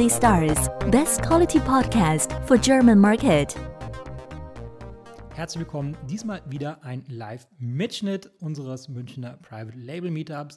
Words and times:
Easy 0.00 0.16
Stars, 0.16 0.70
best 0.90 1.20
quality 1.20 1.60
podcast 1.60 2.32
for 2.46 2.56
German 2.56 2.98
market. 2.98 3.54
Herzlich 5.34 5.60
willkommen. 5.60 5.94
Diesmal 6.08 6.40
wieder 6.46 6.82
ein 6.82 7.04
Live-Mitschnitt 7.06 8.30
unseres 8.40 8.88
Münchner 8.88 9.36
Private 9.42 9.76
Label 9.76 10.10
Meetups. 10.10 10.56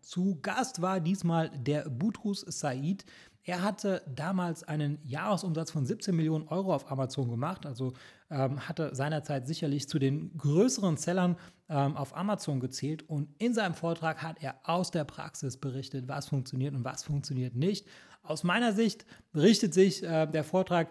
Zu 0.00 0.40
Gast 0.42 0.82
war 0.82 0.98
diesmal 0.98 1.50
der 1.50 1.88
Butrus 1.88 2.40
Said. 2.40 3.04
Er 3.44 3.62
hatte 3.62 4.02
damals 4.12 4.64
einen 4.64 4.98
Jahresumsatz 5.04 5.70
von 5.70 5.86
17 5.86 6.14
Millionen 6.14 6.48
Euro 6.48 6.74
auf 6.74 6.90
Amazon 6.90 7.30
gemacht, 7.30 7.66
also 7.66 7.92
ähm, 8.30 8.68
hatte 8.68 8.94
seinerzeit 8.96 9.46
sicherlich 9.46 9.88
zu 9.88 10.00
den 10.00 10.36
größeren 10.38 10.96
Sellern 10.96 11.36
ähm, 11.68 11.96
auf 11.96 12.16
Amazon 12.16 12.58
gezählt. 12.58 13.08
Und 13.08 13.28
in 13.38 13.54
seinem 13.54 13.74
Vortrag 13.74 14.22
hat 14.22 14.42
er 14.42 14.56
aus 14.64 14.90
der 14.90 15.04
Praxis 15.04 15.56
berichtet, 15.56 16.08
was 16.08 16.28
funktioniert 16.28 16.74
und 16.74 16.84
was 16.84 17.04
funktioniert 17.04 17.54
nicht. 17.54 17.86
Aus 18.22 18.44
meiner 18.44 18.72
Sicht 18.72 19.04
richtet 19.34 19.74
sich 19.74 20.02
äh, 20.02 20.26
der 20.26 20.44
Vortrag 20.44 20.88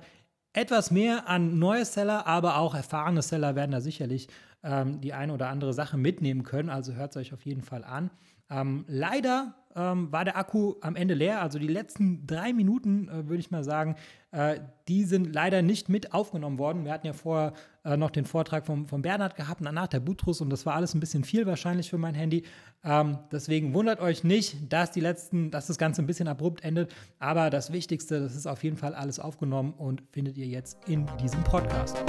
etwas 0.53 0.91
mehr 0.91 1.30
an 1.30 1.59
neue 1.59 1.85
Seller, 1.85 2.27
aber 2.27 2.58
auch 2.58 2.76
erfahrene 2.76 3.22
Seller 3.22 3.55
werden 3.55 3.72
da 3.72 3.81
sicherlich 3.81 4.27
ähm, 4.63 4.99
die 5.02 5.13
eine 5.13 5.34
oder 5.34 5.48
andere 5.48 5.73
Sache 5.73 5.98
mitnehmen 5.98 6.44
können. 6.44 6.70
Also 6.70 6.94
hört 6.94 7.12
es 7.12 7.17
euch 7.17 7.34
auf 7.34 7.45
jeden 7.45 7.62
Fall 7.62 7.84
an. 7.84 8.12
Ähm, 8.49 8.84
leider 8.88 9.55
ähm, 9.75 10.11
war 10.11 10.25
der 10.25 10.38
Akku 10.38 10.75
am 10.81 10.95
Ende 10.95 11.13
leer. 11.13 11.41
Also 11.41 11.59
die 11.59 11.67
letzten 11.67 12.25
drei 12.27 12.53
Minuten, 12.53 13.07
äh, 13.07 13.27
würde 13.27 13.39
ich 13.39 13.52
mal 13.52 13.63
sagen, 13.63 13.95
äh, 14.31 14.59
die 14.88 15.03
sind 15.03 15.34
leider 15.34 15.61
nicht 15.61 15.89
mit 15.89 16.13
aufgenommen 16.13 16.57
worden. 16.57 16.85
Wir 16.85 16.94
hatten 16.94 17.07
ja 17.07 17.13
vorher 17.13 17.53
äh, 17.84 17.97
noch 17.97 18.11
den 18.11 18.25
Vortrag 18.25 18.66
von, 18.66 18.88
von 18.88 19.02
Bernhard 19.02 19.35
gehabt, 19.35 19.61
danach 19.63 19.88
der 19.88 19.99
Butrus 19.99 20.39
und 20.41 20.49
das 20.49 20.66
war 20.66 20.75
alles 20.75 20.94
ein 20.94 20.99
bisschen 20.99 21.23
viel 21.23 21.45
wahrscheinlich 21.45 21.89
für 21.89 21.97
mein 21.97 22.16
Handy. 22.16 22.44
Ähm, 22.84 23.17
deswegen 23.31 23.73
wundert 23.73 23.99
euch 23.99 24.23
nicht, 24.23 24.71
dass 24.71 24.91
die 24.91 25.02
letzten, 25.02 25.52
dass 25.52 25.67
das 25.67 25.77
Ganze 25.77 26.02
ein 26.02 26.08
bisschen 26.08 26.27
abrupt 26.27 26.63
endet. 26.63 26.94
Aber 27.19 27.50
das 27.50 27.73
Wichtigste, 27.73 28.22
das 28.22 28.35
ist 28.35 28.47
auf 28.47 28.63
jeden 28.63 28.78
Fall 28.78 28.95
alles 28.95 29.19
aufgenommen 29.19 29.73
und 29.78 30.03
findet 30.11 30.38
ihr 30.38 30.47
jetzt 30.47 30.78
in 30.88 31.06
diesem 31.22 31.44
Podcast. 31.44 32.03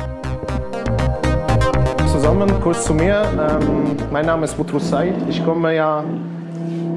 Zusammen, 2.06 2.48
kurz 2.60 2.84
zu 2.84 2.94
mir. 2.94 3.22
Ähm, 3.32 3.96
mein 4.12 4.26
Name 4.26 4.44
ist 4.44 4.56
Butrus 4.56 4.88
Said. 4.88 5.14
Ich 5.28 5.44
komme 5.44 5.74
ja 5.74 6.04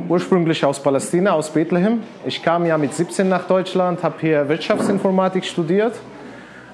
ursprünglich 0.10 0.64
aus 0.66 0.82
Palästina, 0.82 1.32
aus 1.32 1.50
Bethlehem. 1.50 2.02
Ich 2.26 2.42
kam 2.42 2.66
ja 2.66 2.78
mit 2.78 2.94
17 2.94 3.28
nach 3.28 3.48
Deutschland, 3.48 4.04
habe 4.04 4.16
hier 4.20 4.48
Wirtschaftsinformatik 4.48 5.46
studiert 5.46 5.94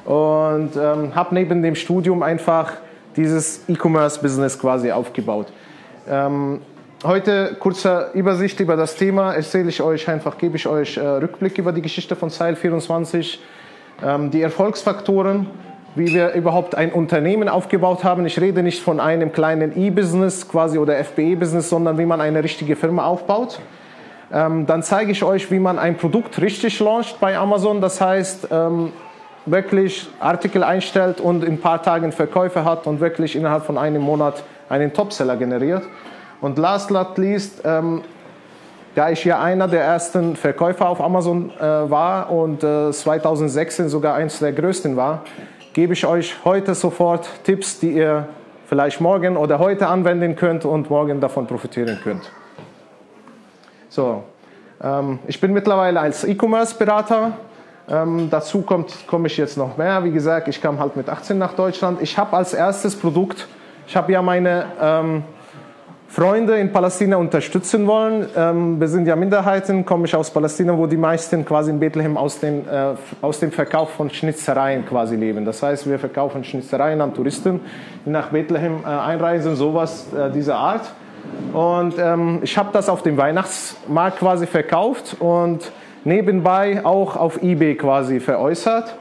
und 0.06 0.72
ähm, 0.76 1.16
habe 1.16 1.36
neben 1.36 1.62
dem 1.62 1.76
Studium 1.76 2.24
einfach 2.24 2.74
dieses 3.16 3.68
E-Commerce-Business 3.68 4.60
quasi 4.60 4.92
aufgebaut. 4.92 5.48
Ähm, 6.08 6.62
heute 7.04 7.56
kurze 7.60 8.12
Übersicht 8.14 8.60
über 8.60 8.76
das 8.76 8.96
Thema. 8.96 9.34
Erzähle 9.34 9.70
ich 9.70 9.82
euch 9.82 10.08
einfach, 10.10 10.38
gebe 10.38 10.56
ich 10.58 10.68
euch 10.68 10.98
äh, 10.98 11.02
Rückblick 11.02 11.58
über 11.58 11.72
die 11.72 11.82
Geschichte 11.82 12.16
von 12.16 12.30
Style 12.30 12.56
24, 12.56 13.42
ähm, 14.04 14.32
die 14.32 14.42
Erfolgsfaktoren 14.42 15.48
wie 15.96 16.14
wir 16.14 16.34
überhaupt 16.34 16.76
ein 16.76 16.92
Unternehmen 16.92 17.50
aufgebaut 17.50 18.04
haben. 18.04 18.26
Ich 18.26 18.40
rede 18.40 18.64
nicht 18.64 18.82
von 18.82 19.00
einem 19.00 19.32
kleinen 19.32 19.78
E-Business 19.78 20.48
quasi 20.48 20.78
oder 20.78 21.04
FBE-Business, 21.04 21.70
sondern 21.70 21.98
wie 21.98 22.06
man 22.06 22.22
eine 22.22 22.44
richtige 22.44 22.76
Firma 22.76 23.06
aufbaut. 23.06 23.60
Ähm, 24.34 24.66
dann 24.66 24.84
zeige 24.84 25.12
ich 25.12 25.24
euch, 25.24 25.52
wie 25.52 25.60
man 25.60 25.78
ein 25.78 25.98
Produkt 25.98 26.42
richtig 26.42 26.80
launcht 26.80 27.20
bei 27.20 27.38
Amazon. 27.38 27.82
Das 27.82 28.00
heißt, 28.00 28.48
ähm, 28.52 28.94
wirklich 29.46 30.08
Artikel 30.20 30.64
einstellt 30.64 31.20
und 31.20 31.44
in 31.44 31.54
ein 31.54 31.62
paar 31.62 31.82
Tagen 31.82 32.12
Verkäufe 32.12 32.64
hat 32.64 32.88
und 32.88 33.00
wirklich 33.02 33.36
innerhalb 33.36 33.66
von 33.66 33.78
einem 33.78 34.02
Monat 34.02 34.44
einen 34.70 34.94
Topseller 34.94 35.36
generiert. 35.36 35.84
Und 36.40 36.58
last 36.58 36.88
but 36.88 36.98
not 36.98 37.18
least, 37.18 37.62
ähm, 37.66 38.02
da 38.96 39.10
ich 39.10 39.24
ja 39.26 39.42
einer 39.42 39.68
der 39.68 39.84
ersten 39.84 40.36
Verkäufer 40.36 40.90
auf 40.90 41.02
Amazon 41.02 41.52
äh, 41.60 41.64
war 41.64 42.32
und 42.32 42.64
äh, 42.64 42.92
2016 42.92 43.90
sogar 43.90 44.16
eins 44.16 44.40
der 44.40 44.52
größten 44.52 44.96
war, 44.96 45.24
gebe 45.74 45.94
ich 45.94 46.06
euch 46.06 46.36
heute 46.44 46.76
sofort 46.76 47.30
Tipps, 47.44 47.80
die 47.80 47.94
ihr 47.94 48.28
vielleicht 48.68 49.02
morgen 49.02 49.38
oder 49.38 49.60
heute 49.60 49.88
anwenden 49.88 50.36
könnt 50.36 50.66
und 50.66 50.90
morgen 50.90 51.20
davon 51.20 51.48
profitieren 51.48 52.00
könnt. 52.04 52.32
So, 53.90 54.24
ähm, 54.82 55.20
ich 55.28 55.40
bin 55.40 55.54
mittlerweile 55.54 56.00
als 56.00 56.24
E-Commerce-Berater. 56.24 57.34
Ähm, 57.90 58.30
dazu 58.30 58.62
kommt, 58.62 59.08
komme 59.08 59.28
ich 59.28 59.38
jetzt 59.38 59.58
noch 59.58 59.76
mehr. 59.78 60.04
Wie 60.04 60.12
gesagt, 60.12 60.48
ich 60.48 60.62
kam 60.62 60.80
halt 60.80 60.96
mit 60.96 61.10
18 61.10 61.38
nach 61.38 61.54
Deutschland. 61.54 62.02
Ich 62.02 62.18
habe 62.18 62.38
als 62.38 62.54
erstes 62.54 62.96
Produkt, 62.96 63.48
ich 63.88 63.98
habe 63.98 64.12
ja 64.12 64.22
meine 64.22 64.66
ähm, 64.82 65.24
Freunde 66.12 66.58
in 66.58 66.74
Palästina 66.74 67.16
unterstützen 67.16 67.88
wollen. 67.88 68.28
Ähm, 68.36 68.82
wir 68.82 68.90
sind 68.90 69.08
ja 69.08 69.16
Minderheiten, 69.16 69.86
komme 69.86 70.08
ich 70.08 70.14
aus 70.14 70.30
Palästina, 70.30 70.78
wo 70.78 70.86
die 70.86 70.98
meisten 70.98 71.46
quasi 71.46 71.72
in 71.72 71.80
Bethlehem 71.80 72.18
aus, 72.18 72.38
den, 72.38 72.68
äh, 72.68 72.96
aus 73.22 73.40
dem 73.40 73.50
Verkauf 73.50 73.92
von 73.92 74.10
Schnitzereien 74.10 74.86
quasi 74.86 75.16
leben. 75.16 75.46
Das 75.46 75.64
heißt, 75.64 75.90
wir 75.90 75.98
verkaufen 75.98 76.44
Schnitzereien 76.44 77.00
an 77.00 77.14
Touristen, 77.14 77.62
die 78.06 78.10
nach 78.10 78.28
Bethlehem 78.28 78.82
äh, 78.84 78.90
einreisen, 78.90 79.56
sowas 79.56 80.08
äh, 80.14 80.30
dieser 80.32 80.58
Art. 80.58 80.92
Und 81.54 81.94
ähm, 81.98 82.40
ich 82.42 82.58
habe 82.58 82.72
das 82.74 82.90
auf 82.90 83.04
dem 83.04 83.16
Weihnachtsmarkt 83.16 84.20
quasi 84.20 84.48
verkauft 84.48 85.16
und 85.18 85.72
nebenbei 86.04 86.86
auch 86.86 87.16
auf 87.16 87.42
eBay 87.42 87.76
quasi 87.76 88.20
veräußert. 88.20 88.98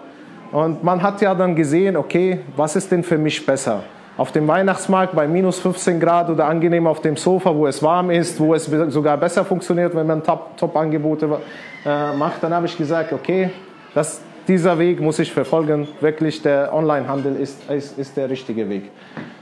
Und 0.53 0.85
man 0.85 1.03
hat 1.03 1.21
ja 1.23 1.35
dann 1.35 1.57
gesehen, 1.57 1.97
okay, 1.97 2.39
was 2.55 2.77
ist 2.77 2.93
denn 2.93 3.03
für 3.03 3.19
mich 3.19 3.45
besser? 3.45 3.83
Auf 4.17 4.33
dem 4.33 4.47
Weihnachtsmarkt 4.49 5.15
bei 5.15 5.27
minus 5.27 5.59
15 5.61 5.99
Grad 6.01 6.29
oder 6.29 6.47
angenehm 6.47 6.87
auf 6.87 7.01
dem 7.01 7.17
Sofa, 7.17 7.55
wo 7.55 7.67
es 7.67 7.83
warm 7.83 8.11
ist, 8.11 8.39
wo 8.39 8.55
es 8.55 8.67
sogar 8.89 9.17
besser 9.17 9.45
funktioniert, 9.45 9.95
wenn 9.95 10.07
man 10.07 10.23
Top-Angebote 10.23 11.29
Top 11.29 11.41
äh, 11.87 12.13
macht, 12.13 12.43
dann 12.43 12.53
habe 12.53 12.67
ich 12.67 12.77
gesagt, 12.77 13.13
okay, 13.13 13.51
das, 13.95 14.21
dieser 14.47 14.79
Weg 14.79 15.01
muss 15.01 15.19
ich 15.19 15.33
verfolgen. 15.33 15.89
Wirklich, 16.01 16.43
der 16.43 16.75
Onlinehandel 16.75 17.37
ist, 17.37 17.71
ist, 17.71 17.99
ist 17.99 18.17
der 18.17 18.29
richtige 18.29 18.69
Weg. 18.69 18.91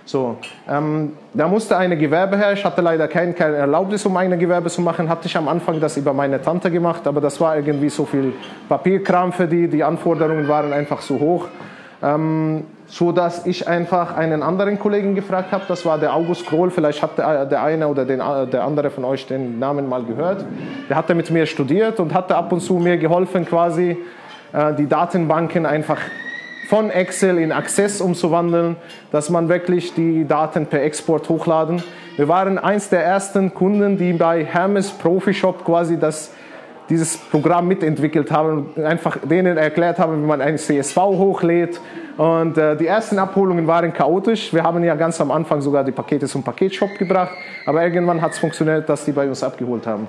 So, 0.04 0.36
ähm, 0.66 1.12
da 1.34 1.48
musste 1.48 1.76
eine 1.76 1.96
Gewerbe 1.96 2.38
her. 2.38 2.52
Ich 2.54 2.64
hatte 2.64 2.80
leider 2.80 3.08
kein, 3.08 3.34
keine 3.34 3.56
Erlaubnis, 3.56 4.06
um 4.06 4.16
eine 4.16 4.38
Gewerbe 4.38 4.70
zu 4.70 4.80
machen. 4.80 5.08
Hatte 5.08 5.26
ich 5.26 5.36
am 5.36 5.48
Anfang 5.48 5.80
das 5.80 5.98
über 5.98 6.14
meine 6.14 6.40
Tante 6.40 6.70
gemacht, 6.70 7.06
aber 7.06 7.20
das 7.20 7.38
war 7.40 7.56
irgendwie 7.56 7.90
so 7.90 8.06
viel 8.06 8.32
Papierkram 8.68 9.32
für 9.32 9.46
die. 9.46 9.68
Die 9.68 9.84
Anforderungen 9.84 10.48
waren 10.48 10.72
einfach 10.72 11.00
zu 11.00 11.20
hoch. 11.20 11.48
Ähm, 12.02 12.64
so 12.88 13.12
dass 13.12 13.46
ich 13.46 13.68
einfach 13.68 14.16
einen 14.16 14.42
anderen 14.42 14.78
Kollegen 14.78 15.14
gefragt 15.14 15.52
habe, 15.52 15.64
das 15.68 15.84
war 15.84 15.98
der 15.98 16.14
August 16.14 16.46
Kroll, 16.46 16.70
vielleicht 16.70 17.02
hat 17.02 17.18
der, 17.18 17.44
der 17.44 17.62
eine 17.62 17.86
oder 17.86 18.06
den, 18.06 18.18
der 18.18 18.64
andere 18.64 18.90
von 18.90 19.04
euch 19.04 19.26
den 19.26 19.58
Namen 19.58 19.88
mal 19.88 20.02
gehört. 20.02 20.44
Der 20.88 20.96
hatte 20.96 21.14
mit 21.14 21.30
mir 21.30 21.44
studiert 21.44 22.00
und 22.00 22.14
hatte 22.14 22.34
ab 22.34 22.50
und 22.50 22.60
zu 22.60 22.74
mir 22.74 22.96
geholfen, 22.96 23.44
quasi 23.44 23.98
äh, 24.54 24.74
die 24.74 24.86
Datenbanken 24.86 25.66
einfach 25.66 25.98
von 26.68 26.90
Excel 26.90 27.38
in 27.38 27.52
Access 27.52 28.00
umzuwandeln, 28.00 28.76
dass 29.10 29.28
man 29.30 29.48
wirklich 29.48 29.94
die 29.94 30.26
Daten 30.26 30.66
per 30.66 30.82
Export 30.82 31.28
hochladen. 31.28 31.82
Wir 32.16 32.28
waren 32.28 32.58
eins 32.58 32.88
der 32.88 33.04
ersten 33.04 33.52
Kunden, 33.52 33.98
die 33.98 34.14
bei 34.14 34.44
Hermes 34.44 34.90
Profi 34.90 35.34
Shop 35.34 35.64
quasi 35.64 35.98
das 35.98 36.32
dieses 36.88 37.18
Programm 37.18 37.68
mitentwickelt 37.68 38.30
haben 38.30 38.70
und 38.74 38.84
einfach 38.84 39.18
denen 39.22 39.58
erklärt 39.58 39.98
haben, 39.98 40.22
wie 40.22 40.26
man 40.26 40.40
ein 40.40 40.56
CSV 40.56 40.96
hochlädt 40.96 41.80
und 42.18 42.58
äh, 42.58 42.76
die 42.76 42.88
ersten 42.88 43.16
Abholungen 43.16 43.68
waren 43.68 43.92
chaotisch. 43.92 44.52
Wir 44.52 44.64
haben 44.64 44.82
ja 44.82 44.96
ganz 44.96 45.20
am 45.20 45.30
Anfang 45.30 45.60
sogar 45.60 45.84
die 45.84 45.92
Pakete 45.92 46.26
zum 46.26 46.42
Paketshop 46.42 46.98
gebracht, 46.98 47.30
aber 47.64 47.84
irgendwann 47.84 48.20
hat 48.20 48.32
es 48.32 48.38
funktioniert, 48.38 48.88
dass 48.88 49.04
die 49.04 49.12
bei 49.12 49.28
uns 49.28 49.44
abgeholt 49.44 49.86
haben. 49.86 50.08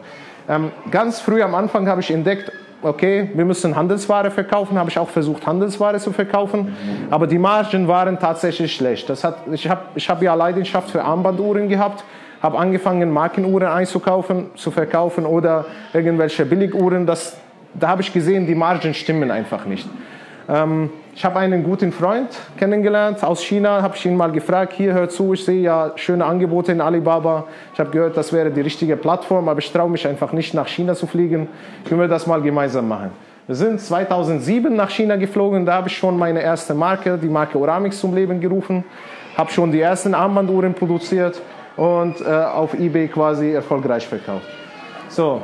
Ähm, 0.50 0.72
ganz 0.90 1.20
früh 1.20 1.44
am 1.44 1.54
Anfang 1.54 1.88
habe 1.88 2.02
ich 2.02 2.10
entdeckt, 2.10 2.52
okay, 2.82 3.30
wir 3.36 3.46
müssen 3.46 3.76
Handelsware 3.76 4.32
verkaufen, 4.32 4.80
habe 4.80 4.90
ich 4.90 4.98
auch 4.98 5.10
versucht, 5.10 5.46
Handelsware 5.46 6.00
zu 6.00 6.12
verkaufen, 6.12 6.76
aber 7.12 7.28
die 7.28 7.38
Margen 7.38 7.88
waren 7.88 8.18
tatsächlich 8.18 8.74
schlecht. 8.74 9.08
Das 9.08 9.24
hat, 9.24 9.42
ich 9.52 9.70
habe 9.70 9.82
ich 9.94 10.10
hab 10.10 10.24
ja 10.24 10.34
Leidenschaft 10.34 10.90
für 10.90 11.04
Armbanduhren 11.04 11.70
gehabt, 11.70 12.04
habe 12.42 12.58
angefangen, 12.58 13.12
Markenuhren 13.12 13.68
einzukaufen, 13.68 14.48
zu 14.56 14.72
verkaufen 14.72 15.28
oder 15.28 15.66
irgendwelche 15.94 16.44
Biliguhren. 16.44 17.06
Das, 17.06 17.38
da 17.76 17.90
habe 17.90 18.02
ich 18.02 18.12
gesehen, 18.12 18.48
die 18.48 18.56
Margen 18.56 18.96
stimmen 18.96 19.30
einfach 19.30 19.66
nicht. 19.66 19.88
Ähm, 20.48 20.90
ich 21.20 21.26
habe 21.26 21.38
einen 21.40 21.66
guten 21.66 21.92
Freund 21.92 22.30
kennengelernt 22.56 23.26
aus 23.26 23.44
China, 23.44 23.82
habe 23.82 23.94
ich 23.98 24.06
ihn 24.06 24.16
mal 24.16 24.32
gefragt, 24.32 24.72
hier 24.72 24.94
hör 24.94 25.10
zu, 25.10 25.34
ich 25.34 25.44
sehe 25.44 25.62
ja 25.62 25.92
schöne 25.98 26.24
Angebote 26.24 26.72
in 26.72 26.80
Alibaba. 26.80 27.44
Ich 27.74 27.80
habe 27.82 27.90
gehört, 27.90 28.16
das 28.16 28.32
wäre 28.32 28.50
die 28.52 28.62
richtige 28.62 28.96
Plattform, 28.96 29.50
aber 29.50 29.60
ich 29.60 29.70
traue 29.70 29.90
mich 29.90 30.08
einfach 30.08 30.32
nicht 30.32 30.54
nach 30.54 30.70
China 30.70 30.96
zu 30.96 31.08
fliegen. 31.08 31.50
Können 31.84 32.00
wir 32.00 32.08
das 32.08 32.26
mal 32.26 32.42
gemeinsam 32.42 32.88
machen? 32.88 33.12
Wir 33.48 33.56
sind 33.56 33.82
2007 33.82 34.74
nach 34.74 34.92
China 34.92 35.18
geflogen, 35.18 35.66
da 35.66 35.74
habe 35.74 35.90
ich 35.90 35.98
schon 35.98 36.18
meine 36.18 36.42
erste 36.42 36.74
Marke, 36.74 37.18
die 37.18 37.28
Marke 37.28 37.60
Oramix 37.60 38.00
zum 38.00 38.16
Leben 38.16 38.40
gerufen, 38.40 38.86
habe 39.36 39.52
schon 39.52 39.74
die 39.74 39.82
ersten 39.82 40.14
Armbanduhren 40.14 40.74
produziert 40.74 41.42
und 41.76 42.22
äh, 42.22 42.30
auf 42.30 42.74
eBay 42.76 43.10
quasi 43.10 43.52
erfolgreich 43.52 44.08
verkauft. 44.08 44.48
So, 45.10 45.42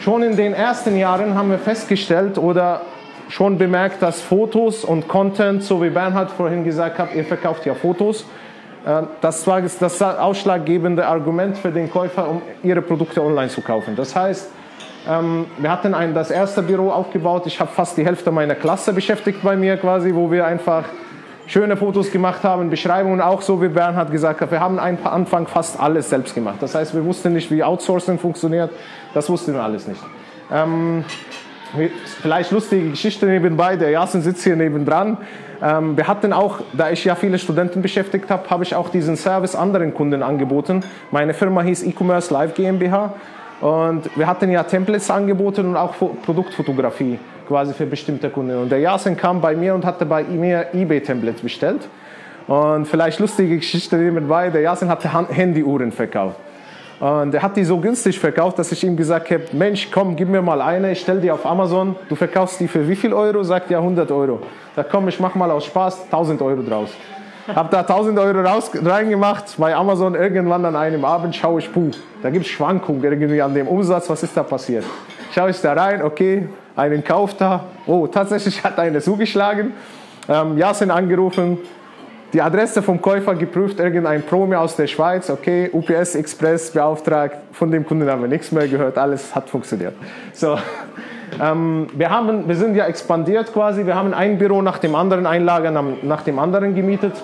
schon 0.00 0.22
in 0.22 0.36
den 0.36 0.52
ersten 0.52 0.98
Jahren 0.98 1.34
haben 1.34 1.48
wir 1.48 1.58
festgestellt 1.58 2.36
oder 2.36 2.82
schon 3.28 3.58
bemerkt, 3.58 4.02
dass 4.02 4.20
Fotos 4.20 4.84
und 4.84 5.08
Content, 5.08 5.62
so 5.62 5.82
wie 5.82 5.90
Bernhard 5.90 6.30
vorhin 6.30 6.64
gesagt 6.64 6.98
hat, 6.98 7.14
ihr 7.14 7.24
verkauft 7.24 7.64
ja 7.66 7.74
Fotos. 7.74 8.26
Äh, 8.86 9.02
das 9.20 9.46
war 9.46 9.60
das 9.60 10.02
ausschlaggebende 10.02 11.06
Argument 11.06 11.56
für 11.56 11.70
den 11.70 11.90
Käufer, 11.90 12.28
um 12.28 12.42
ihre 12.62 12.82
Produkte 12.82 13.22
online 13.22 13.48
zu 13.48 13.60
kaufen. 13.60 13.94
Das 13.96 14.14
heißt, 14.14 14.50
Ähm, 15.08 15.46
wir 15.56 15.70
hatten 15.70 15.94
ein, 15.94 16.12
das 16.12 16.30
erste 16.30 16.60
Büro 16.60 16.90
aufgebaut. 16.90 17.46
Ich 17.46 17.60
habe 17.60 17.70
fast 17.70 17.96
die 17.96 18.04
Hälfte 18.04 18.30
meiner 18.30 18.54
Klasse 18.54 18.92
beschäftigt 18.92 19.42
bei 19.42 19.56
mir 19.56 19.78
quasi, 19.78 20.14
wo 20.14 20.30
wir 20.30 20.44
einfach 20.44 20.84
schöne 21.46 21.78
Fotos 21.78 22.10
gemacht 22.10 22.42
haben, 22.42 22.68
Beschreibungen 22.68 23.22
auch 23.22 23.40
so, 23.40 23.62
wie 23.62 23.68
Bernhard 23.68 24.10
gesagt 24.10 24.42
hat. 24.42 24.50
Wir 24.50 24.60
haben 24.60 24.78
am 24.78 24.98
Anfang 25.04 25.46
fast 25.46 25.80
alles 25.80 26.10
selbst 26.10 26.34
gemacht. 26.34 26.56
Das 26.60 26.74
heißt, 26.74 26.94
wir 26.94 27.04
wussten 27.04 27.32
nicht, 27.32 27.50
wie 27.50 27.64
Outsourcing 27.64 28.18
funktioniert. 28.18 28.70
Das 29.14 29.30
wussten 29.30 29.54
wir 29.54 29.62
alles 29.62 29.86
nicht. 29.86 30.02
Vielleicht 32.22 32.50
lustige 32.50 32.90
Geschichte 32.90 33.26
nebenbei. 33.26 33.76
Der 33.76 33.90
Jasen 33.90 34.22
sitzt 34.22 34.42
hier 34.42 34.56
nebendran. 34.56 35.18
Ähm, 35.62 35.96
wir 35.96 36.06
hatten 36.06 36.32
auch, 36.32 36.60
da 36.72 36.90
ich 36.90 37.04
ja 37.04 37.14
viele 37.14 37.38
Studenten 37.38 37.82
beschäftigt 37.82 38.30
habe, 38.30 38.48
habe 38.48 38.64
ich 38.64 38.74
auch 38.74 38.88
diesen 38.88 39.16
Service 39.16 39.54
anderen 39.54 39.92
Kunden 39.92 40.22
angeboten. 40.22 40.82
Meine 41.10 41.34
Firma 41.34 41.62
hieß 41.62 41.82
E-Commerce 41.84 42.32
Live 42.32 42.54
GmbH. 42.54 43.14
Und 43.60 44.08
wir 44.16 44.26
hatten 44.26 44.50
ja 44.50 44.62
Templates 44.62 45.10
angeboten 45.10 45.66
und 45.66 45.76
auch 45.76 45.94
Produktfotografie 46.24 47.18
quasi 47.48 47.74
für 47.74 47.86
bestimmte 47.86 48.30
Kunden. 48.30 48.56
Und 48.56 48.70
der 48.70 48.78
Jasen 48.78 49.16
kam 49.16 49.40
bei 49.40 49.56
mir 49.56 49.74
und 49.74 49.84
hatte 49.84 50.06
bei 50.06 50.22
mir 50.22 50.68
eBay-Templates 50.72 51.42
bestellt. 51.42 51.88
Und 52.46 52.86
vielleicht 52.86 53.18
lustige 53.18 53.56
Geschichte 53.56 53.96
nebenbei, 53.96 54.50
der 54.50 54.60
Jasen 54.60 54.88
hatte 54.88 55.12
Handyuhren 55.12 55.92
verkauft. 55.92 56.36
Und 57.00 57.32
er 57.32 57.42
hat 57.42 57.56
die 57.56 57.64
so 57.64 57.78
günstig 57.78 58.18
verkauft, 58.18 58.58
dass 58.58 58.72
ich 58.72 58.82
ihm 58.82 58.96
gesagt 58.96 59.30
habe, 59.30 59.44
Mensch, 59.52 59.88
komm, 59.92 60.16
gib 60.16 60.28
mir 60.28 60.42
mal 60.42 60.60
eine, 60.60 60.92
ich 60.92 61.00
stell 61.00 61.20
die 61.20 61.30
auf 61.30 61.46
Amazon, 61.46 61.94
du 62.08 62.16
verkaufst 62.16 62.58
die 62.58 62.66
für 62.66 62.88
wie 62.88 62.96
viel 62.96 63.12
Euro? 63.12 63.44
Sagt 63.44 63.70
ja 63.70 63.78
100 63.78 64.10
Euro. 64.10 64.40
Da 64.74 64.82
komm, 64.82 65.06
ich 65.06 65.20
mach 65.20 65.34
mal 65.36 65.50
aus 65.50 65.66
Spaß 65.66 66.04
1000 66.04 66.42
Euro 66.42 66.62
draus. 66.62 66.90
Hab 67.54 67.70
da 67.70 67.80
1000 67.80 68.18
Euro 68.18 68.40
raus, 68.40 68.70
reingemacht, 68.84 69.54
bei 69.56 69.74
Amazon 69.74 70.14
irgendwann 70.14 70.64
an 70.64 70.76
einem 70.76 71.04
Abend 71.04 71.34
schaue 71.34 71.60
ich, 71.60 71.72
puh, 71.72 71.90
da 72.20 72.30
gibt 72.30 72.44
es 72.44 72.50
Schwankungen 72.50 73.02
irgendwie 73.02 73.40
an 73.40 73.54
dem 73.54 73.68
Umsatz, 73.68 74.10
was 74.10 74.22
ist 74.22 74.36
da 74.36 74.42
passiert? 74.42 74.84
Schaue 75.32 75.50
ich 75.50 75.60
da 75.60 75.72
rein, 75.72 76.02
okay, 76.02 76.48
einen 76.76 77.02
Kauf 77.02 77.34
da, 77.36 77.64
oh, 77.86 78.06
tatsächlich 78.06 78.62
hat 78.64 78.78
eine 78.78 79.00
zugeschlagen. 79.00 79.72
Ähm, 80.28 80.58
Jasen 80.58 80.90
angerufen, 80.90 81.58
die 82.32 82.42
Adresse 82.42 82.82
vom 82.82 83.00
Käufer 83.00 83.34
geprüft, 83.34 83.80
irgendein 83.80 84.22
Promi 84.22 84.54
aus 84.54 84.76
der 84.76 84.86
Schweiz, 84.86 85.30
okay, 85.30 85.70
UPS 85.72 86.14
Express 86.14 86.70
beauftragt, 86.70 87.36
von 87.52 87.70
dem 87.70 87.86
Kunden 87.86 88.08
haben 88.08 88.22
wir 88.22 88.28
nichts 88.28 88.52
mehr 88.52 88.68
gehört, 88.68 88.98
alles 88.98 89.34
hat 89.34 89.48
funktioniert. 89.48 89.94
So, 90.32 90.58
ähm, 91.40 91.86
wir, 91.94 92.10
haben, 92.10 92.46
wir 92.46 92.54
sind 92.54 92.74
ja 92.74 92.86
expandiert 92.86 93.52
quasi, 93.52 93.86
wir 93.86 93.94
haben 93.94 94.12
ein 94.12 94.38
Büro 94.38 94.60
nach 94.62 94.78
dem 94.78 94.94
anderen, 94.94 95.26
ein 95.26 95.44
Lager 95.44 95.70
nach 96.02 96.22
dem 96.22 96.38
anderen 96.38 96.74
gemietet. 96.74 97.14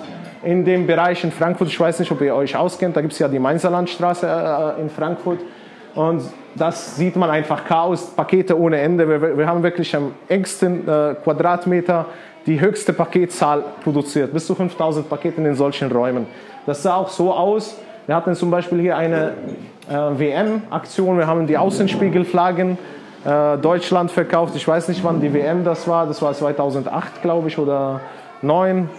In 0.43 0.63
dem 0.63 0.85
Bereich 0.85 1.23
in 1.23 1.31
Frankfurt, 1.31 1.69
ich 1.69 1.79
weiß 1.79 1.99
nicht, 1.99 2.11
ob 2.11 2.21
ihr 2.21 2.35
euch 2.35 2.55
auskennt, 2.55 2.95
da 2.95 3.01
gibt 3.01 3.13
es 3.13 3.19
ja 3.19 3.27
die 3.27 3.39
Mainzer 3.39 3.71
Landstraße 3.71 4.27
äh, 4.77 4.81
in 4.81 4.91
Frankfurt. 4.91 5.39
Und 5.95 6.21
das 6.55 6.97
sieht 6.97 7.15
man 7.15 7.29
einfach 7.29 7.65
Chaos, 7.65 8.11
Pakete 8.15 8.59
ohne 8.59 8.79
Ende. 8.79 9.09
Wir, 9.09 9.37
wir 9.37 9.47
haben 9.47 9.63
wirklich 9.63 9.95
am 9.95 10.13
engsten 10.27 10.87
äh, 10.87 11.15
Quadratmeter 11.23 12.05
die 12.45 12.59
höchste 12.59 12.93
Paketzahl 12.93 13.63
produziert, 13.83 14.33
bis 14.33 14.45
zu 14.45 14.55
5000 14.55 15.09
Pakete 15.09 15.41
in 15.41 15.55
solchen 15.55 15.91
Räumen. 15.91 16.27
Das 16.65 16.83
sah 16.83 16.95
auch 16.95 17.09
so 17.09 17.33
aus. 17.33 17.77
Wir 18.05 18.15
hatten 18.15 18.35
zum 18.35 18.51
Beispiel 18.51 18.79
hier 18.81 18.97
eine 18.97 19.33
äh, 19.89 19.93
WM-Aktion, 19.93 21.17
wir 21.17 21.27
haben 21.27 21.47
die 21.47 21.57
Außenspiegelflaggen 21.57 22.77
äh, 23.25 23.57
Deutschland 23.57 24.11
verkauft. 24.11 24.55
Ich 24.55 24.67
weiß 24.67 24.87
nicht, 24.89 25.03
wann 25.03 25.19
die 25.21 25.33
WM 25.33 25.63
das 25.63 25.87
war. 25.87 26.05
Das 26.05 26.21
war 26.21 26.33
2008, 26.33 27.21
glaube 27.23 27.47
ich, 27.47 27.57
oder 27.57 28.01
2009, 28.41 28.89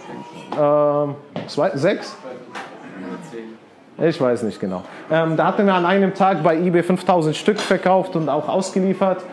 äh, 0.57 1.77
6? 1.77 2.17
Ich 3.99 4.21
weiß 4.21 4.43
nicht 4.43 4.59
genau. 4.59 4.83
Ähm, 5.09 5.37
da 5.37 5.45
hatten 5.45 5.65
wir 5.65 5.73
an 5.73 5.85
einem 5.85 6.13
Tag 6.13 6.43
bei 6.43 6.55
eBay 6.55 6.83
5000 6.83 7.35
Stück 7.35 7.59
verkauft 7.59 8.15
und 8.15 8.29
auch 8.29 8.47
ausgeliefert. 8.47 9.23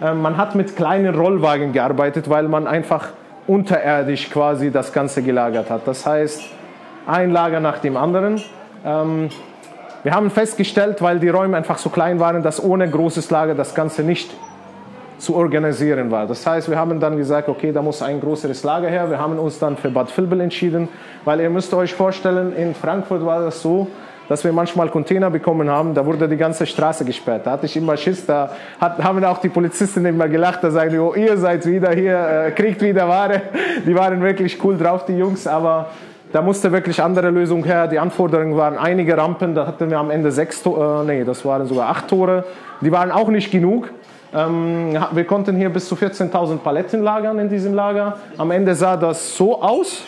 Ähm, 0.00 0.22
man 0.22 0.36
hat 0.36 0.54
mit 0.54 0.76
kleinen 0.76 1.14
Rollwagen 1.14 1.72
gearbeitet, 1.72 2.30
weil 2.30 2.44
man 2.44 2.66
einfach 2.66 3.08
unterirdisch 3.46 4.30
quasi 4.30 4.70
das 4.70 4.92
Ganze 4.92 5.22
gelagert 5.22 5.70
hat. 5.70 5.82
Das 5.86 6.06
heißt, 6.06 6.42
ein 7.06 7.30
Lager 7.30 7.60
nach 7.60 7.78
dem 7.78 7.96
anderen. 7.96 8.40
Ähm, 8.84 9.28
wir 10.02 10.14
haben 10.14 10.30
festgestellt, 10.30 11.00
weil 11.00 11.18
die 11.18 11.28
Räume 11.28 11.56
einfach 11.56 11.78
so 11.78 11.88
klein 11.88 12.18
waren, 12.18 12.42
dass 12.42 12.62
ohne 12.62 12.88
großes 12.88 13.30
Lager 13.30 13.54
das 13.54 13.74
Ganze 13.74 14.02
nicht 14.02 14.32
zu 15.18 15.36
organisieren 15.36 16.10
war. 16.10 16.26
Das 16.26 16.44
heißt, 16.44 16.68
wir 16.68 16.76
haben 16.76 16.98
dann 16.98 17.16
gesagt, 17.16 17.48
okay, 17.48 17.70
da 17.70 17.80
muss 17.80 18.02
ein 18.02 18.20
größeres 18.20 18.64
Lager 18.64 18.88
her. 18.88 19.08
Wir 19.08 19.18
haben 19.20 19.38
uns 19.38 19.60
dann 19.60 19.76
für 19.76 19.90
Bad 19.90 20.16
Vilbel 20.16 20.40
entschieden, 20.40 20.88
weil 21.24 21.40
ihr 21.40 21.50
müsst 21.50 21.72
euch 21.74 21.94
vorstellen, 21.94 22.52
in 22.56 22.74
Frankfurt 22.74 23.24
war 23.24 23.40
das 23.40 23.62
so, 23.62 23.86
dass 24.32 24.42
wir 24.44 24.52
manchmal 24.54 24.88
Container 24.88 25.28
bekommen 25.28 25.68
haben, 25.68 25.92
da 25.92 26.06
wurde 26.06 26.26
die 26.26 26.38
ganze 26.38 26.64
Straße 26.64 27.04
gesperrt. 27.04 27.42
Da 27.44 27.50
hatte 27.50 27.66
ich 27.66 27.76
immer 27.76 27.98
Schiss, 27.98 28.24
da 28.24 28.50
hat, 28.80 28.96
haben 29.04 29.22
auch 29.26 29.36
die 29.36 29.50
Polizisten 29.50 30.06
immer 30.06 30.26
gelacht, 30.26 30.64
da 30.64 30.70
sagen 30.70 30.88
die, 30.88 30.98
oh, 30.98 31.12
ihr 31.12 31.36
seid 31.36 31.66
wieder 31.66 31.92
hier, 31.92 32.46
äh, 32.46 32.50
kriegt 32.52 32.80
wieder 32.80 33.06
Ware. 33.06 33.42
Die 33.86 33.94
waren 33.94 34.22
wirklich 34.22 34.58
cool 34.64 34.78
drauf, 34.78 35.04
die 35.04 35.18
Jungs, 35.18 35.46
aber 35.46 35.90
da 36.32 36.40
musste 36.40 36.72
wirklich 36.72 37.02
andere 37.02 37.28
Lösung 37.28 37.62
her. 37.62 37.86
Die 37.88 37.98
Anforderungen 37.98 38.56
waren 38.56 38.78
einige 38.78 39.18
Rampen, 39.18 39.54
da 39.54 39.66
hatten 39.66 39.90
wir 39.90 39.98
am 39.98 40.10
Ende 40.10 40.32
sechs, 40.32 40.64
äh, 40.64 40.70
nee, 41.04 41.24
das 41.24 41.44
waren 41.44 41.66
sogar 41.66 41.90
acht 41.90 42.08
Tore. 42.08 42.44
Die 42.80 42.90
waren 42.90 43.10
auch 43.10 43.28
nicht 43.28 43.50
genug. 43.50 43.90
Ähm, 44.34 44.96
wir 45.10 45.24
konnten 45.24 45.56
hier 45.56 45.68
bis 45.68 45.86
zu 45.86 45.94
14.000 45.94 46.56
Paletten 46.56 47.02
lagern 47.02 47.38
in 47.38 47.50
diesem 47.50 47.74
Lager. 47.74 48.16
Am 48.38 48.50
Ende 48.50 48.74
sah 48.74 48.96
das 48.96 49.36
so 49.36 49.60
aus. 49.60 50.04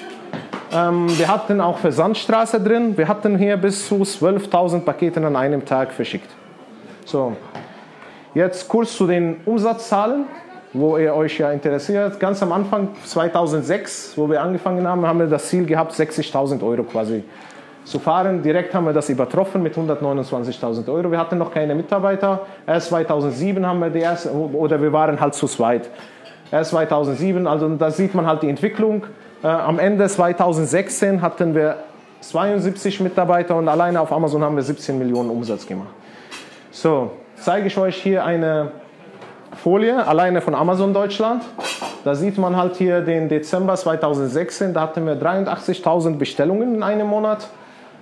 Ähm, 0.75 1.07
wir 1.17 1.29
hatten 1.29 1.61
auch 1.61 1.79
Versandstraße 1.79 2.61
drin. 2.61 2.97
Wir 2.97 3.07
hatten 3.07 3.39
hier 3.39 3.57
bis 3.57 3.87
zu 3.87 3.97
12.000 4.03 4.81
Pakete 4.81 5.25
an 5.25 5.37
einem 5.37 5.65
Tag 5.65 5.93
verschickt. 5.93 6.29
So, 7.05 7.37
jetzt 8.35 8.69
kurz 8.69 8.97
zu 8.97 9.07
den 9.07 9.37
Umsatzzahlen, 9.45 10.25
wo 10.73 10.99
ihr 10.99 11.15
euch 11.15 11.39
ja 11.39 11.53
interessiert. 11.53 12.19
Ganz 12.19 12.43
am 12.43 12.51
Anfang 12.51 12.89
2006, 13.05 14.15
wo 14.17 14.29
wir 14.29 14.43
angefangen 14.43 14.87
haben, 14.89 15.07
haben 15.07 15.21
wir 15.21 15.29
das 15.29 15.49
Ziel 15.49 15.65
gehabt, 15.65 15.93
60.000 15.93 16.61
Euro 16.67 16.83
quasi 16.83 17.23
zu 17.85 18.01
fahren. 18.01 18.43
Direkt 18.43 18.75
haben 18.75 18.87
wir 18.87 18.93
das 18.93 19.09
übertroffen 19.09 19.63
mit 19.63 19.77
129.000 19.77 20.93
Euro. 20.93 21.09
Wir 21.09 21.19
hatten 21.19 21.39
noch 21.39 21.53
keine 21.53 21.77
Mitarbeiter. 21.77 22.41
Erst 22.67 22.89
2007 22.89 23.65
haben 23.65 23.79
wir 23.79 23.91
die 23.91 24.01
erste, 24.01 24.33
oder 24.33 24.83
wir 24.83 24.93
waren 24.93 25.21
halt 25.21 25.35
zu 25.35 25.47
zweit. 25.47 25.89
Erst 26.51 26.71
2007, 26.71 27.47
also 27.47 27.69
da 27.77 27.91
sieht 27.91 28.15
man 28.15 28.27
halt 28.27 28.43
die 28.43 28.49
Entwicklung. 28.49 29.05
Äh, 29.43 29.49
am 29.49 29.79
Ende 29.79 30.07
2016 30.07 31.23
hatten 31.23 31.55
wir 31.55 31.77
72 32.21 33.01
Mitarbeiter 33.01 33.57
und 33.57 33.69
alleine 33.69 34.01
auf 34.01 34.13
Amazon 34.13 34.43
haben 34.43 34.57
wir 34.57 34.63
17 34.63 34.99
Millionen 34.99 35.31
Umsatz 35.31 35.67
gemacht. 35.67 35.91
So, 36.71 37.11
zeige 37.37 37.67
ich 37.67 37.77
euch 37.77 37.97
hier 37.97 38.25
eine 38.25 38.73
Folie, 39.57 40.07
alleine 40.07 40.41
von 40.41 40.55
Amazon 40.55 40.93
Deutschland. 40.93 41.43
Da 42.05 42.15
sieht 42.15 42.39
man 42.39 42.57
halt 42.57 42.77
hier 42.77 43.01
den 43.01 43.29
Dezember 43.29 43.75
2016, 43.75 44.75
da 44.75 44.83
hatten 44.83 45.07
wir 45.07 45.15
83.000 45.15 46.19
Bestellungen 46.19 46.75
in 46.75 46.83
einem 46.83 47.07
Monat. 47.07 47.49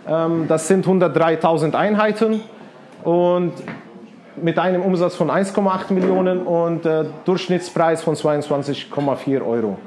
Ähm, 0.08 0.46
das 0.48 0.68
sind 0.68 0.86
103.000 0.86 1.74
Einheiten 1.74 2.40
und 3.04 3.52
mit 4.36 4.58
einem 4.58 4.82
Umsatz 4.82 5.14
von 5.14 5.30
1,8 5.30 5.92
Millionen 5.92 6.42
und 6.42 6.86
äh, 6.86 7.04
Durchschnittspreis 7.24 8.02
von 8.02 8.14
22,4 8.14 9.46
Euro. 9.46 9.78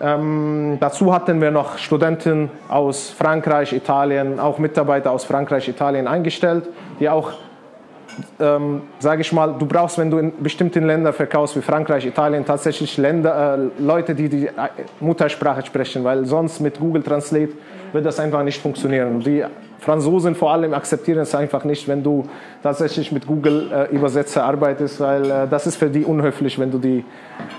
Ähm, 0.00 0.76
dazu 0.80 1.14
hatten 1.14 1.40
wir 1.40 1.50
noch 1.50 1.78
Studenten 1.78 2.50
aus 2.68 3.10
Frankreich, 3.10 3.72
Italien, 3.72 4.40
auch 4.40 4.58
Mitarbeiter 4.58 5.10
aus 5.10 5.24
Frankreich, 5.24 5.68
Italien 5.68 6.08
eingestellt, 6.08 6.68
die 6.98 7.08
auch, 7.08 7.32
ähm, 8.40 8.82
sage 8.98 9.22
ich 9.22 9.32
mal, 9.32 9.54
du 9.56 9.66
brauchst, 9.66 9.98
wenn 9.98 10.10
du 10.10 10.18
in 10.18 10.42
bestimmten 10.42 10.84
Ländern 10.84 11.12
verkaufst, 11.12 11.56
wie 11.56 11.62
Frankreich, 11.62 12.04
Italien, 12.06 12.44
tatsächlich 12.44 12.96
Länder, 12.96 13.56
äh, 13.56 13.82
Leute, 13.82 14.14
die 14.14 14.28
die 14.28 14.46
äh, 14.48 14.52
Muttersprache 15.00 15.64
sprechen, 15.64 16.02
weil 16.02 16.24
sonst 16.24 16.60
mit 16.60 16.78
Google 16.78 17.02
Translate 17.02 17.52
wird 17.92 18.04
das 18.04 18.18
einfach 18.18 18.42
nicht 18.42 18.60
funktionieren. 18.60 19.20
Die 19.20 19.44
Franzosen 19.78 20.34
vor 20.34 20.52
allem 20.52 20.72
akzeptieren 20.72 21.18
es 21.18 21.34
einfach 21.34 21.64
nicht, 21.64 21.86
wenn 21.88 22.02
du 22.02 22.26
tatsächlich 22.62 23.12
mit 23.12 23.26
Google 23.26 23.70
äh, 23.70 23.94
Übersetzer 23.94 24.44
arbeitest, 24.44 25.00
weil 25.00 25.30
äh, 25.30 25.48
das 25.48 25.66
ist 25.66 25.76
für 25.76 25.90
die 25.90 26.04
unhöflich, 26.04 26.58
wenn 26.58 26.70
du 26.70 26.78
die 26.78 27.04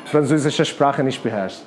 französische 0.05 0.65
Sprache 0.65 1.03
nicht 1.03 1.21
beherrschst. 1.21 1.63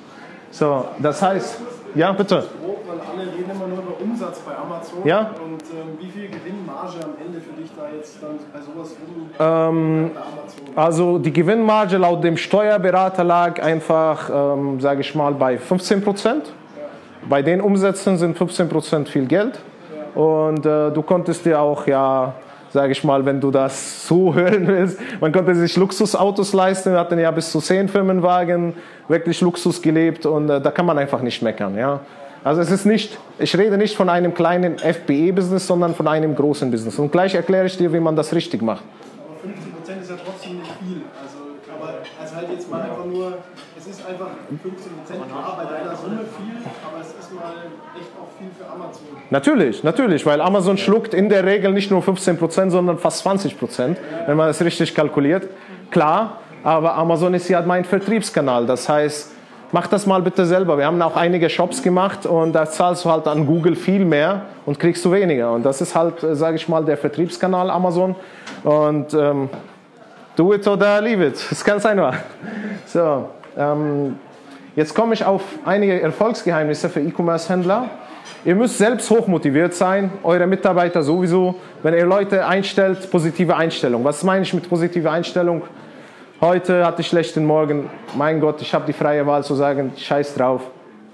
So, 0.51 0.85
das 0.99 1.21
heißt, 1.21 1.59
ja, 1.95 2.11
bitte. 2.11 2.43
Weil 2.87 2.97
alle 2.99 3.31
reden 3.31 3.51
immer 3.51 3.67
nur 3.67 3.77
über 3.77 4.01
Umsatz 4.01 4.39
bei 4.39 4.55
Amazon. 4.55 4.99
Ja. 5.05 5.31
Und 5.43 5.61
ähm, 5.63 5.97
wie 5.99 6.07
viel 6.07 6.27
Gewinnmarge 6.27 6.97
am 7.03 7.25
Ende 7.25 7.39
für 7.39 7.53
dich 7.59 7.69
da 7.75 7.83
jetzt 7.95 8.17
dann 8.21 8.39
bei 8.51 8.59
sowas 8.59 8.95
ähm, 9.39 10.11
Also 10.75 11.19
die 11.19 11.33
Gewinnmarge 11.33 11.97
laut 11.97 12.23
dem 12.23 12.37
Steuerberater 12.37 13.23
lag 13.23 13.61
einfach, 13.61 14.29
ähm, 14.33 14.79
sage 14.81 15.01
ich 15.01 15.15
mal, 15.15 15.33
bei 15.33 15.57
15 15.57 16.03
Prozent. 16.03 16.45
Ja. 16.45 16.83
Bei 17.27 17.41
den 17.41 17.61
Umsätzen 17.61 18.17
sind 18.17 18.37
15 18.37 18.69
Prozent 18.69 19.09
viel 19.09 19.25
Geld. 19.25 19.59
Und 20.15 20.65
äh, 20.65 20.91
du 20.91 21.01
konntest 21.01 21.45
dir 21.45 21.59
auch 21.59 21.85
ja 21.87 22.33
sage 22.71 22.91
ich 22.91 23.03
mal, 23.03 23.25
wenn 23.25 23.41
du 23.41 23.51
das 23.51 24.07
so 24.07 24.33
hören 24.35 24.67
willst. 24.67 24.99
Man 25.19 25.31
konnte 25.31 25.55
sich 25.55 25.75
Luxusautos 25.75 26.53
leisten, 26.53 26.91
wir 26.91 26.99
hatten 26.99 27.19
ja 27.19 27.31
bis 27.31 27.51
zu 27.51 27.59
zehn 27.59 27.87
Firmenwagen, 27.87 28.73
wirklich 29.07 29.41
Luxus 29.41 29.81
gelebt 29.81 30.25
und 30.25 30.49
äh, 30.49 30.61
da 30.61 30.71
kann 30.71 30.85
man 30.85 30.97
einfach 30.97 31.21
nicht 31.21 31.41
meckern. 31.41 31.75
Ja. 31.75 32.01
Also 32.43 32.61
es 32.61 32.71
ist 32.71 32.85
nicht, 32.85 33.17
ich 33.37 33.57
rede 33.57 33.77
nicht 33.77 33.97
von 33.97 34.07
einem 34.07 34.33
kleinen 34.33 34.77
FBE-Business, 34.77 35.67
sondern 35.67 35.93
von 35.93 36.07
einem 36.07 36.35
großen 36.35 36.71
Business. 36.71 36.97
Und 36.97 37.11
gleich 37.11 37.35
erkläre 37.35 37.65
ich 37.65 37.77
dir, 37.77 37.91
wie 37.91 37.99
man 37.99 38.15
das 38.15 38.33
richtig 38.33 38.61
macht. 38.61 38.83
Aber 39.27 39.39
50 39.41 39.75
Prozent 39.75 40.01
ist 40.01 40.09
ja 40.09 40.15
trotzdem 40.23 40.57
nicht 40.59 40.71
viel. 40.79 41.01
Also, 41.21 41.37
aber 41.67 41.99
also 42.21 42.35
halt 42.35 42.47
jetzt 42.53 42.71
mal 42.71 42.81
einfach 42.81 43.05
nur, 43.05 43.39
es 43.77 43.87
ist 43.87 44.07
einfach 44.07 44.29
15 44.47 44.71
Prozent, 44.71 45.27
klar, 45.27 45.57
bei 45.57 45.79
deiner 45.79 45.95
Summe 45.97 46.23
viel, 46.37 46.55
aber 46.63 47.01
es 47.01 47.18
ist 47.29 47.35
mal 47.35 47.53
echt 47.95 48.09
auch 48.19 48.37
viel 48.37 48.49
für 48.57 48.71
Amazon. 48.71 49.03
Natürlich, 49.29 49.83
natürlich, 49.83 50.25
weil 50.25 50.41
Amazon 50.41 50.77
schluckt 50.77 51.13
in 51.13 51.29
der 51.29 51.45
Regel 51.45 51.71
nicht 51.71 51.91
nur 51.91 52.01
15 52.01 52.37
Prozent, 52.37 52.71
sondern 52.71 52.97
fast 52.97 53.19
20 53.19 53.57
Prozent, 53.57 53.97
wenn 54.25 54.37
man 54.37 54.49
es 54.49 54.61
richtig 54.63 54.95
kalkuliert. 54.95 55.47
Klar, 55.91 56.39
aber 56.63 56.95
Amazon 56.95 57.33
ist 57.33 57.47
ja 57.49 57.61
mein 57.61 57.85
Vertriebskanal. 57.85 58.65
Das 58.65 58.89
heißt, 58.89 59.31
mach 59.71 59.87
das 59.87 60.05
mal 60.05 60.21
bitte 60.21 60.45
selber. 60.45 60.77
Wir 60.77 60.85
haben 60.85 61.01
auch 61.01 61.15
einige 61.15 61.49
Shops 61.49 61.83
gemacht 61.83 62.25
und 62.25 62.53
da 62.53 62.65
zahlst 62.65 63.05
du 63.05 63.11
halt 63.11 63.27
an 63.27 63.45
Google 63.45 63.75
viel 63.75 64.05
mehr 64.05 64.43
und 64.65 64.79
kriegst 64.79 65.03
du 65.05 65.11
weniger. 65.11 65.51
Und 65.53 65.63
das 65.63 65.81
ist 65.81 65.95
halt, 65.95 66.23
äh, 66.23 66.35
sage 66.35 66.55
ich 66.55 66.67
mal, 66.67 66.83
der 66.83 66.97
Vertriebskanal 66.97 67.69
Amazon. 67.69 68.15
Und 68.63 69.13
ähm, 69.13 69.49
do 70.35 70.53
it 70.53 70.67
oder 70.67 71.01
leave 71.01 71.25
it. 71.25 71.33
Das 71.49 71.51
ist 71.51 71.65
ganz 71.65 71.85
einfach. 71.85 72.15
So, 72.85 73.29
ähm, 73.57 74.17
jetzt 74.79 74.95
komme 74.95 75.13
ich 75.13 75.25
auf 75.25 75.41
einige 75.65 76.01
Erfolgsgeheimnisse 76.01 76.87
für 76.87 77.01
E-Commerce-Händler. 77.01 77.89
Ihr 78.45 78.55
müsst 78.55 78.77
selbst 78.77 79.09
hochmotiviert 79.09 79.73
sein, 79.73 80.09
eure 80.23 80.47
Mitarbeiter 80.47 81.03
sowieso. 81.03 81.55
Wenn 81.83 81.93
ihr 81.93 82.05
Leute 82.05 82.47
einstellt, 82.47 83.11
positive 83.11 83.57
Einstellung. 83.57 84.05
Was 84.05 84.23
meine 84.23 84.43
ich 84.43 84.53
mit 84.53 84.69
positiver 84.69 85.11
Einstellung? 85.11 85.63
Heute 86.39 86.85
hatte 86.85 87.01
ich 87.01 87.07
schlechten 87.07 87.43
Morgen. 87.43 87.89
Mein 88.15 88.39
Gott, 88.39 88.61
ich 88.61 88.73
habe 88.73 88.85
die 88.87 88.93
freie 88.93 89.27
Wahl 89.27 89.43
zu 89.43 89.53
sagen, 89.53 89.91
scheiß 89.97 90.35
drauf. 90.35 90.61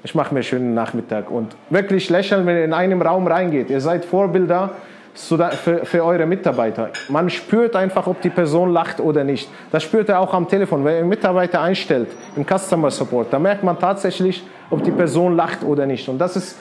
Ich 0.04 0.14
mache 0.14 0.32
mir 0.32 0.42
einen 0.42 0.44
schönen 0.44 0.74
Nachmittag. 0.76 1.32
Und 1.32 1.56
wirklich 1.72 2.12
lächeln, 2.12 2.46
wenn 2.46 2.58
ihr 2.58 2.66
in 2.66 2.74
einen 2.74 3.02
Raum 3.02 3.26
reingeht. 3.26 3.72
Ihr 3.72 3.82
seid 3.82 4.06
Vorbilder 4.06 4.74
für, 5.16 5.86
für 5.86 6.04
eure 6.04 6.26
Mitarbeiter. 6.26 6.90
Man 7.10 7.30
spürt 7.30 7.76
einfach, 7.76 8.08
ob 8.08 8.22
die 8.22 8.30
Person 8.30 8.72
lacht 8.72 9.00
oder 9.00 9.24
nicht. 9.24 9.50
Das 9.72 9.84
spürt 9.84 10.10
ihr 10.10 10.20
auch 10.20 10.34
am 10.34 10.48
Telefon. 10.48 10.84
Wenn 10.84 10.94
ihr 10.94 11.00
einen 11.00 11.10
Mitarbeiter 11.10 11.62
einstellt 11.62 12.10
im 12.36 12.46
Customer 12.46 12.92
Support, 12.92 13.32
da 13.32 13.40
merkt 13.40 13.64
man 13.64 13.80
tatsächlich, 13.80 14.44
ob 14.70 14.84
die 14.84 14.92
Person 14.92 15.36
lacht 15.36 15.64
oder 15.64 15.86
nicht. 15.86 16.08
Und 16.10 16.20
das 16.20 16.36
ist 16.36 16.58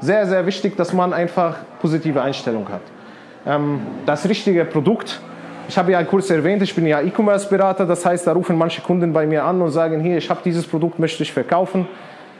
sehr, 0.00 0.26
sehr 0.26 0.46
wichtig, 0.46 0.76
dass 0.76 0.92
man 0.92 1.12
einfach 1.12 1.56
positive 1.80 2.22
Einstellung 2.22 2.68
hat. 2.68 2.82
Ähm, 3.46 3.80
das 4.06 4.28
richtige 4.28 4.64
Produkt 4.64 5.20
ich 5.68 5.76
habe 5.76 5.92
ja 5.92 6.02
kurz 6.02 6.30
erwähnt, 6.30 6.62
ich 6.62 6.74
bin 6.74 6.86
ja 6.86 7.02
E-Commerce-Berater, 7.02 7.84
das 7.84 8.04
heißt, 8.06 8.26
da 8.26 8.32
rufen 8.32 8.56
manche 8.56 8.80
Kunden 8.80 9.12
bei 9.12 9.26
mir 9.26 9.44
an 9.44 9.60
und 9.60 9.70
sagen, 9.70 10.00
hier, 10.00 10.16
ich 10.16 10.30
habe 10.30 10.40
dieses 10.42 10.66
Produkt, 10.66 10.98
möchte 10.98 11.22
ich 11.22 11.30
verkaufen. 11.30 11.86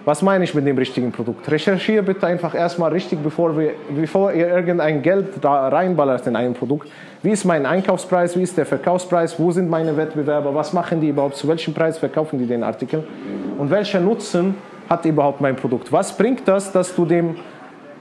Was 0.08 0.22
meine 0.22 0.42
ich 0.42 0.54
mit 0.54 0.66
dem 0.66 0.78
richtigen 0.78 1.12
Produkt? 1.12 1.50
Recherchiere 1.50 2.02
bitte 2.02 2.26
einfach 2.26 2.54
erstmal 2.54 2.90
richtig, 2.92 3.22
bevor, 3.22 3.58
wir, 3.58 3.72
bevor 3.94 4.32
ihr 4.32 4.48
irgendein 4.48 5.02
Geld 5.02 5.26
da 5.42 5.68
reinballert 5.68 6.26
in 6.26 6.34
ein 6.34 6.54
Produkt. 6.54 6.88
Wie 7.22 7.28
ist 7.28 7.44
mein 7.44 7.66
Einkaufspreis? 7.66 8.34
Wie 8.34 8.42
ist 8.42 8.56
der 8.56 8.64
Verkaufspreis? 8.64 9.38
Wo 9.38 9.50
sind 9.50 9.68
meine 9.68 9.94
Wettbewerber? 9.98 10.54
Was 10.54 10.72
machen 10.72 11.02
die 11.02 11.10
überhaupt? 11.10 11.36
Zu 11.36 11.46
welchem 11.48 11.74
Preis 11.74 11.98
verkaufen 11.98 12.38
die 12.38 12.46
den 12.46 12.62
Artikel? 12.62 13.06
Und 13.58 13.70
welcher 13.70 14.00
Nutzen 14.00 14.54
hat 14.88 15.04
überhaupt 15.04 15.42
mein 15.42 15.56
Produkt? 15.56 15.92
Was 15.92 16.16
bringt 16.16 16.48
das, 16.48 16.72
dass 16.72 16.94
du 16.94 17.04
dem 17.04 17.36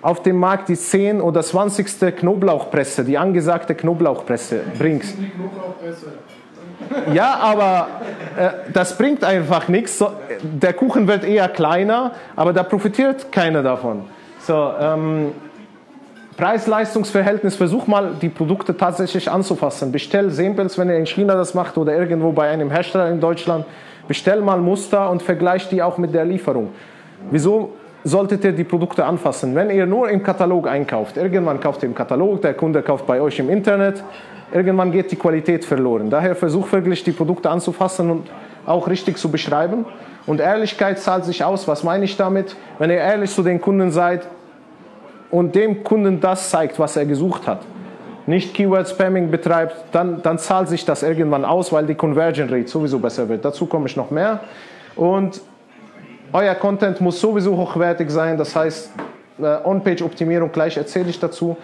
auf 0.01 0.23
dem 0.23 0.37
Markt 0.37 0.69
die 0.69 0.75
10 0.75 1.19
oder 1.19 1.41
20. 1.41 2.15
Knoblauchpresse, 2.15 3.03
die 3.03 3.17
angesagte 3.17 3.75
Knoblauchpresse 3.75 4.61
bringst. 4.77 5.17
Ja, 7.13 7.35
aber 7.41 7.87
äh, 8.37 8.71
das 8.73 8.97
bringt 8.97 9.23
einfach 9.23 9.67
nichts. 9.67 9.97
So, 9.97 10.11
der 10.41 10.73
Kuchen 10.73 11.07
wird 11.07 11.23
eher 11.23 11.47
kleiner, 11.49 12.11
aber 12.35 12.53
da 12.53 12.63
profitiert 12.63 13.31
keiner 13.31 13.63
davon. 13.63 14.05
So, 14.39 14.71
ähm, 14.79 15.31
Preis-Leistungs-Verhältnis, 16.37 17.55
versuch 17.55 17.87
mal 17.87 18.11
die 18.21 18.29
Produkte 18.29 18.77
tatsächlich 18.77 19.29
anzufassen. 19.29 19.91
Bestell 19.91 20.29
Samples, 20.29 20.77
wenn 20.77 20.89
ihr 20.89 20.97
in 20.97 21.07
China 21.07 21.35
das 21.35 21.53
macht 21.53 21.77
oder 21.77 21.95
irgendwo 21.95 22.31
bei 22.31 22.49
einem 22.49 22.69
Hersteller 22.69 23.09
in 23.09 23.19
Deutschland. 23.19 23.65
Bestell 24.07 24.41
mal 24.41 24.59
Muster 24.59 25.09
und 25.09 25.23
vergleich 25.23 25.67
die 25.69 25.81
auch 25.81 25.97
mit 25.97 26.13
der 26.13 26.25
Lieferung. 26.25 26.69
Wieso 27.31 27.73
solltet 28.07 28.43
ihr 28.43 28.53
die 28.53 28.63
Produkte 28.63 29.05
anfassen. 29.05 29.55
Wenn 29.55 29.69
ihr 29.69 29.85
nur 29.85 30.09
im 30.09 30.23
Katalog 30.23 30.67
einkauft, 30.67 31.17
irgendwann 31.17 31.59
kauft 31.59 31.83
ihr 31.83 31.89
im 31.89 31.95
Katalog, 31.95 32.41
der 32.41 32.53
Kunde 32.53 32.81
kauft 32.81 33.05
bei 33.05 33.21
euch 33.21 33.39
im 33.39 33.49
Internet, 33.49 34.03
irgendwann 34.51 34.91
geht 34.91 35.11
die 35.11 35.15
Qualität 35.15 35.65
verloren. 35.65 36.09
Daher 36.09 36.35
versucht 36.35 36.71
wirklich 36.71 37.03
die 37.03 37.11
Produkte 37.11 37.49
anzufassen 37.49 38.09
und 38.09 38.29
auch 38.65 38.87
richtig 38.87 39.17
zu 39.17 39.29
beschreiben. 39.29 39.85
Und 40.25 40.41
Ehrlichkeit 40.41 40.99
zahlt 40.99 41.25
sich 41.25 41.43
aus. 41.43 41.67
Was 41.67 41.83
meine 41.83 42.05
ich 42.05 42.17
damit? 42.17 42.55
Wenn 42.79 42.89
ihr 42.89 42.97
ehrlich 42.97 43.31
zu 43.31 43.43
den 43.43 43.61
Kunden 43.61 43.91
seid 43.91 44.27
und 45.31 45.55
dem 45.55 45.83
Kunden 45.83 46.19
das 46.19 46.49
zeigt, 46.49 46.77
was 46.79 46.97
er 46.97 47.05
gesucht 47.05 47.47
hat, 47.47 47.61
nicht 48.25 48.53
Keyword-Spamming 48.53 49.31
betreibt, 49.31 49.75
dann, 49.93 50.21
dann 50.21 50.37
zahlt 50.37 50.67
sich 50.67 50.83
das 50.83 51.01
irgendwann 51.01 51.45
aus, 51.45 51.71
weil 51.71 51.85
die 51.85 51.95
Conversion 51.95 52.49
Rate 52.49 52.67
sowieso 52.67 52.99
besser 52.99 53.27
wird. 53.29 53.45
Dazu 53.45 53.65
komme 53.67 53.87
ich 53.87 53.95
noch 53.95 54.11
mehr. 54.11 54.41
Und 54.97 55.39
euer 56.33 56.55
Content 56.55 56.99
muss 56.99 57.21
sowieso 57.21 57.55
hochwertig 57.55 58.09
sein, 58.09 58.37
das 58.37 58.53
heißt 58.53 58.91
äh, 59.39 59.57
On-Page-Optimierung, 59.63 60.51
gleich 60.51 60.75
erzähle 60.75 61.09
ich 61.09 61.19
dazu. 61.19 61.55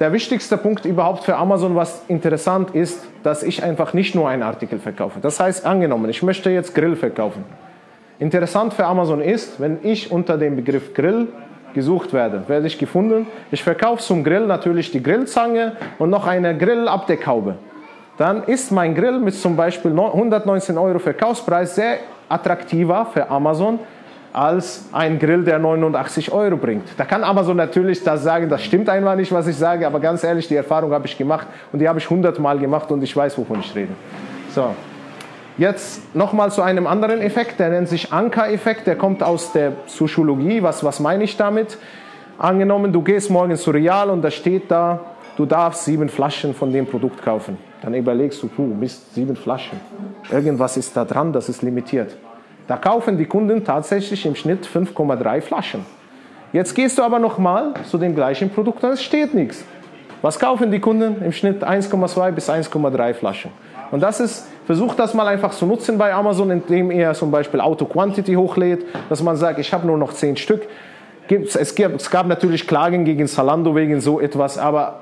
Der 0.00 0.14
wichtigste 0.14 0.56
Punkt 0.56 0.86
überhaupt 0.86 1.24
für 1.24 1.36
Amazon, 1.36 1.76
was 1.76 2.02
interessant 2.08 2.74
ist, 2.74 3.06
dass 3.22 3.42
ich 3.42 3.62
einfach 3.62 3.92
nicht 3.92 4.14
nur 4.14 4.30
einen 4.30 4.42
Artikel 4.42 4.78
verkaufe. 4.78 5.20
Das 5.20 5.38
heißt, 5.38 5.66
angenommen, 5.66 6.08
ich 6.08 6.22
möchte 6.22 6.48
jetzt 6.48 6.74
Grill 6.74 6.96
verkaufen. 6.96 7.44
Interessant 8.18 8.72
für 8.72 8.86
Amazon 8.86 9.20
ist, 9.20 9.60
wenn 9.60 9.76
ich 9.82 10.10
unter 10.10 10.38
dem 10.38 10.56
Begriff 10.56 10.94
Grill 10.94 11.28
gesucht 11.74 12.14
werde, 12.14 12.44
werde 12.46 12.66
ich 12.66 12.78
gefunden. 12.78 13.26
Ich 13.50 13.62
verkaufe 13.62 14.02
zum 14.02 14.24
Grill 14.24 14.46
natürlich 14.46 14.90
die 14.90 15.02
Grillzange 15.02 15.76
und 15.98 16.08
noch 16.08 16.26
eine 16.26 16.56
Grillabdeckhaube. 16.56 17.56
Dann 18.16 18.44
ist 18.44 18.72
mein 18.72 18.94
Grill 18.94 19.18
mit 19.18 19.34
zum 19.34 19.54
Beispiel 19.54 19.90
119 19.90 20.78
Euro 20.78 20.98
Verkaufspreis 20.98 21.74
sehr 21.74 21.98
attraktiver 22.30 23.04
für 23.12 23.28
Amazon 23.28 23.78
als 24.32 24.84
ein 24.92 25.18
Grill, 25.18 25.44
der 25.44 25.58
89 25.58 26.30
Euro 26.32 26.56
bringt. 26.56 26.84
Da 26.96 27.04
kann 27.04 27.24
Amazon 27.24 27.56
natürlich 27.56 28.02
das 28.04 28.22
sagen, 28.22 28.48
das 28.48 28.62
stimmt 28.62 28.88
einfach 28.88 29.16
nicht, 29.16 29.32
was 29.32 29.46
ich 29.46 29.56
sage, 29.56 29.86
aber 29.86 29.98
ganz 29.98 30.22
ehrlich, 30.22 30.46
die 30.46 30.54
Erfahrung 30.54 30.92
habe 30.92 31.06
ich 31.06 31.18
gemacht 31.18 31.46
und 31.72 31.80
die 31.80 31.88
habe 31.88 31.98
ich 31.98 32.08
hundertmal 32.08 32.58
gemacht 32.58 32.90
und 32.92 33.02
ich 33.02 33.16
weiß, 33.16 33.36
wovon 33.38 33.60
ich 33.60 33.74
rede. 33.74 33.92
So, 34.54 34.74
jetzt 35.58 36.14
nochmal 36.14 36.52
zu 36.52 36.62
einem 36.62 36.86
anderen 36.86 37.20
Effekt, 37.20 37.58
der 37.58 37.70
nennt 37.70 37.88
sich 37.88 38.12
Anker-Effekt, 38.12 38.86
der 38.86 38.96
kommt 38.96 39.22
aus 39.22 39.52
der 39.52 39.70
Psychologie. 39.86 40.62
Was, 40.62 40.84
was 40.84 41.00
meine 41.00 41.24
ich 41.24 41.36
damit? 41.36 41.76
Angenommen, 42.38 42.92
du 42.92 43.02
gehst 43.02 43.30
morgen 43.30 43.56
zu 43.56 43.70
Real 43.70 44.10
und 44.10 44.22
da 44.22 44.30
steht 44.30 44.70
da, 44.70 45.00
du 45.36 45.44
darfst 45.44 45.84
sieben 45.84 46.08
Flaschen 46.08 46.54
von 46.54 46.72
dem 46.72 46.86
Produkt 46.86 47.22
kaufen. 47.22 47.58
Dann 47.82 47.94
überlegst 47.94 48.42
du, 48.42 48.48
puh, 48.48 48.62
Mist, 48.62 49.14
sieben 49.14 49.36
Flaschen. 49.36 49.80
Irgendwas 50.30 50.76
ist 50.76 50.96
da 50.96 51.04
dran, 51.04 51.32
das 51.32 51.48
ist 51.48 51.62
limitiert. 51.62 52.16
Da 52.70 52.76
kaufen 52.76 53.18
die 53.18 53.24
Kunden 53.26 53.64
tatsächlich 53.64 54.24
im 54.24 54.36
Schnitt 54.36 54.64
5,3 54.64 55.40
Flaschen. 55.40 55.84
Jetzt 56.52 56.72
gehst 56.76 56.98
du 56.98 57.02
aber 57.02 57.18
nochmal 57.18 57.74
zu 57.82 57.98
dem 57.98 58.14
gleichen 58.14 58.48
Produkt 58.48 58.84
und 58.84 58.90
es 58.90 59.02
steht 59.02 59.34
nichts. 59.34 59.64
Was 60.22 60.38
kaufen 60.38 60.70
die 60.70 60.78
Kunden? 60.78 61.20
Im 61.20 61.32
Schnitt 61.32 61.64
1,2 61.64 62.30
bis 62.30 62.48
1,3 62.48 63.14
Flaschen. 63.14 63.50
Und 63.90 64.04
das 64.04 64.20
ist, 64.20 64.46
versucht 64.66 65.00
das 65.00 65.14
mal 65.14 65.26
einfach 65.26 65.50
zu 65.50 65.66
nutzen 65.66 65.98
bei 65.98 66.14
Amazon, 66.14 66.52
indem 66.52 66.92
ihr 66.92 67.12
zum 67.14 67.32
Beispiel 67.32 67.60
Auto 67.60 67.86
Quantity 67.86 68.34
hochlädt, 68.34 68.84
dass 69.08 69.20
man 69.20 69.34
sagt, 69.34 69.58
ich 69.58 69.72
habe 69.72 69.84
nur 69.84 69.98
noch 69.98 70.12
10 70.12 70.36
Stück. 70.36 70.62
Es, 71.28 71.74
gab, 71.74 72.26
natürlich 72.28 72.68
Klagen 72.68 73.04
gegen 73.04 73.26
Zalando 73.26 73.74
wegen 73.74 74.00
so 74.00 74.20
etwas, 74.20 74.58
aber 74.58 75.00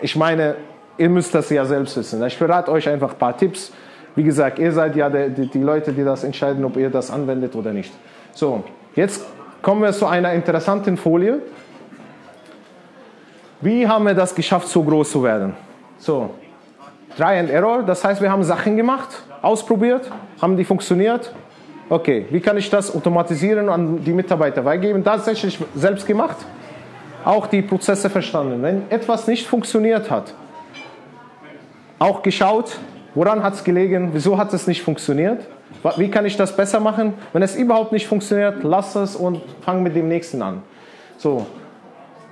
ich 0.00 0.14
meine, 0.14 0.54
ihr 0.98 1.08
müsst 1.08 1.34
das 1.34 1.50
ja 1.50 1.64
selbst 1.64 1.96
wissen. 1.96 2.24
Ich 2.24 2.36
verrate 2.36 2.70
euch 2.70 2.88
einfach 2.88 3.10
ein 3.10 3.18
paar 3.18 3.36
Tipps, 3.36 3.72
wie 4.18 4.24
gesagt, 4.24 4.58
ihr 4.58 4.72
seid 4.72 4.96
ja 4.96 5.08
die, 5.08 5.46
die 5.46 5.62
Leute, 5.62 5.92
die 5.92 6.02
das 6.02 6.24
entscheiden, 6.24 6.64
ob 6.64 6.76
ihr 6.76 6.90
das 6.90 7.08
anwendet 7.08 7.54
oder 7.54 7.72
nicht. 7.72 7.92
So, 8.32 8.64
jetzt 8.96 9.24
kommen 9.62 9.80
wir 9.80 9.92
zu 9.92 10.06
einer 10.06 10.32
interessanten 10.32 10.96
Folie. 10.96 11.38
Wie 13.60 13.86
haben 13.86 14.06
wir 14.06 14.14
das 14.14 14.34
geschafft, 14.34 14.66
so 14.66 14.82
groß 14.82 15.12
zu 15.12 15.22
werden? 15.22 15.54
So, 15.98 16.30
Try 17.16 17.38
and 17.38 17.48
Error, 17.48 17.84
das 17.84 18.02
heißt, 18.02 18.20
wir 18.20 18.32
haben 18.32 18.42
Sachen 18.42 18.76
gemacht, 18.76 19.22
ausprobiert, 19.40 20.10
haben 20.42 20.56
die 20.56 20.64
funktioniert. 20.64 21.32
Okay, 21.88 22.26
wie 22.30 22.40
kann 22.40 22.56
ich 22.56 22.68
das 22.68 22.92
automatisieren 22.92 23.68
und 23.68 23.72
an 23.72 24.04
die 24.04 24.12
Mitarbeiter 24.12 24.64
weitergeben? 24.64 25.04
Tatsächlich 25.04 25.60
selbst 25.76 26.08
gemacht, 26.08 26.38
auch 27.24 27.46
die 27.46 27.62
Prozesse 27.62 28.10
verstanden. 28.10 28.64
Wenn 28.64 28.90
etwas 28.90 29.28
nicht 29.28 29.46
funktioniert 29.46 30.10
hat, 30.10 30.34
auch 32.00 32.20
geschaut, 32.20 32.78
Woran 33.18 33.42
hat 33.42 33.54
es 33.54 33.64
gelegen? 33.64 34.10
Wieso 34.12 34.38
hat 34.38 34.54
es 34.54 34.68
nicht 34.68 34.80
funktioniert? 34.80 35.44
Wie 35.96 36.08
kann 36.08 36.24
ich 36.24 36.36
das 36.36 36.54
besser 36.54 36.78
machen? 36.78 37.14
Wenn 37.32 37.42
es 37.42 37.56
überhaupt 37.56 37.90
nicht 37.90 38.06
funktioniert, 38.06 38.62
lass 38.62 38.94
es 38.94 39.16
und 39.16 39.40
fang 39.60 39.82
mit 39.82 39.96
dem 39.96 40.06
nächsten 40.06 40.40
an. 40.40 40.62
So, 41.16 41.44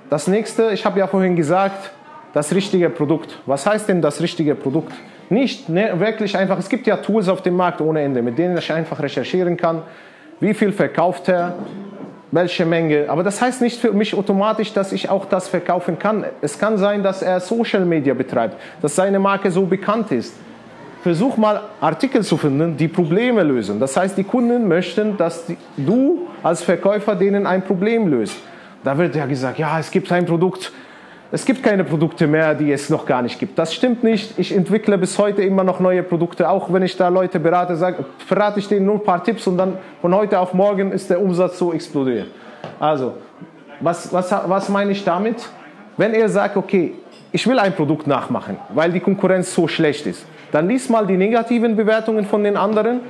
das 0.09 0.29
nächste, 0.29 0.71
ich 0.71 0.85
habe 0.85 0.97
ja 0.97 1.07
vorhin 1.07 1.35
gesagt, 1.35 1.91
das 2.31 2.55
richtige 2.55 2.89
Produkt. 2.89 3.37
Was 3.45 3.65
heißt 3.65 3.89
denn 3.89 4.01
das 4.01 4.21
richtige 4.21 4.55
Produkt? 4.55 4.93
Nicht 5.29 5.67
ne, 5.67 5.91
wirklich 5.99 6.37
einfach, 6.37 6.57
es 6.57 6.69
gibt 6.69 6.87
ja 6.87 6.95
Tools 6.95 7.27
auf 7.27 7.41
dem 7.41 7.57
Markt 7.57 7.81
ohne 7.81 8.01
Ende, 8.01 8.21
mit 8.21 8.37
denen 8.37 8.57
ich 8.57 8.71
einfach 8.71 9.01
recherchieren 9.01 9.57
kann, 9.57 9.81
wie 10.39 10.53
viel 10.53 10.71
verkauft 10.71 11.27
er, 11.27 11.55
welche 12.31 12.65
Menge. 12.65 13.07
Aber 13.09 13.23
das 13.23 13.41
heißt 13.41 13.61
nicht 13.61 13.81
für 13.81 13.91
mich 13.91 14.15
automatisch, 14.15 14.71
dass 14.71 14.93
ich 14.93 15.09
auch 15.09 15.25
das 15.25 15.49
verkaufen 15.49 15.99
kann. 15.99 16.23
Es 16.39 16.57
kann 16.57 16.77
sein, 16.77 17.03
dass 17.03 17.21
er 17.21 17.41
Social 17.41 17.83
Media 17.83 18.13
betreibt, 18.13 18.55
dass 18.81 18.95
seine 18.95 19.19
Marke 19.19 19.51
so 19.51 19.65
bekannt 19.65 20.13
ist. 20.13 20.33
Versuch 21.01 21.37
mal 21.37 21.61
Artikel 21.79 22.23
zu 22.23 22.37
finden, 22.37 22.75
die 22.77 22.87
Probleme 22.87 23.43
lösen. 23.43 23.79
Das 23.79 23.95
heißt, 23.95 24.17
die 24.17 24.23
Kunden 24.23 24.67
möchten, 24.67 25.17
dass 25.17 25.45
die, 25.45 25.57
du 25.77 26.27
als 26.43 26.63
Verkäufer 26.63 27.15
denen 27.15 27.45
ein 27.45 27.63
Problem 27.63 28.07
löst. 28.07 28.37
Da 28.83 28.97
wird 28.97 29.15
ja 29.15 29.25
gesagt, 29.25 29.59
ja, 29.59 29.79
es 29.79 29.91
gibt 29.91 30.11
ein 30.11 30.25
Produkt, 30.25 30.71
es 31.29 31.43
gibt 31.43 31.61
keine 31.61 31.83
Produkte 31.83 32.25
mehr, 32.25 32.55
die 32.55 32.71
es 32.71 32.89
noch 32.89 33.05
gar 33.05 33.21
nicht 33.21 33.37
gibt. 33.37 33.59
Das 33.59 33.73
stimmt 33.73 34.01
nicht. 34.01 34.39
Ich 34.39 34.55
entwickle 34.55 34.97
bis 34.97 35.17
heute 35.17 35.41
immer 35.41 35.63
noch 35.63 35.81
neue 35.81 36.01
Produkte. 36.01 36.49
Auch 36.49 36.71
wenn 36.71 36.83
ich 36.83 36.95
da 36.95 37.09
Leute 37.09 37.39
berate, 37.39 37.75
sage, 37.75 38.05
verrate 38.25 38.59
ich 38.59 38.67
denen 38.69 38.85
nur 38.85 38.95
ein 38.95 39.03
paar 39.03 39.21
Tipps 39.21 39.45
und 39.45 39.57
dann 39.57 39.77
von 39.99 40.15
heute 40.15 40.39
auf 40.39 40.53
morgen 40.53 40.91
ist 40.93 41.09
der 41.09 41.21
Umsatz 41.21 41.57
so 41.57 41.73
explodiert. 41.73 42.27
Also, 42.79 43.15
was, 43.81 44.11
was, 44.13 44.31
was 44.31 44.69
meine 44.69 44.91
ich 44.91 45.03
damit? 45.03 45.35
Wenn 45.97 46.13
ihr 46.13 46.29
sagt, 46.29 46.55
okay, 46.55 46.93
ich 47.31 47.45
will 47.45 47.59
ein 47.59 47.73
Produkt 47.73 48.07
nachmachen, 48.07 48.57
weil 48.73 48.91
die 48.91 49.01
Konkurrenz 49.01 49.53
so 49.53 49.67
schlecht 49.67 50.05
ist, 50.05 50.25
dann 50.51 50.67
lies 50.67 50.89
mal 50.89 51.05
die 51.05 51.17
negativen 51.17 51.75
Bewertungen 51.75 52.25
von 52.25 52.43
den 52.43 52.57
anderen 52.57 53.01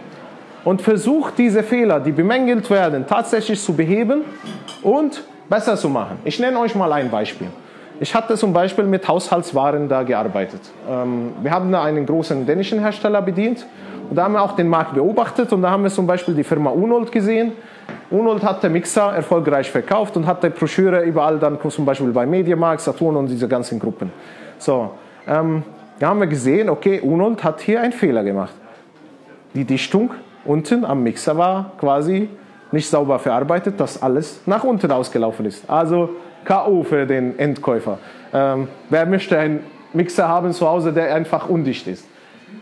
und 0.63 0.82
versuch 0.82 1.32
diese 1.32 1.63
Fehler, 1.63 2.00
die 2.00 2.12
bemängelt 2.12 2.70
werden, 2.70 3.06
tatsächlich 3.08 3.62
zu 3.62 3.74
beheben 3.74 4.22
und 4.82 5.24
besser 5.50 5.77
zu 5.77 5.89
machen. 5.89 6.17
Ich 6.25 6.39
nenne 6.39 6.60
euch 6.60 6.75
mal 6.75 6.91
ein 6.91 7.10
Beispiel. 7.10 7.48
Ich 8.00 8.13
hatte 8.13 8.36
zum 8.36 8.53
Beispiel 8.53 8.86
mit 8.86 9.08
Haushaltswaren 9.08 9.89
da 9.89 10.03
gearbeitet. 10.03 10.62
Ähm, 10.89 11.32
wir 11.41 11.51
haben 11.51 11.72
da 11.72 11.84
einen 11.84 12.06
großen 12.06 12.46
dänischen 12.46 12.79
Hersteller 12.79 13.22
bedient 13.22 13.65
und 14.10 14.15
da 14.15 14.25
haben 14.25 14.34
wir 14.34 14.41
auch 14.41 14.56
den 14.56 14.67
Markt 14.67 14.94
beobachtet 14.94 15.51
und 15.51 15.62
da 15.62 15.72
haben 15.72 15.84
wir 15.84 15.89
zum 15.89 16.06
Beispiel 16.06 16.36
die 16.36 16.44
Firma 16.44 16.70
Unold 16.70 17.12
gesehen. 17.12 17.53
Unold 18.12 18.44
hat 18.44 18.62
den 18.62 18.74
Mixer 18.74 19.15
erfolgreich 19.15 19.72
verkauft 19.72 20.15
und 20.15 20.27
hat 20.27 20.44
die 20.44 20.50
Broschüre 20.50 21.01
überall 21.01 21.39
dann 21.39 21.58
zum 21.70 21.86
Beispiel 21.86 22.12
bei 22.12 22.25
Mediamarkt, 22.25 22.82
Saturn 22.82 23.15
und 23.15 23.27
diese 23.27 23.48
ganzen 23.48 23.79
Gruppen. 23.79 24.12
So, 24.60 24.91
ähm, 25.27 25.63
da 26.00 26.10
haben 26.10 26.20
wir 26.20 26.27
gesehen, 26.27 26.70
okay, 26.70 27.01
Unold 27.01 27.44
hat 27.44 27.62
hier 27.62 27.82
einen 27.82 27.94
Fehler 27.94 28.24
gemacht. 28.24 28.54
Die 29.54 29.66
Dichtung 29.66 30.12
unten 30.46 30.86
am 30.86 31.04
Mixer 31.04 31.38
war 31.38 31.72
quasi 31.80 32.30
nicht 32.72 32.89
sauber 32.89 33.20
verarbeitet, 33.20 33.80
dass 33.80 34.01
alles 34.01 34.42
nach 34.46 34.63
unten 34.63 34.92
ausgelaufen 34.92 35.46
ist. 35.46 35.70
Also 35.70 36.10
K.O. 36.46 36.84
für 36.84 37.06
den 37.06 37.38
Endkäufer. 37.39 37.98
Ähm, 38.34 38.68
wer 38.89 39.06
möchte 39.06 39.38
einen 39.38 39.62
Mixer 39.94 40.27
haben 40.27 40.51
zu 40.54 40.68
Hause, 40.68 40.94
der 40.94 41.13
einfach 41.16 41.50
undicht 41.50 41.88
ist? 41.88 42.06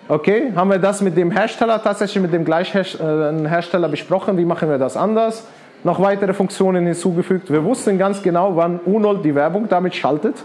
Okay, 0.08 0.52
haben 0.56 0.70
wir 0.70 0.78
das 0.78 1.02
mit 1.02 1.18
dem 1.18 1.32
Hersteller, 1.32 1.82
tatsächlich 1.82 2.22
mit 2.22 2.32
dem 2.32 2.46
gleichen 2.46 2.78
äh, 2.78 3.50
Hersteller 3.50 3.90
besprochen, 3.90 4.38
wie 4.38 4.46
machen 4.46 4.70
wir 4.70 4.78
das 4.78 4.96
anders? 4.96 5.48
Noch 5.84 6.00
weitere 6.00 6.34
Funktionen 6.34 6.86
hinzugefügt. 6.86 7.52
Wir 7.52 7.64
wussten 7.64 7.98
ganz 7.98 8.22
genau, 8.22 8.56
wann 8.56 8.80
Unold 8.86 9.26
die 9.26 9.36
Werbung 9.36 9.68
damit 9.68 9.96
schaltet. 9.96 10.44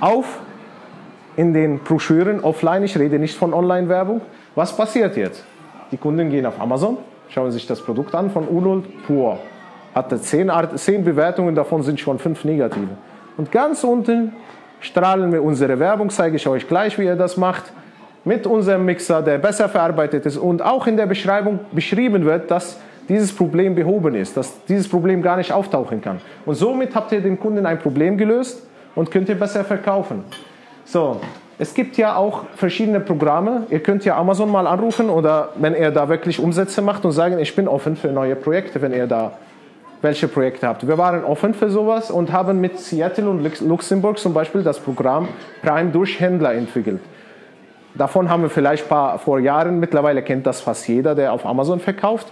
Auf 0.00 0.40
in 1.38 1.54
den 1.54 1.78
Broschüren 1.78 2.40
offline, 2.40 2.82
ich 2.82 2.98
rede 2.98 3.16
nicht 3.16 3.36
von 3.36 3.54
Online-Werbung. 3.54 4.20
Was 4.56 4.76
passiert 4.76 5.16
jetzt? 5.16 5.44
Die 5.92 5.96
Kunden 5.96 6.30
gehen 6.30 6.44
auf 6.44 6.60
Amazon, 6.60 6.98
schauen 7.28 7.52
sich 7.52 7.64
das 7.64 7.80
Produkt 7.80 8.12
an 8.12 8.28
von 8.30 8.48
Unold 8.48 8.84
pur. 9.06 9.38
Hatte 9.94 10.20
zehn, 10.20 10.50
zehn 10.74 11.04
Bewertungen, 11.04 11.54
davon 11.54 11.84
sind 11.84 12.00
schon 12.00 12.18
fünf 12.18 12.44
negative. 12.44 12.88
Und 13.36 13.52
ganz 13.52 13.84
unten 13.84 14.32
strahlen 14.80 15.32
wir 15.32 15.44
unsere 15.44 15.78
Werbung, 15.78 16.10
zeige 16.10 16.34
ich 16.34 16.48
euch 16.48 16.66
gleich, 16.66 16.98
wie 16.98 17.04
ihr 17.04 17.14
das 17.14 17.36
macht, 17.36 17.72
mit 18.24 18.44
unserem 18.44 18.84
Mixer, 18.84 19.22
der 19.22 19.38
besser 19.38 19.68
verarbeitet 19.68 20.26
ist 20.26 20.38
und 20.38 20.60
auch 20.60 20.88
in 20.88 20.96
der 20.96 21.06
Beschreibung 21.06 21.60
beschrieben 21.70 22.24
wird, 22.24 22.50
dass 22.50 22.80
dieses 23.08 23.32
Problem 23.32 23.76
behoben 23.76 24.16
ist, 24.16 24.36
dass 24.36 24.64
dieses 24.64 24.88
Problem 24.88 25.22
gar 25.22 25.36
nicht 25.36 25.52
auftauchen 25.52 26.00
kann. 26.00 26.20
Und 26.44 26.56
somit 26.56 26.96
habt 26.96 27.12
ihr 27.12 27.20
dem 27.20 27.38
Kunden 27.38 27.64
ein 27.64 27.78
Problem 27.78 28.18
gelöst 28.18 28.66
und 28.96 29.12
könnt 29.12 29.28
ihr 29.28 29.38
besser 29.38 29.62
verkaufen. 29.62 30.24
So, 30.90 31.20
es 31.58 31.74
gibt 31.74 31.98
ja 31.98 32.16
auch 32.16 32.44
verschiedene 32.56 33.00
Programme. 33.00 33.66
Ihr 33.68 33.80
könnt 33.80 34.06
ja 34.06 34.16
Amazon 34.16 34.50
mal 34.50 34.66
anrufen 34.66 35.10
oder 35.10 35.50
wenn 35.56 35.74
er 35.74 35.90
da 35.90 36.08
wirklich 36.08 36.40
Umsätze 36.40 36.80
macht 36.80 37.04
und 37.04 37.12
sagen, 37.12 37.38
ich 37.38 37.54
bin 37.54 37.68
offen 37.68 37.94
für 37.94 38.08
neue 38.08 38.34
Projekte, 38.34 38.80
wenn 38.80 38.94
ihr 38.94 39.06
da 39.06 39.32
welche 40.00 40.28
Projekte 40.28 40.66
habt. 40.66 40.88
Wir 40.88 40.96
waren 40.96 41.24
offen 41.24 41.52
für 41.52 41.68
sowas 41.68 42.10
und 42.10 42.32
haben 42.32 42.62
mit 42.62 42.78
Seattle 42.78 43.28
und 43.28 43.60
Luxemburg 43.60 44.18
zum 44.18 44.32
Beispiel 44.32 44.62
das 44.62 44.78
Programm 44.80 45.28
Prime 45.60 45.90
durch 45.90 46.18
Händler 46.20 46.54
entwickelt. 46.54 47.02
Davon 47.94 48.30
haben 48.30 48.44
wir 48.44 48.50
vielleicht 48.50 48.86
ein 48.86 48.88
paar 48.88 49.18
vor 49.18 49.40
Jahren, 49.40 49.80
mittlerweile 49.80 50.22
kennt 50.22 50.46
das 50.46 50.62
fast 50.62 50.88
jeder, 50.88 51.14
der 51.14 51.34
auf 51.34 51.44
Amazon 51.44 51.80
verkauft. 51.80 52.28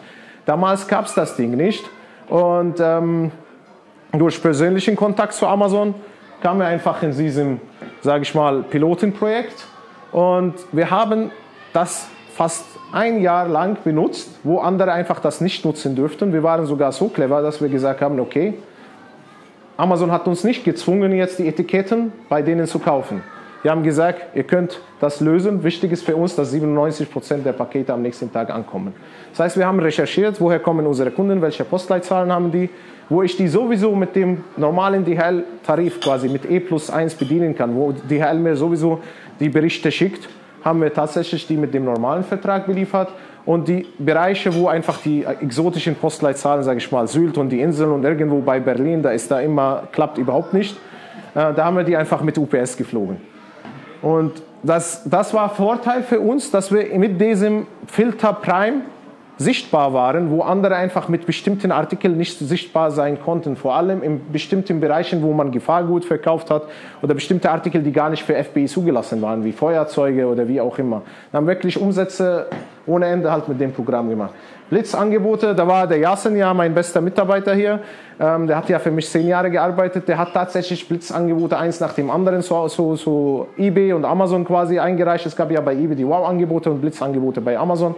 Damals 0.47 0.89
gab 0.89 1.05
es 1.05 1.13
das 1.13 1.37
Ding 1.37 1.51
nicht 1.51 1.85
und 2.31 2.81
ähm, 2.81 3.33
durch 4.13 4.41
persönlichen 4.41 4.97
Kontakt 4.97 5.35
zu 5.35 5.47
Amazon 5.47 5.95
kamen 6.41 6.61
wir 6.61 6.67
einfach 6.67 7.03
in 7.03 7.17
diesem 7.17 7.61
sage 8.07 8.23
ich 8.23 8.35
mal, 8.35 8.63
Pilotenprojekt. 8.63 9.67
Und 10.13 10.55
wir 10.73 10.91
haben 10.91 11.31
das 11.75 12.09
fast 12.35 12.65
ein 12.93 13.21
Jahr 13.21 13.49
lang 13.49 13.77
benutzt, 13.85 14.31
wo 14.45 14.59
andere 14.59 14.93
einfach 14.93 15.21
das 15.21 15.41
nicht 15.41 15.65
nutzen 15.65 15.95
dürften. 15.95 16.33
Wir 16.33 16.43
waren 16.43 16.65
sogar 16.65 16.93
so 16.93 17.09
clever, 17.09 17.43
dass 17.43 17.61
wir 17.61 17.69
gesagt 17.69 18.01
haben, 18.01 18.19
okay, 18.21 18.55
Amazon 19.77 20.11
hat 20.11 20.27
uns 20.27 20.45
nicht 20.45 20.65
gezwungen, 20.65 21.13
jetzt 21.13 21.39
die 21.39 21.49
Etiketten 21.49 22.13
bei 22.31 22.41
denen 22.41 22.67
zu 22.67 22.79
kaufen. 22.79 23.23
Die 23.65 23.69
haben 23.69 23.83
gesagt, 23.83 24.37
ihr 24.37 24.45
könnt 24.45 24.81
das 25.01 25.21
lösen. 25.21 25.65
Wichtig 25.65 25.91
ist 25.93 26.05
für 26.05 26.15
uns, 26.15 26.37
dass 26.37 26.53
97 26.53 27.11
Prozent 27.11 27.45
der 27.45 27.53
Pakete 27.53 27.93
am 27.93 28.01
nächsten 28.01 28.33
Tag 28.33 28.51
ankommen. 28.51 28.95
Das 29.33 29.41
heißt, 29.41 29.59
wir 29.59 29.67
haben 29.67 29.81
recherchiert, 29.81 30.41
woher 30.41 30.61
kommen 30.61 30.87
unsere 30.87 31.11
Kunden, 31.11 31.43
welche 31.43 31.65
Postleitzahlen 31.65 32.31
haben 32.31 32.53
die, 32.53 32.71
wo 33.09 33.23
ich 33.23 33.37
die 33.37 33.49
sowieso 33.49 33.95
mit 33.95 34.17
dem 34.17 34.45
normalen 34.57 35.05
DHL-Tarif 35.05 36.01
quasi 36.01 36.29
mit 36.29 36.51
E 36.51 36.61
plus 36.61 36.91
1 36.91 37.15
bedienen 37.15 37.55
kann, 37.55 37.75
wo 37.75 37.93
DHL 37.93 38.39
mir 38.39 38.57
sowieso 38.57 39.01
die 39.39 39.49
Berichte 39.49 39.93
schickt, 39.93 40.29
haben 40.65 40.83
wir 40.83 40.93
tatsächlich 40.93 41.47
die 41.47 41.57
mit 41.57 41.73
dem 41.73 41.85
normalen 41.85 42.25
Vertrag 42.25 42.67
beliefert. 42.67 43.11
Und 43.45 43.69
die 43.69 43.87
Bereiche, 44.01 44.53
wo 44.57 44.67
einfach 44.67 44.99
die 45.01 45.25
exotischen 45.25 45.95
Postleitzahlen, 45.95 46.65
sage 46.65 46.79
ich 46.79 46.91
mal, 46.91 47.07
Sylt 47.07 47.39
und 47.39 47.51
die 47.51 47.61
Inseln 47.61 47.93
und 47.93 48.05
irgendwo 48.05 48.41
bei 48.41 48.59
Berlin, 48.59 49.03
da 49.03 49.11
ist 49.11 49.31
da 49.31 49.39
immer, 49.39 49.85
klappt 49.93 50.19
überhaupt 50.19 50.53
nicht, 50.53 50.77
äh, 51.37 51.55
da 51.55 51.65
haben 51.65 51.77
wir 51.77 51.85
die 51.85 51.97
einfach 51.97 52.23
mit 52.23 52.37
UPS 52.37 52.77
geflogen. 52.77 53.19
Und 54.03 54.43
das, 54.65 55.03
das 55.05 55.33
war 55.33 55.49
Vorteil 55.51 56.03
für 56.03 56.19
uns, 56.19 56.51
dass 56.51 56.73
wir 56.73 56.99
mit 56.99 57.21
diesem 57.21 57.69
Filter 57.87 58.33
Prime 58.33 58.81
sichtbar 59.39 59.93
waren, 59.93 60.31
wo 60.31 60.43
andere 60.43 60.77
einfach 60.77 61.09
mit 61.09 61.27
bestimmten 61.27 61.71
Artikeln 61.71 62.17
nicht 62.17 62.39
sichtbar 62.39 62.91
sein 62.91 63.21
konnten. 63.21 63.57
Vor 63.57 63.75
allem 63.75 64.03
in 64.03 64.33
bestimmten 64.33 64.81
Bereichen, 64.81 65.23
wo 65.23 65.33
man 65.33 65.53
Gefahrgut 65.53 66.05
verkauft 66.05 66.51
hat 66.51 66.63
oder 67.03 67.15
bestimmte 67.15 67.51
Artikel, 67.51 67.83
die 67.83 67.93
gar 67.93 68.09
nicht 68.09 68.23
für 68.23 68.35
FBI 68.35 68.67
zugelassen 68.67 69.21
waren, 69.21 69.45
wie 69.45 69.53
Feuerzeuge 69.53 70.27
oder 70.27 70.49
wie 70.49 70.61
auch 70.61 70.79
immer. 70.79 71.03
Wir 71.31 71.39
haben 71.39 71.47
wirklich 71.47 71.79
Umsätze 71.79 72.47
ohne 72.87 73.07
Ende 73.07 73.31
halt 73.31 73.49
mit 73.49 73.61
dem 73.61 73.73
Programm 73.73 74.09
gemacht. 74.09 74.33
Blitzangebote, 74.71 75.55
da 75.55 75.67
war 75.67 75.87
der 75.87 75.99
Jasen 75.99 76.37
ja 76.37 76.53
mein 76.53 76.75
bester 76.75 77.01
Mitarbeiter 77.01 77.55
hier. 77.55 77.81
Ähm, 78.19 78.47
der 78.49 78.57
hat 78.57 78.69
ja 78.69 78.79
für 78.79 78.91
mich 78.91 79.09
zehn 79.09 79.29
Jahre 79.29 79.51
gearbeitet. 79.51 80.09
Der 80.09 80.19
hat 80.19 80.33
tatsächlich 80.33 80.89
Blitzangebote 80.89 81.57
eins 81.57 81.79
nach 81.79 81.93
dem 81.93 82.11
anderen 82.11 82.43
zu, 82.43 82.67
zu, 82.67 82.95
zu 82.95 83.47
eBay 83.57 83.93
und 83.93 84.05
Amazon 84.05 84.45
quasi 84.45 84.79
eingereicht. 84.79 85.27
Es 85.27 85.37
gab 85.37 85.53
ja 85.53 85.61
bei 85.61 85.75
eBay 85.75 85.95
die 85.95 86.07
Wow-Angebote 86.07 86.71
und 86.71 86.81
Blitzangebote 86.81 87.41
bei 87.41 87.57
Amazon. 87.57 87.95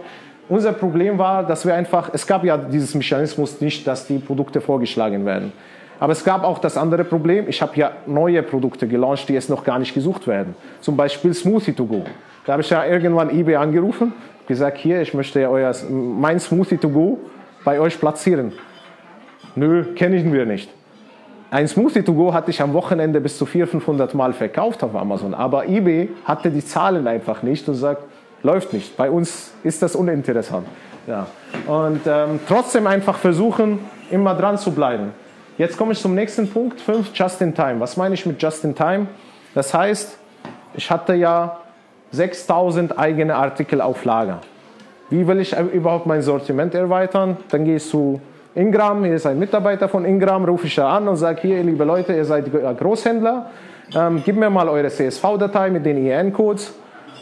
Unser 0.49 0.73
Problem 0.73 1.19
war, 1.19 1.43
dass 1.43 1.63
wir 1.63 1.75
einfach, 1.75 2.09
es 2.11 2.25
gab 2.25 2.43
ja 2.43 2.57
dieses 2.57 2.95
Mechanismus 2.95 3.61
nicht, 3.61 3.85
dass 3.85 4.07
die 4.07 4.17
Produkte 4.17 4.61
vorgeschlagen 4.61 5.23
werden. 5.23 5.53
Aber 5.99 6.13
es 6.13 6.23
gab 6.23 6.43
auch 6.43 6.57
das 6.57 6.75
andere 6.75 7.03
Problem, 7.03 7.47
ich 7.47 7.61
habe 7.61 7.75
ja 7.75 7.91
neue 8.07 8.41
Produkte 8.41 8.87
gelauncht, 8.87 9.29
die 9.29 9.33
jetzt 9.33 9.49
noch 9.49 9.63
gar 9.63 9.77
nicht 9.77 9.93
gesucht 9.93 10.25
werden. 10.25 10.55
Zum 10.81 10.97
Beispiel 10.97 11.35
Smoothie 11.35 11.73
to 11.73 11.85
go. 11.85 12.03
Da 12.45 12.53
habe 12.53 12.63
ich 12.63 12.69
ja 12.71 12.83
irgendwann 12.83 13.29
eBay 13.29 13.57
angerufen, 13.57 14.13
gesagt, 14.47 14.79
hier, 14.79 15.01
ich 15.01 15.13
möchte 15.13 15.39
ja 15.39 15.49
euer, 15.49 15.71
mein 15.91 16.39
Smoothie 16.39 16.77
to 16.77 16.89
go 16.89 17.19
bei 17.63 17.79
euch 17.79 17.99
platzieren. 17.99 18.53
Nö, 19.55 19.93
kennen 19.93 20.33
wir 20.33 20.47
nicht. 20.47 20.71
Ein 21.51 21.67
Smoothie 21.67 22.01
to 22.01 22.13
go 22.13 22.33
hatte 22.33 22.49
ich 22.49 22.59
am 22.61 22.73
Wochenende 22.73 23.21
bis 23.21 23.37
zu 23.37 23.45
400, 23.45 23.71
500 23.71 24.13
Mal 24.15 24.33
verkauft 24.33 24.83
auf 24.83 24.95
Amazon, 24.95 25.35
aber 25.35 25.67
eBay 25.67 26.09
hatte 26.25 26.49
die 26.49 26.65
Zahlen 26.65 27.07
einfach 27.07 27.43
nicht 27.43 27.67
und 27.67 27.75
sagt, 27.75 28.03
läuft 28.43 28.73
nicht. 28.73 28.95
Bei 28.97 29.09
uns 29.09 29.51
ist 29.63 29.81
das 29.81 29.95
uninteressant. 29.95 30.67
Ja. 31.07 31.27
Und 31.67 32.01
ähm, 32.05 32.39
trotzdem 32.47 32.87
einfach 32.87 33.17
versuchen, 33.17 33.79
immer 34.11 34.35
dran 34.35 34.57
zu 34.57 34.71
bleiben. 34.71 35.11
Jetzt 35.57 35.77
komme 35.77 35.91
ich 35.91 35.99
zum 35.99 36.15
nächsten 36.15 36.49
Punkt, 36.49 36.79
5, 36.79 37.11
Just 37.13 37.41
in 37.41 37.53
Time. 37.53 37.79
Was 37.79 37.97
meine 37.97 38.15
ich 38.15 38.25
mit 38.25 38.41
Just 38.41 38.63
in 38.63 38.75
Time? 38.75 39.07
Das 39.53 39.73
heißt, 39.73 40.17
ich 40.73 40.89
hatte 40.89 41.15
ja 41.15 41.57
6000 42.11 42.97
eigene 42.97 43.35
Artikel 43.35 43.81
auf 43.81 44.05
Lager. 44.05 44.39
Wie 45.09 45.27
will 45.27 45.39
ich 45.39 45.57
überhaupt 45.57 46.05
mein 46.05 46.21
Sortiment 46.21 46.75
erweitern? 46.75 47.37
Dann 47.49 47.65
gehe 47.65 47.77
ich 47.77 47.89
zu 47.89 48.21
Ingram, 48.55 49.03
hier 49.03 49.15
ist 49.15 49.25
ein 49.25 49.39
Mitarbeiter 49.39 49.89
von 49.89 50.05
Ingram, 50.05 50.45
rufe 50.45 50.67
ich 50.67 50.75
da 50.75 50.95
an 50.95 51.07
und 51.07 51.17
sage, 51.17 51.41
hier, 51.41 51.63
liebe 51.63 51.83
Leute, 51.83 52.13
ihr 52.13 52.25
seid 52.25 52.45
Großhändler, 52.77 53.49
ähm, 53.95 54.21
gib 54.25 54.35
mir 54.37 54.49
mal 54.49 54.67
eure 54.69 54.89
CSV-Datei 54.89 55.69
mit 55.69 55.85
den 55.85 56.05
IN-Codes. 56.05 56.73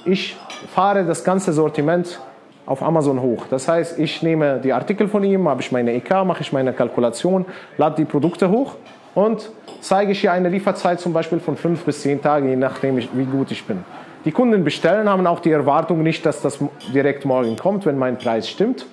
Ich 0.05 0.35
fahre 0.73 1.05
das 1.05 1.23
ganze 1.23 1.53
Sortiment 1.53 2.19
auf 2.65 2.83
Amazon 2.83 3.21
hoch. 3.21 3.45
Das 3.49 3.67
heißt, 3.67 3.97
ich 3.97 4.21
nehme 4.21 4.59
die 4.59 4.73
Artikel 4.73 5.07
von 5.07 5.23
ihm, 5.23 5.47
habe 5.47 5.61
ich 5.61 5.71
meine 5.71 5.93
EK, 5.93 6.25
mache 6.25 6.41
ich 6.41 6.51
meine 6.51 6.73
Kalkulation, 6.73 7.45
lade 7.77 7.95
die 7.95 8.05
Produkte 8.05 8.49
hoch 8.49 8.75
und 9.15 9.49
zeige 9.79 10.11
ich 10.11 10.21
hier 10.21 10.33
eine 10.33 10.49
Lieferzeit 10.49 10.99
zum 10.99 11.13
Beispiel 11.13 11.39
von 11.39 11.55
fünf 11.55 11.83
bis 11.83 12.01
zehn 12.01 12.21
Tagen, 12.21 12.49
je 12.49 12.55
nachdem, 12.55 12.97
wie 12.97 13.25
gut 13.25 13.51
ich 13.51 13.63
bin. 13.65 13.83
Die 14.25 14.31
Kunden 14.31 14.63
bestellen, 14.65 15.07
haben 15.07 15.25
auch 15.25 15.39
die 15.39 15.51
Erwartung 15.51 16.03
nicht, 16.03 16.25
dass 16.25 16.41
das 16.41 16.59
direkt 16.93 17.23
morgen 17.23 17.55
kommt, 17.55 17.85
wenn 17.85 17.97
mein 17.97 18.17
Preis 18.17 18.49
stimmt. 18.49 18.85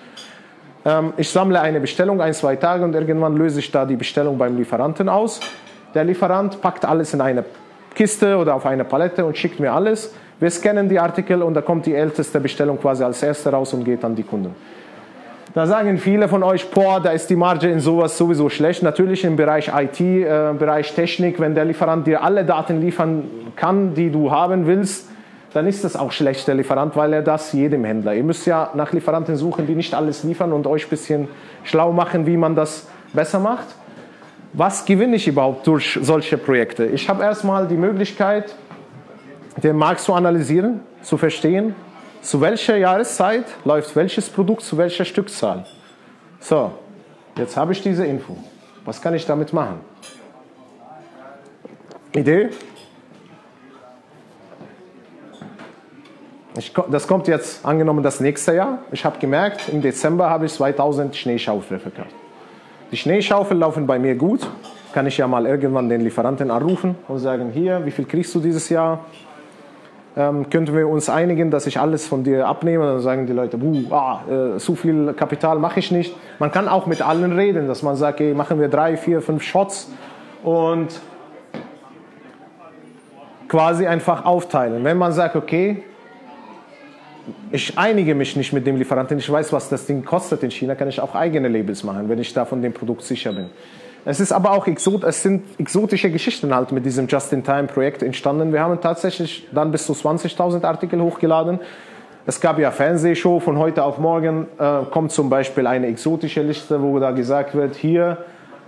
Ähm, 0.84 1.12
ich 1.16 1.28
sammle 1.28 1.60
eine 1.60 1.80
Bestellung 1.80 2.20
ein, 2.20 2.34
zwei 2.34 2.54
Tage 2.54 2.84
und 2.84 2.94
irgendwann 2.94 3.36
löse 3.36 3.58
ich 3.58 3.70
da 3.72 3.84
die 3.84 3.96
Bestellung 3.96 4.38
beim 4.38 4.56
Lieferanten 4.56 5.08
aus. 5.08 5.40
Der 5.94 6.04
Lieferant 6.04 6.60
packt 6.60 6.84
alles 6.84 7.14
in 7.14 7.20
eine 7.20 7.44
Kiste 7.94 8.36
oder 8.36 8.54
auf 8.54 8.66
eine 8.66 8.84
Palette 8.84 9.24
und 9.24 9.36
schickt 9.36 9.58
mir 9.58 9.72
alles. 9.72 10.14
Wir 10.44 10.50
scannen 10.50 10.90
die 10.90 11.00
Artikel 11.00 11.42
und 11.42 11.54
da 11.54 11.62
kommt 11.62 11.86
die 11.86 11.94
älteste 11.94 12.38
Bestellung 12.38 12.78
quasi 12.78 13.02
als 13.02 13.22
erste 13.22 13.48
raus 13.48 13.72
und 13.72 13.82
geht 13.82 14.04
an 14.04 14.14
die 14.14 14.24
Kunden. 14.24 14.54
Da 15.54 15.66
sagen 15.66 15.96
viele 15.96 16.28
von 16.28 16.42
euch, 16.42 16.70
boah, 16.70 17.00
da 17.00 17.12
ist 17.12 17.30
die 17.30 17.34
Marge 17.34 17.70
in 17.70 17.80
sowas 17.80 18.18
sowieso 18.18 18.50
schlecht. 18.50 18.82
Natürlich 18.82 19.24
im 19.24 19.36
Bereich 19.36 19.72
IT, 19.74 20.00
äh, 20.00 20.52
Bereich 20.52 20.94
Technik, 20.94 21.40
wenn 21.40 21.54
der 21.54 21.64
Lieferant 21.64 22.06
dir 22.06 22.22
alle 22.22 22.44
Daten 22.44 22.82
liefern 22.82 23.24
kann, 23.56 23.94
die 23.94 24.10
du 24.10 24.30
haben 24.30 24.66
willst, 24.66 25.08
dann 25.54 25.66
ist 25.66 25.82
das 25.82 25.96
auch 25.96 26.12
schlecht, 26.12 26.46
der 26.46 26.56
Lieferant, 26.56 26.94
weil 26.94 27.14
er 27.14 27.22
das 27.22 27.54
jedem 27.54 27.82
Händler. 27.86 28.12
Ihr 28.12 28.24
müsst 28.24 28.46
ja 28.46 28.68
nach 28.74 28.92
Lieferanten 28.92 29.36
suchen, 29.36 29.66
die 29.66 29.74
nicht 29.74 29.94
alles 29.94 30.24
liefern 30.24 30.52
und 30.52 30.66
euch 30.66 30.84
ein 30.84 30.90
bisschen 30.90 31.28
schlau 31.62 31.90
machen, 31.90 32.26
wie 32.26 32.36
man 32.36 32.54
das 32.54 32.86
besser 33.14 33.38
macht. 33.38 33.68
Was 34.52 34.84
gewinne 34.84 35.16
ich 35.16 35.26
überhaupt 35.26 35.66
durch 35.66 35.98
solche 36.02 36.36
Projekte? 36.36 36.84
Ich 36.84 37.08
habe 37.08 37.24
erstmal 37.24 37.66
die 37.66 37.76
Möglichkeit, 37.76 38.54
den 39.62 39.76
Markt 39.76 40.00
zu 40.00 40.12
analysieren, 40.12 40.80
zu 41.02 41.16
verstehen, 41.16 41.74
zu 42.22 42.40
welcher 42.40 42.76
Jahreszeit 42.76 43.44
läuft 43.64 43.94
welches 43.96 44.28
Produkt 44.28 44.62
zu 44.62 44.78
welcher 44.78 45.04
Stückzahl. 45.04 45.66
So, 46.40 46.72
jetzt 47.36 47.56
habe 47.56 47.72
ich 47.72 47.82
diese 47.82 48.06
Info. 48.06 48.36
Was 48.84 49.00
kann 49.00 49.14
ich 49.14 49.26
damit 49.26 49.52
machen? 49.52 49.80
Idee? 52.12 52.50
Ich, 56.56 56.72
das 56.88 57.08
kommt 57.08 57.26
jetzt 57.26 57.64
angenommen 57.66 58.02
das 58.02 58.20
nächste 58.20 58.54
Jahr. 58.54 58.78
Ich 58.92 59.04
habe 59.04 59.18
gemerkt, 59.18 59.68
im 59.68 59.82
Dezember 59.82 60.30
habe 60.30 60.46
ich 60.46 60.52
2000 60.52 61.16
Schneeschaufel 61.16 61.80
verkauft. 61.80 62.14
Die 62.92 62.96
Schneeschaufel 62.96 63.56
laufen 63.56 63.86
bei 63.86 63.98
mir 63.98 64.14
gut. 64.14 64.46
Kann 64.92 65.08
ich 65.08 65.18
ja 65.18 65.26
mal 65.26 65.46
irgendwann 65.46 65.88
den 65.88 66.02
Lieferanten 66.02 66.52
anrufen 66.52 66.94
und 67.08 67.18
sagen, 67.18 67.50
hier, 67.50 67.84
wie 67.84 67.90
viel 67.90 68.04
kriegst 68.04 68.32
du 68.36 68.38
dieses 68.38 68.68
Jahr? 68.68 69.04
Ähm, 70.16 70.48
könnten 70.48 70.76
wir 70.76 70.88
uns 70.88 71.08
einigen, 71.08 71.50
dass 71.50 71.66
ich 71.66 71.80
alles 71.80 72.06
von 72.06 72.22
dir 72.22 72.46
abnehme? 72.46 72.86
Dann 72.86 73.00
sagen 73.00 73.26
die 73.26 73.32
Leute, 73.32 73.56
uh, 73.56 73.92
ah, 73.92 74.20
äh, 74.28 74.58
so 74.60 74.76
viel 74.76 75.12
Kapital 75.12 75.58
mache 75.58 75.80
ich 75.80 75.90
nicht. 75.90 76.16
Man 76.38 76.52
kann 76.52 76.68
auch 76.68 76.86
mit 76.86 77.02
allen 77.02 77.32
reden, 77.32 77.66
dass 77.66 77.82
man 77.82 77.96
sagt, 77.96 78.20
okay, 78.20 78.32
machen 78.32 78.60
wir 78.60 78.68
drei, 78.68 78.96
vier, 78.96 79.20
fünf 79.20 79.42
Shots 79.42 79.90
und 80.44 81.00
quasi 83.48 83.86
einfach 83.86 84.24
aufteilen. 84.24 84.84
Wenn 84.84 84.98
man 84.98 85.12
sagt, 85.12 85.34
okay, 85.34 85.82
ich 87.50 87.76
einige 87.76 88.14
mich 88.14 88.36
nicht 88.36 88.52
mit 88.52 88.66
dem 88.66 88.76
Lieferanten, 88.76 89.18
ich 89.18 89.30
weiß, 89.30 89.52
was 89.52 89.68
das 89.68 89.86
Ding 89.86 90.04
kostet 90.04 90.44
in 90.44 90.50
China, 90.50 90.76
kann 90.76 90.88
ich 90.88 91.00
auch 91.00 91.14
eigene 91.14 91.48
Labels 91.48 91.82
machen, 91.82 92.08
wenn 92.08 92.18
ich 92.20 92.32
da 92.32 92.44
von 92.44 92.62
dem 92.62 92.72
Produkt 92.72 93.02
sicher 93.02 93.32
bin. 93.32 93.50
Es 94.06 94.20
ist 94.20 94.32
aber 94.32 94.50
auch 94.50 94.66
exot, 94.66 95.02
es 95.02 95.22
sind 95.22 95.44
exotische 95.58 96.10
Geschichten 96.10 96.54
halt 96.54 96.72
mit 96.72 96.84
diesem 96.84 97.06
Just-in-Time-Projekt 97.06 98.02
entstanden. 98.02 98.52
Wir 98.52 98.60
haben 98.60 98.78
tatsächlich 98.80 99.48
dann 99.50 99.72
bis 99.72 99.86
zu 99.86 99.94
20.000 99.94 100.62
Artikel 100.62 101.00
hochgeladen. 101.00 101.58
Es 102.26 102.40
gab 102.40 102.58
ja 102.58 102.70
Fernsehshow 102.70 103.40
von 103.40 103.58
heute 103.58 103.82
auf 103.82 103.98
morgen, 103.98 104.46
äh, 104.58 104.84
kommt 104.90 105.12
zum 105.12 105.30
Beispiel 105.30 105.66
eine 105.66 105.86
exotische 105.86 106.42
Liste, 106.42 106.82
wo 106.82 106.98
da 106.98 107.12
gesagt 107.12 107.54
wird, 107.54 107.76
hier, 107.76 108.18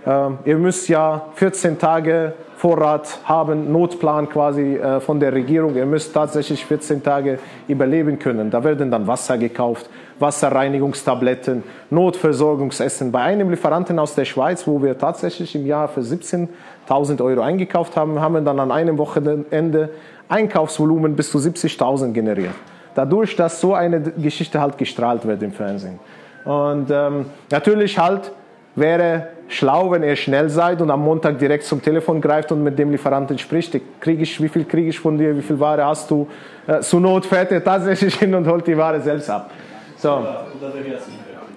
äh, 0.05 0.29
ihr 0.45 0.57
müsst 0.57 0.89
ja 0.89 1.27
14 1.35 1.77
Tage 1.77 2.33
Vorrat 2.55 3.19
haben, 3.25 3.71
Notplan 3.71 4.29
quasi 4.29 4.77
äh, 4.77 4.99
von 4.99 5.19
der 5.19 5.33
Regierung. 5.33 5.75
Ihr 5.75 5.85
müsst 5.85 6.15
tatsächlich 6.15 6.65
14 6.65 7.03
Tage 7.03 7.37
überleben 7.67 8.17
können. 8.17 8.49
Da 8.49 8.63
werden 8.63 8.89
dann 8.89 9.05
Wasser 9.05 9.37
gekauft, 9.37 9.87
Wasserreinigungstabletten, 10.19 11.63
Notversorgungsessen. 11.89 13.11
Bei 13.11 13.21
einem 13.21 13.49
Lieferanten 13.49 13.99
aus 13.99 14.15
der 14.15 14.25
Schweiz, 14.25 14.65
wo 14.67 14.81
wir 14.81 14.97
tatsächlich 14.97 15.55
im 15.55 15.65
Jahr 15.65 15.87
für 15.87 16.01
17.000 16.01 17.23
Euro 17.23 17.41
eingekauft 17.41 17.95
haben, 17.95 18.19
haben 18.19 18.33
wir 18.33 18.41
dann 18.41 18.59
an 18.59 18.71
einem 18.71 18.97
Wochenende 18.97 19.89
Einkaufsvolumen 20.29 21.15
bis 21.15 21.31
zu 21.31 21.37
70.000 21.37 22.11
generiert. 22.11 22.55
Dadurch, 22.95 23.35
dass 23.35 23.61
so 23.61 23.73
eine 23.73 24.01
Geschichte 24.01 24.59
halt 24.59 24.77
gestrahlt 24.77 25.25
wird 25.25 25.43
im 25.43 25.51
Fernsehen. 25.51 25.99
Und 26.45 26.89
ähm, 26.89 27.27
natürlich 27.51 27.99
halt 27.99 28.31
wäre 28.75 29.27
schlau, 29.47 29.91
wenn 29.91 30.03
ihr 30.03 30.15
schnell 30.15 30.49
seid 30.49 30.81
und 30.81 30.91
am 30.91 31.03
Montag 31.03 31.39
direkt 31.39 31.63
zum 31.63 31.81
Telefon 31.81 32.21
greift 32.21 32.51
und 32.51 32.63
mit 32.63 32.77
dem 32.77 32.91
Lieferanten 32.91 33.37
spricht. 33.37 33.79
Krieg 33.99 34.21
ich, 34.21 34.41
wie 34.41 34.49
viel 34.49 34.65
kriege 34.65 34.89
ich 34.89 34.99
von 34.99 35.17
dir, 35.17 35.35
wie 35.35 35.41
viel 35.41 35.59
Ware 35.59 35.85
hast 35.85 36.09
du? 36.11 36.27
Äh, 36.65 36.81
zur 36.81 36.99
Not 36.99 37.25
fährt 37.25 37.51
er 37.51 37.63
tatsächlich 37.63 38.15
hin 38.15 38.33
und 38.35 38.47
holt 38.47 38.65
die 38.67 38.77
Ware 38.77 39.01
selbst 39.01 39.29
ab. 39.29 39.51
So. 39.97 40.13
Oder, 40.13 40.69
der 40.69 40.87
Yasin. 40.87 41.13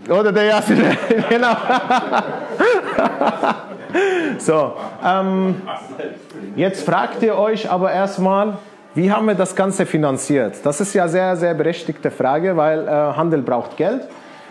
Oder 0.08 0.32
der 0.32 0.44
Yasin, 0.44 0.82
genau. 1.28 1.56
so, 4.38 4.72
ähm, 5.04 5.62
jetzt 6.56 6.84
fragt 6.84 7.22
ihr 7.22 7.36
euch 7.36 7.70
aber 7.70 7.92
erstmal, 7.92 8.54
wie 8.94 9.12
haben 9.12 9.26
wir 9.26 9.34
das 9.34 9.54
Ganze 9.54 9.84
finanziert? 9.86 10.56
Das 10.64 10.80
ist 10.80 10.94
ja 10.94 11.06
sehr, 11.06 11.36
sehr 11.36 11.54
berechtigte 11.54 12.10
Frage, 12.10 12.56
weil 12.56 12.88
äh, 12.88 12.90
Handel 12.90 13.42
braucht 13.42 13.76
Geld. 13.76 14.08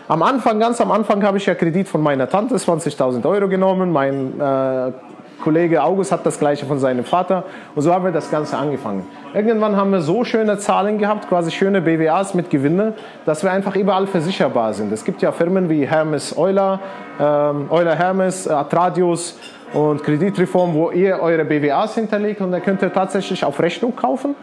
Am 0.08 0.22
Anfang, 0.22 0.58
ganz 0.58 0.80
am 0.80 0.90
Anfang 0.90 1.22
habe 1.22 1.38
ich 1.38 1.46
ja 1.46 1.54
Kredit 1.54 1.88
von 1.88 2.02
meiner 2.02 2.28
Tante, 2.28 2.56
20.000 2.56 3.24
Euro 3.28 3.48
genommen. 3.48 3.92
Mein 3.92 4.40
äh, 4.40 4.92
Kollege 5.40 5.82
August 5.82 6.12
hat 6.12 6.24
das 6.26 6.38
gleiche 6.38 6.66
von 6.66 6.78
seinem 6.78 7.04
Vater. 7.04 7.44
Und 7.74 7.82
so 7.82 7.92
haben 7.92 8.04
wir 8.04 8.12
das 8.12 8.30
Ganze 8.30 8.56
angefangen. 8.56 9.06
Irgendwann 9.34 9.76
haben 9.76 9.92
wir 9.92 10.00
so 10.00 10.24
schöne 10.24 10.58
Zahlen 10.58 10.98
gehabt, 10.98 11.28
quasi 11.28 11.50
schöne 11.50 11.80
BWAs 11.80 12.34
mit 12.34 12.50
Gewinne, 12.50 12.94
dass 13.26 13.42
wir 13.42 13.50
einfach 13.50 13.76
überall 13.76 14.06
versicherbar 14.06 14.74
sind. 14.74 14.92
Es 14.92 15.04
gibt 15.04 15.22
ja 15.22 15.32
Firmen 15.32 15.68
wie 15.68 15.86
Hermes 15.86 16.36
Euler, 16.36 16.80
ähm, 17.18 17.66
Euler 17.70 17.94
Hermes, 17.94 18.48
Atradius 18.48 19.38
und 19.72 20.02
Kreditreform, 20.02 20.74
wo 20.74 20.90
ihr 20.90 21.20
eure 21.20 21.44
BWAs 21.44 21.94
hinterlegt 21.94 22.40
und 22.40 22.52
dann 22.52 22.62
könnt 22.62 22.82
ihr 22.82 22.92
tatsächlich 22.92 23.44
auf 23.44 23.60
Rechnung 23.60 23.94
kaufen. 23.94 24.34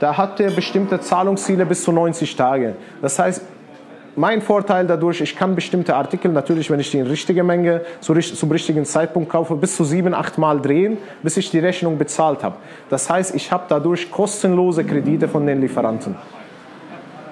Da 0.00 0.16
habt 0.16 0.40
ihr 0.40 0.50
bestimmte 0.50 1.00
Zahlungsziele 1.00 1.64
bis 1.64 1.84
zu 1.84 1.92
90 1.92 2.34
Tage. 2.36 2.74
Das 3.00 3.18
heißt, 3.18 3.42
mein 4.16 4.42
Vorteil 4.42 4.86
dadurch, 4.86 5.20
ich 5.20 5.36
kann 5.36 5.54
bestimmte 5.54 5.94
Artikel, 5.94 6.30
natürlich, 6.30 6.70
wenn 6.70 6.80
ich 6.80 6.90
die 6.90 6.98
in 6.98 7.06
richtige 7.06 7.42
Menge 7.42 7.82
zu, 8.00 8.14
zum 8.14 8.50
richtigen 8.50 8.84
Zeitpunkt 8.84 9.30
kaufe, 9.30 9.54
bis 9.56 9.76
zu 9.76 9.84
sieben, 9.84 10.14
acht 10.14 10.38
Mal 10.38 10.60
drehen, 10.60 10.98
bis 11.22 11.36
ich 11.36 11.50
die 11.50 11.58
Rechnung 11.58 11.98
bezahlt 11.98 12.42
habe. 12.42 12.56
Das 12.90 13.08
heißt, 13.10 13.34
ich 13.34 13.50
habe 13.50 13.64
dadurch 13.68 14.10
kostenlose 14.10 14.84
Kredite 14.84 15.28
von 15.28 15.46
den 15.46 15.60
Lieferanten. 15.60 16.16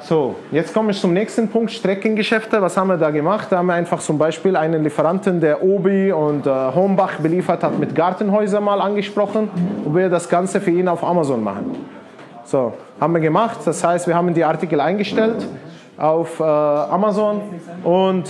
So, 0.01 0.35
jetzt 0.51 0.75
komme 0.75 0.91
ich 0.91 1.01
zum 1.01 1.13
nächsten 1.13 1.49
Punkt, 1.49 1.71
Streckengeschäfte. 1.71 2.61
Was 2.61 2.77
haben 2.77 2.89
wir 2.89 2.97
da 2.97 3.11
gemacht? 3.11 3.47
Da 3.51 3.59
haben 3.59 3.67
wir 3.67 3.75
einfach 3.75 4.01
zum 4.01 4.19
Beispiel 4.19 4.57
einen 4.57 4.83
Lieferanten, 4.83 5.41
der 5.41 5.63
Obi 5.63 6.11
und 6.11 6.45
äh, 6.45 6.51
Hombach 6.51 7.21
beliefert 7.21 7.63
hat, 7.63 7.79
mit 7.79 7.95
Gartenhäusern 7.95 8.65
mal 8.65 8.81
angesprochen, 8.81 9.49
ob 9.87 9.95
wir 9.95 10.09
das 10.09 10.29
Ganze 10.29 10.61
für 10.61 10.73
ihn 10.73 10.89
auf 10.89 11.05
Amazon 11.05 11.45
machen. 11.45 11.77
So, 12.45 12.73
haben 13.01 13.15
wir 13.15 13.21
gemacht. 13.21 13.61
Das 13.65 13.85
heißt, 13.85 14.09
wir 14.09 14.17
haben 14.17 14.35
die 14.35 14.43
Artikel 14.43 14.81
eingestellt 14.81 15.47
auf 15.97 16.41
äh, 16.41 16.43
Amazon 16.43 17.41
und 17.85 18.25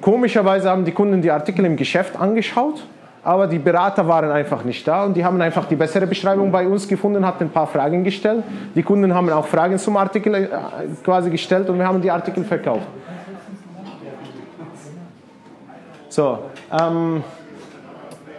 komischerweise 0.00 0.70
haben 0.70 0.84
die 0.84 0.92
Kunden 0.92 1.20
die 1.20 1.30
Artikel 1.30 1.64
im 1.64 1.76
Geschäft 1.76 2.18
angeschaut, 2.18 2.84
aber 3.24 3.46
die 3.46 3.58
Berater 3.58 4.06
waren 4.06 4.30
einfach 4.30 4.64
nicht 4.64 4.86
da 4.86 5.04
und 5.04 5.16
die 5.16 5.24
haben 5.24 5.40
einfach 5.40 5.66
die 5.66 5.76
bessere 5.76 6.06
Beschreibung 6.06 6.50
bei 6.50 6.66
uns 6.66 6.86
gefunden, 6.86 7.24
hatten 7.24 7.44
ein 7.44 7.50
paar 7.50 7.66
Fragen 7.66 8.02
gestellt. 8.02 8.42
Die 8.74 8.82
Kunden 8.82 9.14
haben 9.14 9.30
auch 9.30 9.46
Fragen 9.46 9.78
zum 9.78 9.96
Artikel 9.96 10.34
äh, 10.34 10.48
quasi 11.04 11.30
gestellt 11.30 11.68
und 11.68 11.78
wir 11.78 11.86
haben 11.86 12.00
die 12.00 12.10
Artikel 12.10 12.44
verkauft. 12.44 12.86
So, 16.08 16.38
ähm, 16.70 17.24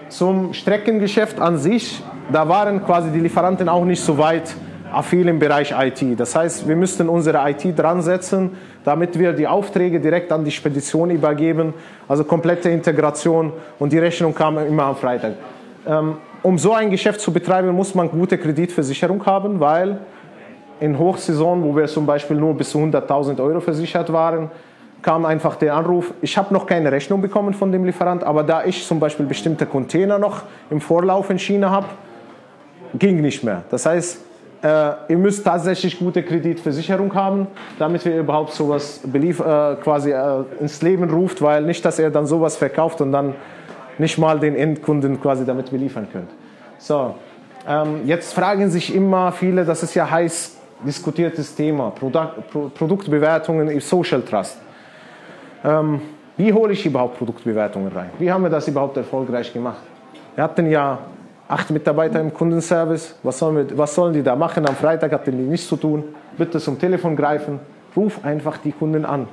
zum 0.10 0.54
Streckengeschäft 0.54 1.39
an 1.39 1.58
sich, 1.58 2.04
da 2.32 2.47
waren 2.47 2.86
quasi 2.86 3.10
die 3.10 3.19
Lieferanten 3.19 3.67
auch 3.67 3.84
nicht 3.84 4.02
so 4.02 4.17
weit 4.17 4.54
affin 4.93 5.27
im 5.27 5.39
Bereich 5.39 5.73
IT. 5.77 6.19
Das 6.19 6.36
heißt, 6.36 6.67
wir 6.67 6.75
müssten 6.75 7.10
unsere 7.10 7.49
IT 7.49 7.77
dran 7.77 8.01
setzen, 8.01 8.51
damit 8.84 9.17
wir 9.17 9.34
die 9.34 9.47
Aufträge 9.47 9.99
direkt 9.99 10.32
an 10.32 10.43
die 10.45 10.51
Spedition 10.51 11.10
übergeben, 11.10 11.73
also 12.08 12.23
komplette 12.23 12.69
Integration 12.69 13.51
und 13.79 13.91
die 13.91 13.99
Rechnung 13.99 14.34
kam 14.34 14.58
immer 14.60 14.84
am 14.84 14.95
Freitag. 14.95 15.34
Ähm, 15.88 16.17
um 16.41 16.58
so 16.58 16.73
ein 16.73 16.89
Geschäft 16.89 17.21
zu 17.21 17.32
betreiben, 17.32 17.69
muss 17.69 17.95
man 17.95 18.10
gute 18.10 18.38
Kreditversicherung 18.38 19.25
haben, 19.25 19.60
weil 19.60 19.97
in 20.79 20.97
Hochsaison, 20.97 21.63
wo 21.63 21.75
wir 21.75 21.88
zum 21.88 22.06
Beispiel 22.06 22.38
nur 22.38 22.53
bis 22.56 22.69
zu 22.71 22.77
100.000 22.77 23.41
Euro 23.41 23.62
versichert 23.62 24.12
waren, 24.12 24.51
kam 25.01 25.25
einfach 25.25 25.56
der 25.56 25.75
Anruf, 25.75 26.13
ich 26.21 26.38
habe 26.38 26.53
noch 26.53 26.65
keine 26.65 26.91
Rechnung 26.91 27.21
bekommen 27.21 27.53
von 27.53 27.71
dem 27.71 27.86
Lieferant, 27.86 28.23
aber 28.23 28.43
da 28.43 28.63
ich 28.65 28.86
zum 28.86 28.99
Beispiel 28.99 29.25
bestimmte 29.25 29.65
Container 29.65 30.17
noch 30.17 30.43
im 30.69 30.82
Vorlauf 30.82 31.29
in 31.29 31.39
China 31.39 31.69
habe, 31.69 31.88
ging 32.97 33.21
nicht 33.21 33.43
mehr. 33.43 33.63
Das 33.69 33.86
heißt, 33.86 34.19
ihr 34.67 35.17
müsst 35.17 35.43
tatsächlich 35.43 35.99
gute 35.99 36.23
Kreditversicherung 36.23 37.13
haben, 37.13 37.47
damit 37.78 38.06
ihr 38.06 38.19
überhaupt 38.19 38.54
sowas 38.54 39.02
belief, 39.04 39.39
äh, 39.39 39.76
quasi 39.84 40.12
äh, 40.12 40.43
ins 40.60 40.82
Leben 40.82 41.10
ruft, 41.10 41.41
weil 41.41 41.63
nicht, 41.63 41.84
dass 41.84 41.99
ihr 41.99 42.10
dann 42.10 42.26
sowas 42.26 42.56
verkauft 42.56 43.02
und 43.02 43.12
dann 43.12 43.36
nicht 43.97 44.17
mal 44.17 44.39
den 44.39 44.56
Endkunden 44.56 45.21
quasi 45.21 45.45
damit 45.45 45.69
beliefern 45.69 46.08
könnt. 46.12 46.30
So, 46.78 47.15
ähm, 47.67 48.02
jetzt 48.06 48.34
fragen 48.34 48.69
sich 48.69 48.95
immer 48.95 49.32
viele, 49.32 49.65
das 49.65 49.84
ist 49.84 49.95
ja 49.95 50.10
heiß 50.10 50.58
diskutiertes 50.86 51.56
Thema, 51.56 51.91
Produkt, 51.91 52.49
Pro, 52.52 52.69
Produktbewertungen 52.69 53.69
im 53.69 53.80
Social 53.80 54.21
Trust. 54.21 54.58
Ähm, 55.63 56.02
wie 56.36 56.52
hole 56.52 56.73
ich 56.73 56.86
überhaupt 56.86 57.17
Produktbewertungen 57.17 57.91
rein? 57.91 58.10
Wie 58.19 58.32
haben 58.32 58.43
wir 58.43 58.49
das 58.49 58.67
überhaupt 58.67 58.97
erfolgreich 58.97 59.54
gemacht? 59.54 59.82
Wir 60.36 60.43
hatten 60.43 60.65
ja 60.69 60.99
acht 61.47 61.69
Mitarbeiter 61.71 62.19
im 62.19 62.34
Kundenservice. 62.34 63.15
Was 63.23 63.39
sollen, 63.39 63.56
wir, 63.56 63.77
was 63.77 63.93
sollen 63.95 64.13
die 64.13 64.23
da 64.23 64.36
machen? 64.36 64.67
Am 64.67 64.75
Freitag 64.75 65.12
hatten 65.12 65.32
die 65.32 65.43
nichts 65.43 65.67
zu 65.67 65.75
tun. 65.75 66.03
Bitte 66.38 66.60
zum 66.60 66.79
Telefon 66.79 67.15
greifen. 67.15 67.60
Ruf 67.95 68.19
einfach 68.23 68.58
die 68.58 68.71
Kunden 68.71 69.06
an. 69.06 69.27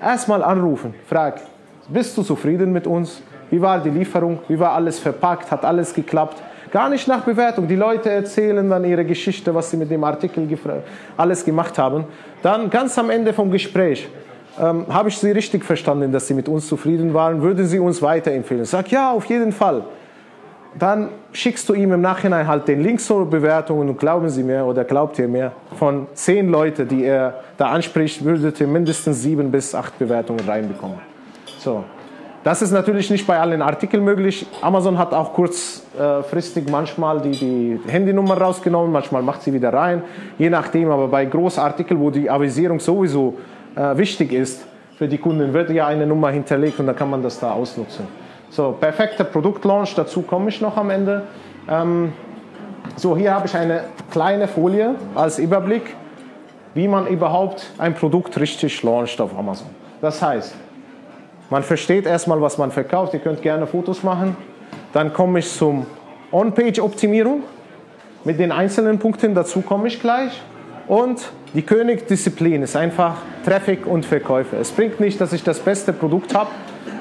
Erstmal 0.00 0.42
anrufen. 0.42 0.94
Frag, 1.06 1.40
bist 1.88 2.16
du 2.16 2.22
zufrieden 2.22 2.72
mit 2.72 2.86
uns? 2.86 3.22
Wie 3.50 3.60
war 3.60 3.78
die 3.78 3.90
Lieferung? 3.90 4.40
Wie 4.48 4.58
war 4.58 4.72
alles 4.72 4.98
verpackt? 4.98 5.50
Hat 5.50 5.64
alles 5.64 5.94
geklappt? 5.94 6.42
Gar 6.72 6.88
nicht 6.88 7.06
nach 7.06 7.20
Bewertung. 7.20 7.68
Die 7.68 7.76
Leute 7.76 8.10
erzählen 8.10 8.68
dann 8.68 8.84
ihre 8.84 9.04
Geschichte, 9.04 9.54
was 9.54 9.70
sie 9.70 9.76
mit 9.76 9.90
dem 9.90 10.02
Artikel 10.02 10.48
alles 11.16 11.44
gemacht 11.44 11.78
haben. 11.78 12.04
Dann 12.42 12.68
ganz 12.68 12.98
am 12.98 13.10
Ende 13.10 13.32
vom 13.32 13.50
Gespräch 13.50 14.08
ähm, 14.58 14.86
habe 14.88 15.08
ich 15.08 15.18
Sie 15.18 15.30
richtig 15.30 15.64
verstanden, 15.64 16.12
dass 16.12 16.26
Sie 16.26 16.34
mit 16.34 16.48
uns 16.48 16.68
zufrieden 16.68 17.14
waren? 17.14 17.42
Würden 17.42 17.66
Sie 17.66 17.78
uns 17.78 18.02
weiterempfehlen? 18.02 18.64
Sag 18.64 18.90
ja, 18.90 19.12
auf 19.12 19.24
jeden 19.26 19.52
Fall. 19.52 19.82
Dann 20.78 21.10
schickst 21.32 21.68
du 21.68 21.74
ihm 21.74 21.92
im 21.92 22.00
Nachhinein 22.00 22.48
halt 22.48 22.66
den 22.66 22.82
Link 22.82 23.00
zur 23.00 23.28
Bewertung 23.28 23.78
und 23.78 23.98
glauben 23.98 24.28
Sie 24.28 24.42
mir 24.42 24.64
oder 24.64 24.84
glaubt 24.84 25.18
ihr 25.18 25.28
mir, 25.28 25.52
von 25.76 26.08
zehn 26.14 26.48
Leuten, 26.48 26.88
die 26.88 27.04
er 27.04 27.40
da 27.56 27.66
anspricht, 27.66 28.24
würdet 28.24 28.60
ihr 28.60 28.66
mindestens 28.66 29.22
sieben 29.22 29.50
bis 29.50 29.74
acht 29.74 29.98
Bewertungen 29.98 30.44
reinbekommen. 30.46 30.98
So. 31.58 31.84
Das 32.42 32.60
ist 32.60 32.72
natürlich 32.72 33.10
nicht 33.10 33.26
bei 33.26 33.40
allen 33.40 33.62
Artikeln 33.62 34.04
möglich. 34.04 34.46
Amazon 34.60 34.98
hat 34.98 35.14
auch 35.14 35.32
kurzfristig 35.32 36.68
manchmal 36.70 37.22
die, 37.22 37.30
die 37.30 37.80
Handynummer 37.86 38.36
rausgenommen, 38.36 38.92
manchmal 38.92 39.22
macht 39.22 39.42
sie 39.42 39.54
wieder 39.54 39.72
rein, 39.72 40.02
je 40.36 40.50
nachdem. 40.50 40.90
Aber 40.90 41.08
bei 41.08 41.24
Großartikeln, 41.24 41.98
wo 41.98 42.10
die 42.10 42.28
Avisierung 42.28 42.80
sowieso 42.80 43.38
äh, 43.74 43.96
wichtig 43.96 44.34
ist 44.34 44.62
für 44.98 45.08
die 45.08 45.16
Kunden, 45.16 45.54
wird 45.54 45.70
ja 45.70 45.86
eine 45.86 46.06
Nummer 46.06 46.30
hinterlegt 46.30 46.78
und 46.78 46.86
dann 46.86 46.96
kann 46.96 47.08
man 47.08 47.22
das 47.22 47.40
da 47.40 47.52
ausnutzen. 47.52 48.06
So, 48.54 48.70
perfekter 48.70 49.24
Produktlaunch, 49.24 49.96
dazu 49.96 50.22
komme 50.22 50.48
ich 50.48 50.60
noch 50.60 50.76
am 50.76 50.88
Ende. 50.88 51.22
Ähm, 51.68 52.12
so, 52.94 53.16
hier 53.16 53.34
habe 53.34 53.48
ich 53.48 53.56
eine 53.56 53.80
kleine 54.12 54.46
Folie 54.46 54.94
als 55.16 55.40
Überblick, 55.40 55.96
wie 56.72 56.86
man 56.86 57.08
überhaupt 57.08 57.72
ein 57.78 57.96
Produkt 57.96 58.38
richtig 58.38 58.80
launcht 58.84 59.20
auf 59.20 59.36
Amazon. 59.36 59.66
Das 60.00 60.22
heißt, 60.22 60.54
man 61.50 61.64
versteht 61.64 62.06
erstmal, 62.06 62.40
was 62.40 62.56
man 62.56 62.70
verkauft. 62.70 63.12
Ihr 63.14 63.18
könnt 63.18 63.42
gerne 63.42 63.66
Fotos 63.66 64.04
machen. 64.04 64.36
Dann 64.92 65.12
komme 65.12 65.40
ich 65.40 65.50
zum 65.50 65.84
On-Page-Optimierung 66.30 67.42
mit 68.22 68.38
den 68.38 68.52
einzelnen 68.52 69.00
Punkten. 69.00 69.34
Dazu 69.34 69.62
komme 69.62 69.88
ich 69.88 70.00
gleich. 70.00 70.40
Und 70.86 71.28
die 71.54 71.62
Königdisziplin 71.62 72.62
ist 72.62 72.76
einfach 72.76 73.16
Traffic 73.44 73.84
und 73.84 74.06
Verkäufe. 74.06 74.54
Es 74.58 74.70
bringt 74.70 75.00
nicht, 75.00 75.20
dass 75.20 75.32
ich 75.32 75.42
das 75.42 75.58
beste 75.58 75.92
Produkt 75.92 76.36
habe, 76.36 76.50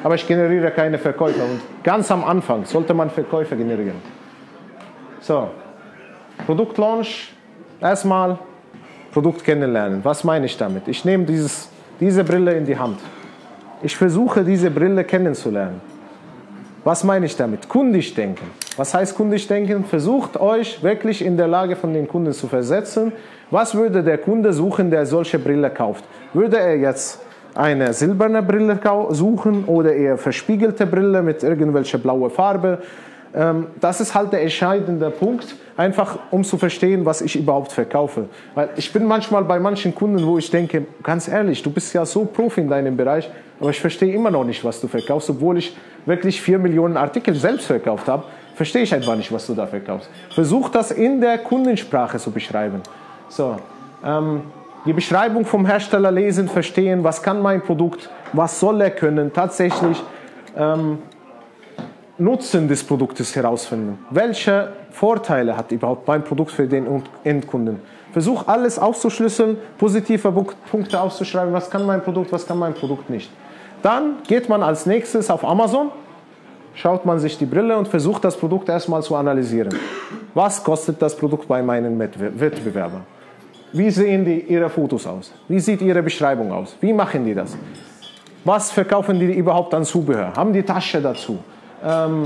aber 0.03 0.15
ich 0.15 0.27
generiere 0.27 0.71
keine 0.71 0.97
Verkäufer. 0.97 1.43
Und 1.43 1.61
ganz 1.83 2.11
am 2.11 2.23
Anfang 2.23 2.65
sollte 2.65 2.93
man 2.93 3.09
Verkäufe 3.09 3.55
generieren. 3.55 4.01
So, 5.21 5.49
Produktlaunch, 6.45 7.33
erstmal 7.79 8.37
Produkt 9.13 9.43
kennenlernen. 9.43 10.01
Was 10.03 10.23
meine 10.23 10.45
ich 10.45 10.57
damit? 10.57 10.87
Ich 10.87 11.05
nehme 11.05 11.23
dieses, 11.23 11.69
diese 11.99 12.23
Brille 12.23 12.53
in 12.53 12.65
die 12.65 12.77
Hand. 12.77 12.99
Ich 13.81 13.95
versuche, 13.95 14.43
diese 14.43 14.69
Brille 14.69 15.03
kennenzulernen. 15.03 15.79
Was 16.83 17.03
meine 17.05 17.25
ich 17.25 17.37
damit? 17.37 17.69
Kundisch 17.69 18.13
denken. 18.13 18.45
Was 18.75 18.93
heißt 18.93 19.15
kundisch 19.15 19.47
denken? 19.47 19.85
Versucht 19.85 20.37
euch 20.37 20.83
wirklich 20.83 21.23
in 21.23 21.37
der 21.37 21.47
Lage 21.47 21.77
von 21.77 21.93
den 21.93 22.07
Kunden 22.07 22.33
zu 22.33 22.47
versetzen. 22.47 23.13
Was 23.51 23.73
würde 23.73 24.03
der 24.03 24.17
Kunde 24.17 24.51
suchen, 24.51 24.91
der 24.91 25.05
solche 25.05 25.39
Brille 25.39 25.69
kauft? 25.69 26.03
Würde 26.33 26.59
er 26.59 26.75
jetzt 26.75 27.21
eine 27.55 27.93
silberne 27.93 28.41
Brille 28.41 28.79
suchen 29.09 29.65
oder 29.65 29.93
eher 29.93 30.17
verspiegelte 30.17 30.85
Brille 30.85 31.21
mit 31.21 31.43
irgendwelcher 31.43 31.97
blaue 31.97 32.29
Farbe? 32.29 32.79
Ähm, 33.35 33.67
das 33.79 33.99
ist 34.01 34.13
halt 34.13 34.31
der 34.31 34.41
entscheidende 34.41 35.09
Punkt, 35.09 35.55
einfach 35.75 36.19
um 36.31 36.43
zu 36.43 36.57
verstehen, 36.57 37.05
was 37.05 37.21
ich 37.21 37.35
überhaupt 37.35 37.71
verkaufe. 37.71 38.25
Weil 38.53 38.69
ich 38.75 38.93
bin 38.93 39.05
manchmal 39.05 39.43
bei 39.43 39.59
manchen 39.59 39.93
Kunden, 39.95 40.25
wo 40.25 40.37
ich 40.37 40.51
denke, 40.51 40.85
ganz 41.01 41.27
ehrlich, 41.27 41.63
du 41.63 41.71
bist 41.71 41.93
ja 41.93 42.05
so 42.05 42.25
Profi 42.25 42.61
in 42.61 42.69
deinem 42.69 42.95
Bereich, 42.95 43.29
aber 43.59 43.69
ich 43.71 43.79
verstehe 43.79 44.13
immer 44.13 44.29
noch 44.29 44.43
nicht, 44.43 44.63
was 44.63 44.81
du 44.81 44.87
verkaufst, 44.87 45.29
obwohl 45.29 45.57
ich 45.57 45.75
wirklich 46.05 46.41
vier 46.41 46.59
Millionen 46.59 46.97
Artikel 46.97 47.33
selbst 47.33 47.65
verkauft 47.65 48.07
habe, 48.07 48.23
verstehe 48.55 48.83
ich 48.83 48.93
einfach 48.93 49.15
nicht, 49.15 49.31
was 49.31 49.47
du 49.47 49.53
da 49.53 49.65
verkaufst. 49.65 50.09
Versuch 50.29 50.69
das 50.69 50.91
in 50.91 51.21
der 51.21 51.39
Kundensprache 51.39 52.17
zu 52.17 52.29
beschreiben. 52.29 52.81
So, 53.29 53.57
ähm, 54.05 54.41
die 54.86 54.93
Beschreibung 54.93 55.46
vom 55.46 55.65
Hersteller 55.65 56.12
lesen, 56.12 56.50
verstehen, 56.50 57.04
was 57.04 57.24
kann 57.24 57.41
mein 57.41 57.62
Produkt, 57.62 58.10
was 58.34 58.60
soll 58.60 58.82
er 58.82 58.91
können, 58.91 59.32
tatsächlich 59.32 60.02
ähm, 60.58 61.00
Nutzen 62.17 62.67
des 62.67 62.84
Produktes 62.84 63.36
herausfinden. 63.36 63.98
Welche 64.10 64.74
Vorteile 64.91 65.58
hat 65.58 65.72
überhaupt 65.72 66.08
mein 66.08 66.24
Produkt 66.24 66.52
für 66.52 66.67
den 66.67 67.04
Endkunden? 67.24 67.80
Versuch 68.12 68.48
alles 68.48 68.78
aufzuschlüsseln, 68.78 69.58
positive 69.78 70.32
Punkte 70.69 71.00
aufzuschreiben, 71.00 71.52
was 71.54 71.69
kann 71.69 71.86
mein 71.86 72.04
Produkt, 72.04 72.32
was 72.32 72.46
kann 72.46 72.60
mein 72.60 72.76
Produkt 72.76 73.10
nicht. 73.10 73.32
Dann 73.82 74.17
geht 74.28 74.48
man 74.50 74.62
als 74.62 74.86
nächstes 74.86 75.32
auf 75.32 75.43
Amazon, 75.43 75.89
schaut 76.76 77.06
man 77.06 77.19
sich 77.19 77.38
die 77.38 77.46
Brille 77.46 77.76
und 77.78 77.88
versucht 77.88 78.24
das 78.24 78.38
Produkt 78.38 78.69
erstmal 78.69 79.02
zu 79.02 79.15
analysieren. 79.15 79.74
Was 80.36 80.63
kostet 80.63 81.02
das 81.02 81.15
Produkt 81.15 81.48
bei 81.48 81.63
meinen 81.63 81.98
Wettbewerbern? 82.00 83.02
Wie 83.73 83.89
sehen 83.89 84.23
die 84.23 84.39
ihre 84.41 84.69
Fotos 84.69 85.07
aus? 85.07 85.33
Wie 85.47 85.59
sieht 85.59 85.81
ihre 85.81 86.03
Beschreibung 86.03 86.51
aus? 86.51 86.77
Wie 86.79 86.93
machen 86.93 87.25
die 87.25 87.33
das? 87.33 87.57
Was 88.45 88.71
verkaufen 88.71 89.19
die 89.19 89.33
überhaupt 89.33 89.73
an 89.73 89.83
Zubehör? 89.83 90.31
Haben 90.36 90.53
die 90.53 90.62
Tasche 90.62 91.01
dazu? 91.01 91.39
Ähm, 91.83 92.23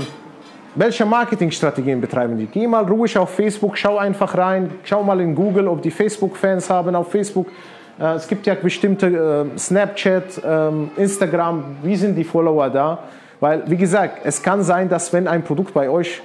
welche 0.74 1.06
Marketingstrategien 1.06 2.02
betreiben 2.02 2.36
die? 2.36 2.46
Geh 2.46 2.66
mal 2.66 2.84
ruhig 2.84 3.16
auf 3.16 3.30
Facebook, 3.30 3.78
schau 3.78 3.96
einfach 3.96 4.36
rein, 4.36 4.70
schau 4.84 5.02
mal 5.02 5.20
in 5.22 5.34
Google, 5.34 5.68
ob 5.68 5.80
die 5.80 5.90
Facebook-Fans 5.90 6.68
haben 6.68 6.94
auf 6.94 7.10
Facebook. 7.10 7.46
Äh, 7.98 8.16
es 8.16 8.28
gibt 8.28 8.46
ja 8.46 8.54
bestimmte 8.54 9.06
äh, 9.54 9.58
Snapchat, 9.58 10.44
äh, 10.44 10.70
Instagram, 11.00 11.76
wie 11.82 11.96
sind 11.96 12.14
die 12.14 12.24
Follower 12.24 12.68
da? 12.68 12.98
Weil, 13.40 13.62
wie 13.70 13.76
gesagt, 13.78 14.18
es 14.24 14.42
kann 14.42 14.62
sein, 14.62 14.90
dass 14.90 15.14
wenn 15.14 15.26
ein 15.26 15.42
Produkt 15.42 15.72
bei 15.72 15.88
euch, 15.88 16.20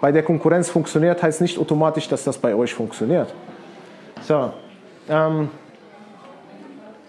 bei 0.00 0.12
der 0.12 0.22
Konkurrenz 0.22 0.70
funktioniert, 0.70 1.20
heißt 1.22 1.40
nicht 1.40 1.58
automatisch, 1.58 2.08
dass 2.08 2.22
das 2.22 2.38
bei 2.38 2.54
euch 2.54 2.72
funktioniert. 2.72 3.34
So, 4.22 4.52
ähm, 5.08 5.48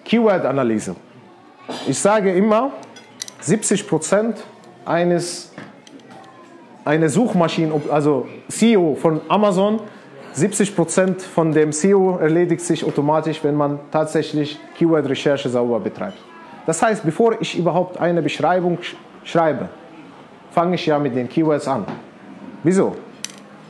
Keyword-Analyse. 0.06 0.96
Ich 1.88 2.00
sage 2.00 2.34
immer, 2.34 2.72
70 3.40 3.88
Prozent 3.88 4.44
eines 4.86 5.52
eine 6.84 7.10
Suchmaschine, 7.10 7.80
also 7.92 8.28
SEO 8.48 8.96
von 8.96 9.22
Amazon, 9.28 9.80
70 10.34 10.76
Prozent 10.76 11.22
von 11.22 11.52
dem 11.52 11.72
SEO 11.72 12.18
erledigt 12.18 12.62
sich 12.62 12.84
automatisch, 12.84 13.44
wenn 13.44 13.56
man 13.56 13.80
tatsächlich 13.92 14.60
Keyword-Recherche 14.78 15.50
sauber 15.50 15.80
betreibt. 15.80 16.18
Das 16.66 16.82
heißt, 16.82 17.04
bevor 17.04 17.40
ich 17.42 17.58
überhaupt 17.58 18.00
eine 18.00 18.22
Beschreibung 18.22 18.78
schreibe, 19.24 19.70
fange 20.52 20.76
ich 20.76 20.86
ja 20.86 20.98
mit 21.00 21.16
den 21.16 21.28
Keywords 21.28 21.68
an. 21.68 21.86
Wieso? 22.64 22.96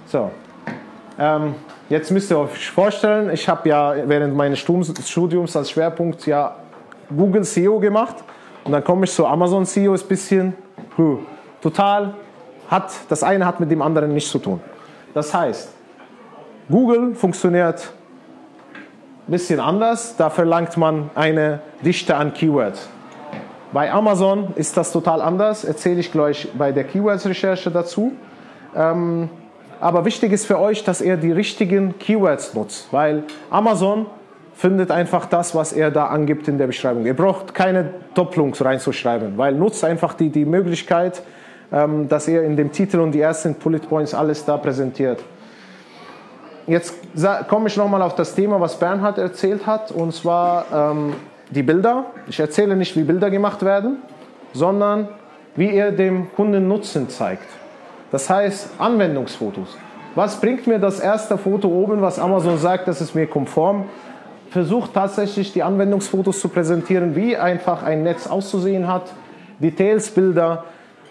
So, 0.05 0.29
ähm, 1.17 1.55
jetzt 1.91 2.09
müsst 2.09 2.31
ihr 2.31 2.39
euch 2.39 2.71
vorstellen, 2.71 3.29
ich 3.31 3.47
habe 3.49 3.67
ja 3.67 3.93
während 4.05 4.33
meines 4.33 4.59
Studiums 4.59 5.55
als 5.55 5.69
Schwerpunkt 5.69 6.25
ja 6.25 6.55
Google 7.15 7.43
SEO 7.43 7.79
gemacht 7.79 8.15
und 8.63 8.71
dann 8.71 8.83
komme 8.83 9.03
ich 9.03 9.11
zu 9.11 9.27
Amazon 9.27 9.65
SEO, 9.65 9.93
ist 9.93 10.05
ein 10.05 10.07
bisschen 10.07 10.53
puh, 10.95 11.19
total 11.61 12.13
hat, 12.69 12.93
das 13.09 13.23
eine 13.23 13.45
hat 13.45 13.59
mit 13.59 13.69
dem 13.69 13.81
anderen 13.81 14.13
nichts 14.13 14.31
zu 14.31 14.39
tun. 14.39 14.61
Das 15.13 15.33
heißt, 15.33 15.73
Google 16.69 17.13
funktioniert 17.13 17.91
ein 19.27 19.31
bisschen 19.31 19.59
anders. 19.59 20.15
Da 20.15 20.29
verlangt 20.29 20.77
man 20.77 21.09
eine 21.13 21.59
Dichte 21.83 22.15
an 22.15 22.33
Keywords. 22.33 22.87
Bei 23.73 23.91
Amazon 23.91 24.53
ist 24.55 24.77
das 24.77 24.93
total 24.93 25.21
anders. 25.21 25.65
Erzähle 25.65 25.99
ich 25.99 26.09
gleich 26.09 26.47
bei 26.57 26.71
der 26.71 26.85
Keywords-Recherche 26.85 27.69
dazu. 27.69 28.13
Ähm, 28.73 29.29
aber 29.81 30.05
wichtig 30.05 30.31
ist 30.31 30.45
für 30.45 30.59
euch, 30.59 30.83
dass 30.83 31.01
ihr 31.01 31.17
die 31.17 31.31
richtigen 31.31 31.97
Keywords 31.97 32.53
nutzt, 32.53 32.87
weil 32.91 33.23
Amazon 33.49 34.05
findet 34.53 34.91
einfach 34.91 35.25
das, 35.25 35.55
was 35.55 35.73
er 35.73 35.89
da 35.89 36.05
angibt 36.05 36.47
in 36.47 36.59
der 36.59 36.67
Beschreibung. 36.67 37.05
Ihr 37.07 37.15
braucht 37.15 37.55
keine 37.55 37.89
Doppelung 38.13 38.53
reinzuschreiben, 38.53 39.37
weil 39.37 39.55
nutzt 39.55 39.83
einfach 39.83 40.13
die, 40.13 40.29
die 40.29 40.45
Möglichkeit, 40.45 41.23
ähm, 41.73 42.07
dass 42.07 42.27
er 42.27 42.43
in 42.43 42.55
dem 42.55 42.71
Titel 42.71 42.99
und 42.99 43.11
die 43.11 43.21
ersten 43.21 43.55
Bullet 43.55 43.79
Points 43.79 44.13
alles 44.13 44.45
da 44.45 44.57
präsentiert. 44.57 45.23
Jetzt 46.67 46.93
komme 47.49 47.67
ich 47.67 47.75
nochmal 47.75 48.03
auf 48.03 48.13
das 48.13 48.35
Thema, 48.35 48.61
was 48.61 48.77
Bernhard 48.77 49.17
erzählt 49.17 49.65
hat, 49.65 49.91
und 49.91 50.13
zwar 50.13 50.65
ähm, 50.71 51.13
die 51.49 51.63
Bilder. 51.63 52.05
Ich 52.27 52.39
erzähle 52.39 52.75
nicht, 52.75 52.95
wie 52.95 53.01
Bilder 53.01 53.31
gemacht 53.31 53.63
werden, 53.65 53.97
sondern 54.53 55.09
wie 55.55 55.73
er 55.73 55.91
dem 55.91 56.31
Kunden 56.35 56.67
Nutzen 56.67 57.09
zeigt. 57.09 57.60
Das 58.11 58.29
heißt 58.29 58.71
Anwendungsfotos. 58.77 59.77
Was 60.15 60.41
bringt 60.41 60.67
mir 60.67 60.77
das 60.77 60.99
erste 60.99 61.37
Foto 61.37 61.69
oben, 61.69 62.01
was 62.01 62.19
Amazon 62.19 62.57
sagt, 62.57 62.87
das 62.89 62.99
ist 62.99 63.15
mir 63.15 63.27
konform? 63.27 63.85
Versucht 64.49 64.93
tatsächlich 64.93 65.53
die 65.53 65.63
Anwendungsfotos 65.63 66.41
zu 66.41 66.49
präsentieren, 66.49 67.15
wie 67.15 67.37
einfach 67.37 67.83
ein 67.83 68.03
Netz 68.03 68.27
auszusehen 68.27 68.87
hat. 68.87 69.13
Details, 69.59 70.09
Bilder. 70.09 70.65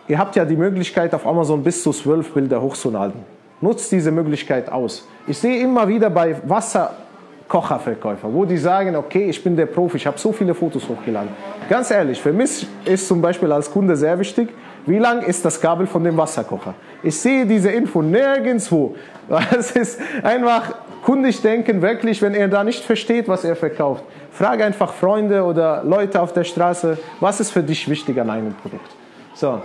Ihr 0.09 0.19
habt 0.19 0.37
ja 0.37 0.45
die 0.45 0.57
Möglichkeit, 0.57 1.15
auf 1.15 1.27
Amazon 1.27 1.63
bis 1.63 1.83
zu 1.83 1.93
zwölf 1.93 2.35
Bilder 2.35 2.61
hochzuladen. 2.61 3.25
Nutzt 3.63 3.91
diese 3.93 4.11
Möglichkeit 4.11 4.71
aus. 4.71 5.09
Ich 5.27 5.39
sehe 5.39 5.63
immer 5.63 5.89
wieder 5.89 6.11
bei 6.11 6.37
Wasserkocherverkäufern, 6.47 8.35
wo 8.35 8.45
die 8.45 8.59
sagen, 8.59 8.97
okay, 8.97 9.31
ich 9.31 9.43
bin 9.43 9.57
der 9.57 9.67
Profi, 9.67 9.97
ich 9.97 10.07
habe 10.07 10.19
so 10.19 10.33
viele 10.33 10.55
Fotos 10.55 10.87
hochgeladen. 10.87 11.31
Ganz 11.71 11.91
ehrlich, 11.91 12.21
für 12.21 12.33
mich 12.33 12.67
ist 12.85 13.09
zum 13.09 13.23
Beispiel 13.23 13.51
als 13.53 13.71
Kunde 13.71 13.97
sehr 13.97 14.19
wichtig, 14.19 14.51
wie 14.87 14.99
lang 14.99 15.23
ist 15.23 15.45
das 15.45 15.61
Kabel 15.61 15.87
von 15.87 16.05
dem 16.05 16.17
Wasserkocher? 16.17 16.75
Ich 17.03 17.19
sehe 17.19 17.47
diese 17.47 17.71
Info 17.71 18.03
nirgendwo. 18.03 18.95
Es 19.57 19.71
ist 19.73 20.01
einfach 20.23 20.75
kundig 21.05 21.41
denken, 21.41 21.81
wirklich, 21.83 22.21
wenn 22.21 22.35
er 22.35 22.49
da 22.49 22.65
nicht 22.65 22.85
versteht, 22.85 23.29
was 23.29 23.45
er 23.45 23.57
verkauft. 23.57 24.05
Frage 24.33 24.65
einfach 24.65 24.93
Freunde 24.93 25.45
oder 25.45 25.83
Leute 25.85 26.21
auf 26.21 26.33
der 26.33 26.45
Straße, 26.45 26.99
was 27.21 27.41
ist 27.41 27.51
für 27.51 27.63
dich 27.63 27.89
wichtig 27.89 28.21
an 28.21 28.31
einem 28.31 28.55
Produkt? 28.55 28.91
So, 29.35 29.61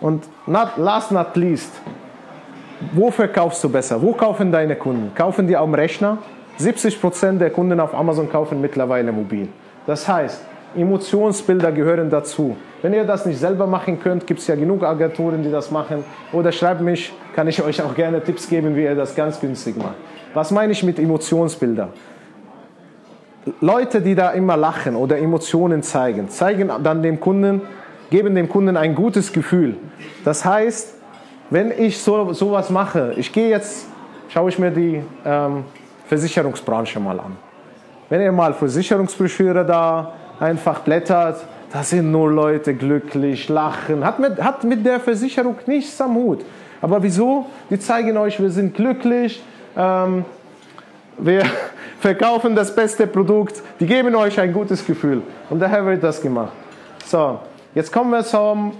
und 0.00 0.24
not, 0.46 0.76
last 0.76 1.12
not 1.12 1.34
least, 1.36 1.72
wo 2.92 3.10
verkaufst 3.10 3.64
du 3.64 3.70
besser? 3.70 4.00
Wo 4.00 4.12
kaufen 4.12 4.52
deine 4.52 4.76
Kunden? 4.76 5.14
Kaufen 5.14 5.46
die 5.46 5.56
am 5.56 5.72
Rechner? 5.72 6.18
70% 6.58 7.38
der 7.38 7.50
Kunden 7.50 7.80
auf 7.80 7.94
Amazon 7.94 8.30
kaufen 8.30 8.60
mittlerweile 8.60 9.12
mobil. 9.12 9.48
Das 9.86 10.06
heißt, 10.08 10.42
Emotionsbilder 10.76 11.72
gehören 11.72 12.10
dazu. 12.10 12.56
Wenn 12.82 12.92
ihr 12.92 13.04
das 13.04 13.26
nicht 13.26 13.38
selber 13.38 13.66
machen 13.66 13.98
könnt, 14.00 14.26
gibt 14.26 14.40
es 14.40 14.46
ja 14.46 14.54
genug 14.54 14.82
Agenturen, 14.82 15.42
die 15.42 15.50
das 15.50 15.70
machen. 15.70 16.04
Oder 16.32 16.52
schreibt 16.52 16.80
mich, 16.80 17.12
kann 17.34 17.48
ich 17.48 17.62
euch 17.62 17.82
auch 17.82 17.94
gerne 17.94 18.22
Tipps 18.22 18.48
geben, 18.48 18.76
wie 18.76 18.84
ihr 18.84 18.94
das 18.94 19.14
ganz 19.14 19.40
günstig 19.40 19.76
macht. 19.76 19.94
Was 20.34 20.50
meine 20.50 20.72
ich 20.72 20.82
mit 20.82 20.98
Emotionsbilder? 20.98 21.88
Leute, 23.60 24.00
die 24.02 24.14
da 24.14 24.30
immer 24.30 24.56
lachen 24.56 24.96
oder 24.96 25.18
Emotionen 25.18 25.82
zeigen, 25.82 26.28
zeigen 26.28 26.70
dann 26.82 27.02
dem 27.02 27.20
Kunden, 27.20 27.62
geben 28.10 28.34
dem 28.34 28.48
Kunden 28.48 28.76
ein 28.76 28.94
gutes 28.94 29.32
Gefühl. 29.32 29.76
Das 30.24 30.44
heißt, 30.44 30.94
wenn 31.50 31.70
ich 31.70 31.98
so 31.98 32.32
sowas 32.32 32.70
mache, 32.70 33.14
ich 33.16 33.32
gehe 33.32 33.48
jetzt, 33.48 33.86
schaue 34.28 34.48
ich 34.48 34.58
mir 34.58 34.72
die 34.72 35.00
ähm, 35.24 35.64
Versicherungsbranche 36.06 36.98
mal 36.98 37.20
an. 37.20 37.36
Wenn 38.08 38.20
ihr 38.20 38.32
mal 38.32 38.52
Versicherungsbroschüre 38.52 39.64
da 39.64 40.12
einfach 40.40 40.80
blättert, 40.80 41.44
da 41.72 41.82
sind 41.82 42.10
nur 42.10 42.30
Leute 42.30 42.74
glücklich, 42.74 43.48
lachen, 43.48 44.04
hat 44.04 44.18
mit, 44.18 44.42
hat 44.42 44.64
mit 44.64 44.84
der 44.84 45.00
Versicherung 45.00 45.56
nichts 45.66 46.00
am 46.00 46.14
Hut. 46.14 46.44
Aber 46.80 47.02
wieso? 47.02 47.46
Die 47.70 47.78
zeigen 47.78 48.16
euch, 48.16 48.40
wir 48.40 48.50
sind 48.50 48.74
glücklich, 48.74 49.42
ähm, 49.76 50.24
wir 51.18 51.42
verkaufen 52.00 52.54
das 52.54 52.74
beste 52.74 53.06
Produkt, 53.06 53.62
die 53.80 53.86
geben 53.86 54.14
euch 54.14 54.38
ein 54.38 54.52
gutes 54.52 54.86
Gefühl. 54.86 55.22
Und 55.50 55.60
daher 55.60 55.84
wird 55.84 56.02
das 56.02 56.20
gemacht. 56.20 56.52
So, 57.04 57.40
jetzt 57.74 57.92
kommen 57.92 58.10
wir 58.10 58.24
zum 58.24 58.72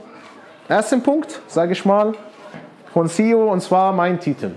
ersten 0.69 1.03
Punkt, 1.03 1.41
sage 1.49 1.73
ich 1.73 1.85
mal, 1.85 2.13
von 2.93 3.09
CEO, 3.09 3.53
und 3.53 3.61
zwar 3.61 3.93
mein 3.93 4.21
Titel. 4.21 4.51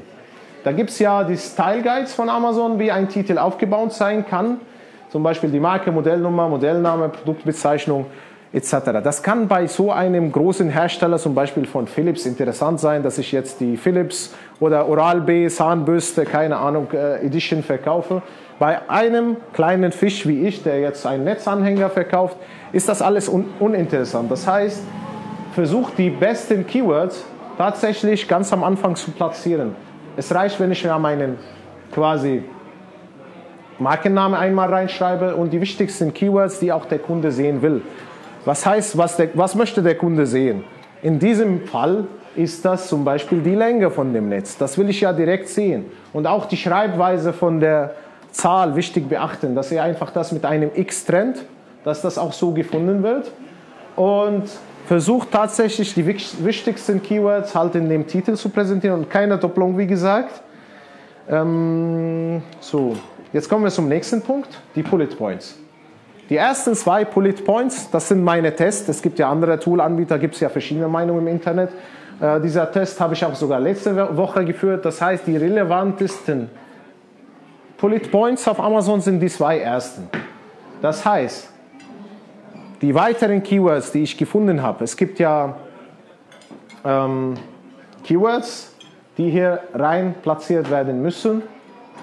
Da 0.64 0.72
gibt 0.72 0.90
es 0.90 1.00
ja 1.00 1.24
die 1.24 1.38
Style 1.38 1.82
Guides 1.82 2.14
von 2.14 2.30
Amazon, 2.30 2.80
wie 2.80 2.92
ein 2.92 3.08
Titel 3.08 3.38
aufgebaut 3.38 3.94
sein 3.94 4.26
kann. 4.26 4.60
Zum 5.10 5.24
Beispiel 5.24 5.50
die 5.50 5.60
Marke, 5.60 5.92
Modellnummer, 5.92 6.48
Modellname, 6.48 7.10
Produktbezeichnung 7.10 8.06
etc. 8.52 9.02
Das 9.04 9.22
kann 9.22 9.48
bei 9.48 9.68
so 9.68 9.92
einem 9.92 10.32
großen 10.32 10.70
Hersteller, 10.70 11.18
zum 11.18 11.36
Beispiel 11.36 11.66
von 11.66 11.88
Philips, 11.88 12.26
interessant 12.26 12.80
sein, 12.80 13.04
dass 13.04 13.18
ich 13.18 13.32
jetzt 13.32 13.60
die 13.60 13.78
Philips 13.78 14.34
oder 14.60 14.88
Oral-B 14.88 15.48
Zahnbürste, 15.50 16.26
keine 16.26 16.58
Ahnung, 16.58 16.88
äh, 16.94 17.26
Edition 17.26 17.64
verkaufe. 17.64 18.22
Bei 18.58 18.90
einem 18.90 19.38
kleinen 19.54 19.92
Fisch 19.92 20.28
wie 20.28 20.46
ich, 20.46 20.64
der 20.64 20.80
jetzt 20.80 21.06
einen 21.06 21.24
Netzanhänger 21.24 21.90
verkauft, 21.90 22.38
ist 22.72 22.90
das 22.90 23.02
alles 23.02 23.30
un 23.30 23.46
uninteressant. 23.60 24.30
Das 24.32 24.46
heißt, 24.46 24.84
versucht 25.54 25.98
die 25.98 26.10
besten 26.10 26.66
Keywords 26.68 27.24
tatsächlich 27.58 28.28
ganz 28.28 28.52
am 28.54 28.64
Anfang 28.64 28.96
zu 28.96 29.12
platzieren. 29.12 29.76
Es 30.18 30.34
reicht, 30.34 30.60
wenn 30.60 30.72
ich 30.72 30.84
mir 30.84 30.98
meinen 31.00 31.38
quasi 31.92 32.44
Markenname 33.80 34.38
einmal 34.38 34.70
reinschreibe 34.70 35.36
und 35.36 35.52
die 35.52 35.62
wichtigsten 35.62 36.14
Keywords, 36.14 36.60
die 36.60 36.72
auch 36.72 36.86
der 36.86 37.00
Kunde 37.00 37.32
sehen 37.32 37.62
will. 37.62 37.82
Was 38.46 38.66
heißt, 38.66 38.98
was, 38.98 39.18
der, 39.18 39.30
was 39.34 39.56
möchte 39.56 39.82
der 39.82 39.96
Kunde 39.96 40.26
sehen? 40.26 40.64
In 41.02 41.20
diesem 41.20 41.66
Fall 41.66 42.08
ist 42.36 42.64
das 42.66 42.88
zum 42.88 43.04
Beispiel 43.04 43.42
die 43.42 43.56
Länge 43.56 43.90
von 43.90 44.14
dem 44.14 44.30
Netz. 44.30 44.58
Das 44.58 44.78
will 44.78 44.90
ich 44.90 45.02
ja 45.02 45.14
direkt 45.14 45.50
sehen. 45.50 45.86
Und 46.14 46.28
auch 46.28 46.46
die 46.46 46.58
Schreibweise 46.58 47.34
von 47.34 47.60
der 47.60 47.96
Zahl 48.32 48.76
wichtig 48.76 49.10
beachten, 49.10 49.56
dass 49.56 49.72
ihr 49.72 49.82
einfach 49.82 50.12
das 50.12 50.32
mit 50.32 50.46
einem 50.46 50.72
X 50.74 51.06
trennt, 51.06 51.46
dass 51.84 52.02
das 52.02 52.18
auch 52.18 52.34
so 52.34 52.52
gefunden 52.52 53.02
wird. 53.04 53.32
Und 53.96 54.44
versucht 54.88 55.32
tatsächlich 55.32 55.94
die 55.94 56.06
wichtigsten 56.06 57.02
Keywords 57.02 57.54
halt 57.54 57.76
in 57.76 57.90
dem 57.90 58.08
Titel 58.08 58.34
zu 58.36 58.50
präsentieren 58.50 59.02
und 59.02 59.10
keine 59.10 59.38
Doppelung, 59.38 59.78
wie 59.78 59.88
gesagt. 59.88 60.42
Ähm, 61.30 62.42
so, 62.60 62.96
Jetzt 63.32 63.48
kommen 63.48 63.64
wir 63.64 63.70
zum 63.70 63.88
nächsten 63.88 64.24
Punkt, 64.24 64.50
die 64.74 64.82
Bullet 64.82 65.06
Points. 65.06 65.56
Die 66.30 66.38
ersten 66.38 66.74
zwei 66.74 67.06
Bullet 67.06 67.34
Points, 67.46 67.90
das 67.92 68.08
sind 68.08 68.24
meine 68.24 68.56
Tests. 68.56 68.90
Es 68.90 69.04
gibt 69.04 69.20
ja 69.20 69.30
andere 69.30 69.60
Tool-Anbieter, 69.60 70.18
gibt 70.18 70.34
es 70.34 70.42
ja 70.42 70.50
verschiedene 70.50 70.88
Meinungen 70.88 71.28
im 71.28 71.34
Internet. 71.34 71.70
Äh, 72.20 72.42
dieser 72.42 72.72
Test 72.72 73.00
habe 73.00 73.14
ich 73.14 73.24
auch 73.24 73.36
sogar 73.36 73.60
letzte 73.60 74.18
Woche 74.18 74.44
geführt. 74.46 74.84
Das 74.84 75.00
heißt, 75.00 75.28
die 75.28 75.38
relevantesten 75.38 76.50
Bullet 77.78 78.00
Points 78.12 78.48
auf 78.48 78.60
Amazon 78.60 79.00
sind 79.00 79.20
die 79.20 79.30
zwei 79.30 79.60
ersten. 79.60 80.10
Das 80.82 81.06
heißt, 81.06 81.50
die 82.82 82.96
weiteren 82.96 83.44
Keywords, 83.44 83.92
die 83.92 84.04
ich 84.04 84.18
gefunden 84.18 84.64
habe, 84.64 84.84
es 84.84 84.98
gibt 84.98 85.20
ja 85.20 85.56
ähm, 86.84 87.36
Keywords, 88.04 88.76
die 89.18 89.30
hier 89.30 89.60
rein 89.76 90.16
platziert 90.24 90.72
werden 90.72 91.02
müssen 91.04 91.44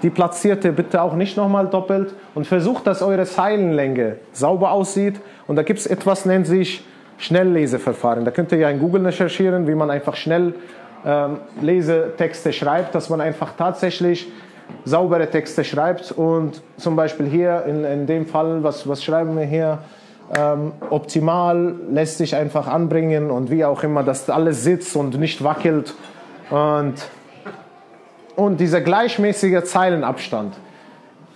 die 0.02 0.10
platzierte 0.10 0.72
bitte 0.72 1.00
auch 1.02 1.14
nicht 1.14 1.36
nochmal 1.36 1.66
doppelt 1.66 2.14
und 2.34 2.46
versucht, 2.46 2.86
dass 2.86 3.02
eure 3.02 3.24
Zeilenlänge 3.24 4.16
sauber 4.32 4.70
aussieht. 4.70 5.20
Und 5.46 5.56
da 5.56 5.62
gibt 5.62 5.78
es 5.78 5.86
etwas, 5.86 6.26
nennt 6.26 6.46
sich 6.46 6.84
Schnellleseverfahren. 7.18 8.24
Da 8.24 8.30
könnt 8.30 8.52
ihr 8.52 8.58
ja 8.58 8.70
in 8.70 8.78
Google 8.78 9.06
recherchieren, 9.06 9.66
wie 9.66 9.74
man 9.74 9.90
einfach 9.90 10.16
schnell 10.16 10.54
ähm, 11.04 11.38
Lesetexte 11.60 12.52
schreibt, 12.52 12.94
dass 12.94 13.08
man 13.08 13.20
einfach 13.20 13.52
tatsächlich 13.56 14.28
saubere 14.84 15.28
Texte 15.30 15.64
schreibt. 15.64 16.12
Und 16.12 16.62
zum 16.76 16.96
Beispiel 16.96 17.26
hier 17.26 17.64
in, 17.66 17.84
in 17.84 18.06
dem 18.06 18.26
Fall, 18.26 18.62
was, 18.62 18.88
was 18.88 19.02
schreiben 19.02 19.36
wir 19.36 19.44
hier? 19.44 19.78
Ähm, 20.36 20.72
optimal 20.90 21.74
lässt 21.90 22.18
sich 22.18 22.34
einfach 22.34 22.66
anbringen 22.66 23.30
und 23.30 23.50
wie 23.50 23.64
auch 23.64 23.84
immer, 23.84 24.02
dass 24.02 24.28
alles 24.28 24.64
sitzt 24.64 24.96
und 24.96 25.18
nicht 25.18 25.44
wackelt. 25.44 25.94
Und 26.50 26.94
und 28.36 28.60
dieser 28.60 28.80
gleichmäßige 28.80 29.64
Zeilenabstand. 29.64 30.54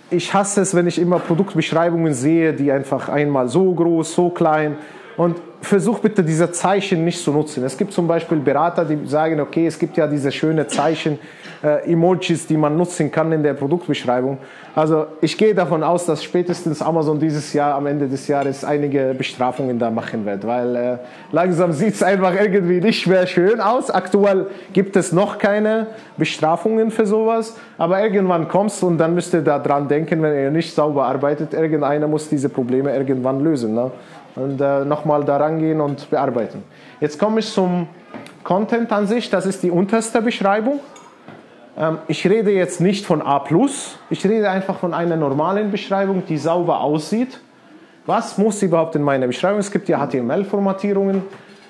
Ich 0.09 0.33
hasse 0.33 0.61
es, 0.61 0.75
wenn 0.75 0.87
ich 0.87 0.99
immer 0.99 1.19
Produktbeschreibungen 1.19 2.13
sehe, 2.13 2.53
die 2.53 2.71
einfach 2.71 3.09
einmal 3.09 3.47
so 3.47 3.73
groß, 3.73 4.13
so 4.13 4.29
klein 4.29 4.77
und 5.17 5.37
versuch 5.61 5.99
bitte 5.99 6.23
diese 6.23 6.51
Zeichen 6.51 7.05
nicht 7.05 7.23
zu 7.23 7.31
nutzen. 7.31 7.63
Es 7.63 7.77
gibt 7.77 7.93
zum 7.93 8.07
Beispiel 8.07 8.39
Berater, 8.39 8.83
die 8.83 9.05
sagen, 9.07 9.39
okay, 9.39 9.67
es 9.67 9.77
gibt 9.77 9.95
ja 9.97 10.07
diese 10.07 10.31
schönen 10.31 10.67
Zeichen, 10.67 11.19
äh, 11.63 11.91
Emojis, 11.91 12.47
die 12.47 12.57
man 12.57 12.75
nutzen 12.75 13.11
kann 13.11 13.31
in 13.31 13.43
der 13.43 13.53
Produktbeschreibung. 13.53 14.39
Also 14.73 15.05
ich 15.21 15.37
gehe 15.37 15.53
davon 15.53 15.83
aus, 15.83 16.05
dass 16.05 16.23
spätestens 16.23 16.81
Amazon 16.81 17.19
dieses 17.19 17.53
Jahr, 17.53 17.75
am 17.75 17.85
Ende 17.85 18.07
des 18.07 18.27
Jahres, 18.27 18.63
einige 18.63 19.13
Bestrafungen 19.15 19.77
da 19.77 19.91
machen 19.91 20.25
wird, 20.25 20.47
weil 20.47 20.75
äh, 20.75 20.97
langsam 21.31 21.71
sieht 21.71 21.93
es 21.93 22.03
einfach 22.03 22.33
irgendwie 22.33 22.79
nicht 22.79 23.05
mehr 23.05 23.27
schön 23.27 23.59
aus. 23.59 23.91
Aktuell 23.91 24.47
gibt 24.73 24.95
es 24.95 25.11
noch 25.11 25.37
keine 25.37 25.87
Bestrafungen 26.17 26.89
für 26.89 27.05
sowas, 27.05 27.55
aber 27.77 28.01
irgendwann 28.01 28.47
kommt 28.47 28.71
es 28.71 28.81
und 28.81 28.97
dann 28.97 29.13
müsst 29.13 29.33
ihr 29.33 29.41
daran 29.41 29.87
denken, 29.87 30.21
wenn 30.21 30.33
ihr 30.33 30.51
nicht 30.51 30.73
sauber 30.73 31.05
arbeitet, 31.05 31.53
irgendeiner 31.53 32.07
muss 32.07 32.29
diese 32.29 32.49
Probleme 32.49 32.95
irgendwann 32.95 33.43
lösen. 33.43 33.75
Ne? 33.75 33.91
Und 34.35 34.61
äh, 34.61 34.85
nochmal 34.85 35.23
daran 35.25 35.59
gehen 35.59 35.81
und 35.81 36.09
bearbeiten. 36.09 36.63
Jetzt 36.99 37.19
komme 37.19 37.39
ich 37.39 37.51
zum 37.51 37.87
Content 38.43 38.91
an 38.91 39.07
sich, 39.07 39.29
das 39.29 39.45
ist 39.45 39.61
die 39.63 39.71
unterste 39.71 40.21
Beschreibung. 40.21 40.79
Ähm, 41.77 41.99
ich 42.07 42.27
rede 42.27 42.51
jetzt 42.51 42.81
nicht 42.81 43.05
von 43.05 43.21
A+, 43.21 43.43
ich 44.09 44.25
rede 44.25 44.49
einfach 44.49 44.77
von 44.77 44.93
einer 44.93 45.15
normalen 45.15 45.71
Beschreibung, 45.71 46.23
die 46.27 46.37
sauber 46.37 46.81
aussieht. 46.81 47.39
Was 48.05 48.37
muss 48.37 48.61
überhaupt 48.63 48.95
in 48.95 49.03
meiner 49.03 49.27
Beschreibung? 49.27 49.59
Es 49.59 49.71
gibt 49.71 49.87
ja 49.87 50.05
HTML-Formatierungen. 50.05 51.23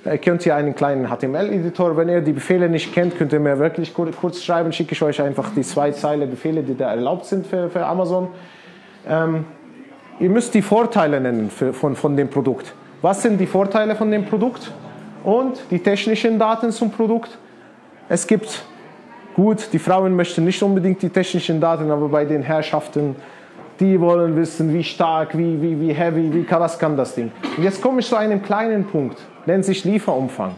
Ihr 0.06 0.18
könnt 0.18 0.44
ja 0.46 0.56
einen 0.56 0.74
kleinen 0.74 1.08
HTML-Editor, 1.08 1.96
wenn 1.96 2.10
ihr 2.10 2.22
die 2.22 2.32
Befehle 2.32 2.70
nicht 2.70 2.92
kennt, 2.94 3.18
könnt 3.18 3.34
ihr 3.34 3.40
mir 3.40 3.60
wirklich 3.60 3.94
kurz 3.94 4.42
schreiben, 4.42 4.74
schicke 4.74 4.94
ich 4.94 5.02
euch 5.04 5.22
einfach 5.22 5.52
die 5.56 5.62
zwei 5.62 5.92
Zeile 5.92 6.26
Befehle, 6.26 6.64
die 6.64 6.76
da 6.76 6.90
erlaubt 6.90 7.26
sind 7.26 7.46
für, 7.46 7.70
für 7.70 7.86
Amazon. 7.86 8.30
Ähm, 9.08 9.46
ihr 10.20 10.30
müsst 10.30 10.54
die 10.54 10.62
Vorteile 10.62 11.20
nennen 11.20 11.50
für, 11.50 11.74
von, 11.74 11.96
von 11.96 12.16
dem 12.16 12.30
Produkt. 12.30 12.74
Was 13.02 13.22
sind 13.24 13.40
die 13.40 13.48
Vorteile 13.48 13.96
von 13.96 14.12
dem 14.12 14.26
Produkt? 14.26 14.72
Und 15.24 15.60
die 15.70 15.80
technischen 15.80 16.40
Daten 16.40 16.72
zum 16.72 16.92
Produkt. 16.92 17.38
Es 18.10 18.26
gibt 18.26 18.64
Gut, 19.34 19.70
die 19.72 19.80
Frauen 19.80 20.14
möchten 20.16 20.44
nicht 20.44 20.62
unbedingt 20.62 21.02
die 21.02 21.10
technischen 21.10 21.62
Daten, 21.62 21.90
aber 21.90 22.10
bei 22.10 22.26
den 22.26 22.44
Herrschaften, 22.44 23.16
die 23.80 24.00
wollen 24.00 24.36
wissen, 24.36 24.74
wie 24.74 24.84
stark, 24.84 25.38
wie, 25.38 25.62
wie, 25.62 25.80
wie 25.80 25.94
heavy, 25.94 26.34
wie, 26.34 26.46
was 26.50 26.78
kann 26.78 26.98
das 26.98 27.16
Ding. 27.16 27.32
Und 27.56 27.64
jetzt 27.64 27.82
komme 27.82 28.02
ich 28.02 28.08
zu 28.08 28.18
einem 28.18 28.44
kleinen 28.44 28.86
Punkt, 28.86 29.20
nennt 29.46 29.64
sich 29.64 29.86
Lieferumfang. 29.86 30.56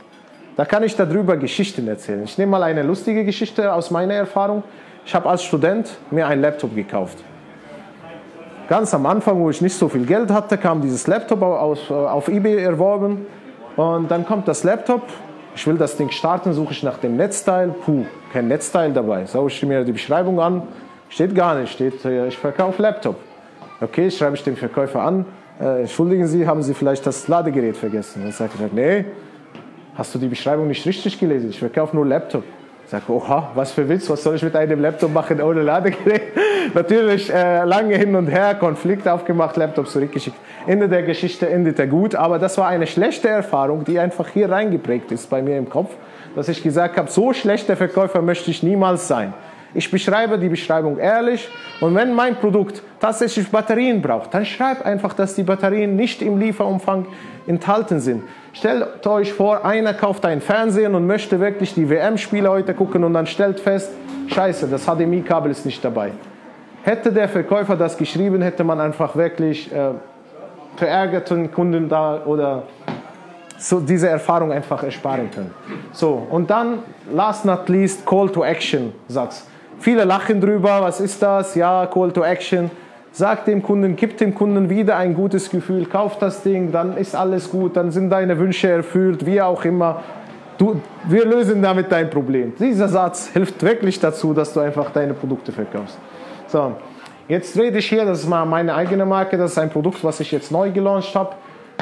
Da 0.56 0.66
kann 0.66 0.84
ich 0.84 0.96
darüber 0.96 1.38
Geschichten 1.38 1.88
erzählen. 1.88 2.24
Ich 2.24 2.38
nehme 2.38 2.52
mal 2.52 2.64
eine 2.64 2.82
lustige 2.82 3.24
Geschichte 3.24 3.72
aus 3.72 3.92
meiner 3.92 4.16
Erfahrung. 4.16 4.64
Ich 5.06 5.14
habe 5.14 5.30
als 5.30 5.44
Student 5.44 5.92
mir 6.10 6.26
einen 6.26 6.42
Laptop 6.42 6.74
gekauft. 6.74 7.20
Ganz 8.70 8.94
am 8.94 9.06
Anfang, 9.06 9.40
wo 9.40 9.50
ich 9.50 9.62
nicht 9.62 9.76
so 9.76 9.90
viel 9.90 10.06
Geld 10.06 10.32
hatte, 10.32 10.58
kam 10.58 10.82
dieses 10.82 11.06
Laptop 11.06 11.42
aus, 11.42 11.92
auf 11.92 12.30
eBay 12.30 12.64
erworben. 12.64 13.26
Und 13.76 14.10
dann 14.10 14.26
kommt 14.26 14.48
das 14.48 14.64
Laptop. 14.64 15.02
Ich 15.56 15.68
will 15.68 15.76
das 15.76 15.98
Ding 15.98 16.10
starten, 16.10 16.54
suche 16.54 16.72
ich 16.72 16.82
nach 16.82 16.98
dem 16.98 17.18
Netzteil. 17.18 17.70
Puh, 17.86 18.06
kein 18.32 18.48
Netzteil 18.48 18.94
dabei. 18.94 19.28
Schaue 19.28 19.50
ich 19.50 19.62
mir 19.64 19.84
die 19.84 19.92
Beschreibung 19.92 20.40
an. 20.40 20.64
Steht 21.10 21.36
gar 21.36 21.56
nicht. 21.56 21.74
Steht, 21.74 22.04
ich 22.06 22.38
verkaufe 22.38 22.82
Laptop. 22.82 23.18
Okay, 23.82 24.10
schreibe 24.10 24.36
ich 24.36 24.44
dem 24.44 24.56
Verkäufer 24.56 25.02
an. 25.02 25.26
Äh, 25.60 25.82
entschuldigen 25.82 26.26
Sie, 26.26 26.48
haben 26.48 26.64
Sie 26.64 26.74
vielleicht 26.74 27.06
das 27.06 27.28
Ladegerät 27.28 27.76
vergessen? 27.76 28.24
Dann 28.24 28.32
sagt 28.32 28.54
er, 28.60 28.70
nee, 28.74 29.06
hast 29.96 30.16
du 30.16 30.20
die 30.20 30.28
Beschreibung 30.28 30.68
nicht 30.68 30.86
richtig 30.86 31.20
gelesen? 31.20 31.50
Ich 31.50 31.60
verkaufe 31.60 31.96
nur 31.96 32.06
Laptop. 32.06 32.44
Ich 32.94 33.00
sage, 33.00 33.12
oha, 33.12 33.50
was 33.56 33.72
für 33.72 33.90
Witz, 33.90 34.08
was 34.12 34.22
soll 34.22 34.36
ich 34.36 34.44
mit 34.44 34.56
einem 34.56 34.80
Laptop 34.80 35.12
machen 35.12 35.42
ohne 35.42 35.64
Ladegerät? 35.64 36.22
Natürlich 36.76 37.34
äh, 37.34 37.64
lange 37.64 37.96
hin 37.96 38.16
und 38.16 38.28
her, 38.28 38.54
Konflikt 38.54 39.08
aufgemacht, 39.08 39.58
Laptop 39.58 39.88
zurückgeschickt. 39.88 40.38
Ende 40.68 40.88
der 40.88 41.02
Geschichte 41.02 41.50
endete 41.50 41.88
gut, 41.88 42.14
aber 42.14 42.38
das 42.38 42.56
war 42.60 42.68
eine 42.68 42.86
schlechte 42.86 43.30
Erfahrung, 43.30 43.84
die 43.84 43.98
einfach 43.98 44.28
hier 44.28 44.52
reingeprägt 44.52 45.12
ist 45.12 45.28
bei 45.28 45.42
mir 45.42 45.58
im 45.58 45.68
Kopf, 45.68 45.90
dass 46.36 46.50
ich 46.50 46.62
gesagt 46.62 46.96
habe, 46.98 47.10
so 47.10 47.34
schlechter 47.34 47.76
Verkäufer 47.76 48.22
möchte 48.22 48.52
ich 48.52 48.62
niemals 48.62 49.08
sein. 49.08 49.34
Ich 49.74 49.90
beschreibe 49.90 50.38
die 50.38 50.50
Beschreibung 50.50 51.00
ehrlich 51.00 51.50
und 51.82 51.96
wenn 51.96 52.14
mein 52.14 52.36
Produkt 52.36 52.84
tatsächlich 53.00 53.50
Batterien 53.50 54.04
braucht, 54.04 54.32
dann 54.36 54.46
schreib 54.46 54.86
einfach, 54.86 55.14
dass 55.14 55.34
die 55.34 55.42
Batterien 55.42 55.96
nicht 55.96 56.22
im 56.22 56.38
Lieferumfang 56.38 57.08
enthalten 57.48 58.00
sind. 58.00 58.24
Stellt 58.54 59.06
euch 59.08 59.34
vor, 59.34 59.66
einer 59.66 59.94
kauft 59.94 60.26
einen 60.26 60.42
Fernseher 60.42 60.92
und 60.92 61.08
möchte 61.08 61.40
wirklich 61.40 61.74
die 61.74 61.90
WM-Spiele 61.90 62.50
heute 62.50 62.74
gucken 62.74 63.04
und 63.04 63.14
dann 63.14 63.28
stellt 63.28 63.60
fest, 63.60 63.92
scheiße, 64.28 64.68
das 64.68 64.86
HDMI-Kabel 64.86 65.52
ist 65.52 65.66
nicht 65.66 65.84
dabei. 65.84 66.12
Hätte 66.84 67.12
der 67.12 67.30
Verkäufer 67.30 67.76
das 67.76 67.98
geschrieben, 67.98 68.42
hätte 68.42 68.64
man 68.64 68.80
einfach 68.80 69.16
wirklich 69.16 69.72
äh, 69.72 69.92
verärgerten 70.76 71.52
Kunden 71.52 71.88
da 71.88 72.22
oder 72.26 72.64
so 73.58 73.80
diese 73.80 74.10
Erfahrung 74.10 74.52
einfach 74.52 74.84
ersparen 74.84 75.32
können. 75.32 75.54
So, 75.94 76.28
und 76.30 76.50
dann, 76.50 76.80
last 77.12 77.46
not 77.46 77.70
least, 77.70 78.06
Call 78.06 78.30
to 78.30 78.44
Action 78.44 78.94
Satz. 79.08 79.48
Viele 79.80 80.04
lachen 80.04 80.42
drüber, 80.42 80.82
was 80.82 81.00
ist 81.00 81.22
das? 81.22 81.56
Ja, 81.56 81.86
Call 81.88 82.12
to 82.12 82.24
Action. 82.24 82.70
Sag 83.16 83.46
dem 83.46 83.62
Kunden, 83.62 83.96
gib 83.96 84.18
dem 84.18 84.34
Kunden 84.34 84.72
wieder 84.72 84.98
ein 84.98 85.14
gutes 85.14 85.52
Gefühl, 85.52 85.86
kauf 85.86 86.18
das 86.18 86.42
Ding, 86.42 86.72
dann 86.72 86.98
ist 86.98 87.16
alles 87.16 87.52
gut, 87.52 87.78
dann 87.78 87.92
sind 87.92 88.10
deine 88.10 88.40
Wünsche 88.40 88.68
erfüllt, 88.68 89.24
wie 89.28 89.40
auch 89.40 89.64
immer. 89.66 90.02
Du, 90.58 90.82
wir 91.08 91.24
lösen 91.24 91.62
damit 91.62 91.92
dein 91.92 92.10
Problem. 92.10 92.54
Dieser 92.58 92.88
Satz 92.88 93.28
hilft 93.28 93.62
wirklich 93.62 94.00
dazu, 94.00 94.34
dass 94.34 94.52
du 94.52 94.62
einfach 94.62 94.90
deine 94.90 95.14
Produkte 95.14 95.52
verkaufst. 95.52 96.00
So, 96.48 96.72
jetzt 97.28 97.56
rede 97.56 97.78
ich 97.78 97.86
hier, 97.88 98.04
das 98.04 98.22
ist 98.22 98.28
mal 98.28 98.46
meine 98.46 98.74
eigene 98.74 99.06
Marke, 99.06 99.38
das 99.38 99.52
ist 99.52 99.60
ein 99.60 99.70
Produkt, 99.70 100.04
was 100.04 100.20
ich 100.20 100.32
jetzt 100.32 100.52
neu 100.52 100.72
gelauncht 100.72 101.14
habe. 101.14 101.36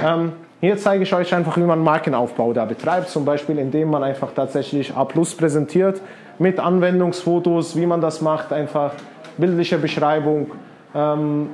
Ähm, 0.05 0.33
hier 0.59 0.75
zeige 0.75 1.03
ich 1.03 1.13
euch 1.13 1.33
einfach, 1.33 1.55
wie 1.55 1.61
man 1.61 1.81
Markenaufbau 1.81 2.51
da 2.51 2.65
betreibt, 2.65 3.07
zum 3.07 3.23
Beispiel 3.23 3.57
indem 3.57 3.89
man 3.89 4.03
einfach 4.03 4.33
tatsächlich 4.35 4.93
A 4.97 5.05
Plus 5.05 5.33
präsentiert 5.33 6.01
mit 6.39 6.59
Anwendungsfotos, 6.59 7.77
wie 7.77 7.85
man 7.85 8.01
das 8.01 8.19
macht, 8.19 8.51
einfach 8.51 8.91
bildliche 9.37 9.77
Beschreibung, 9.77 10.51
ähm, 10.93 11.49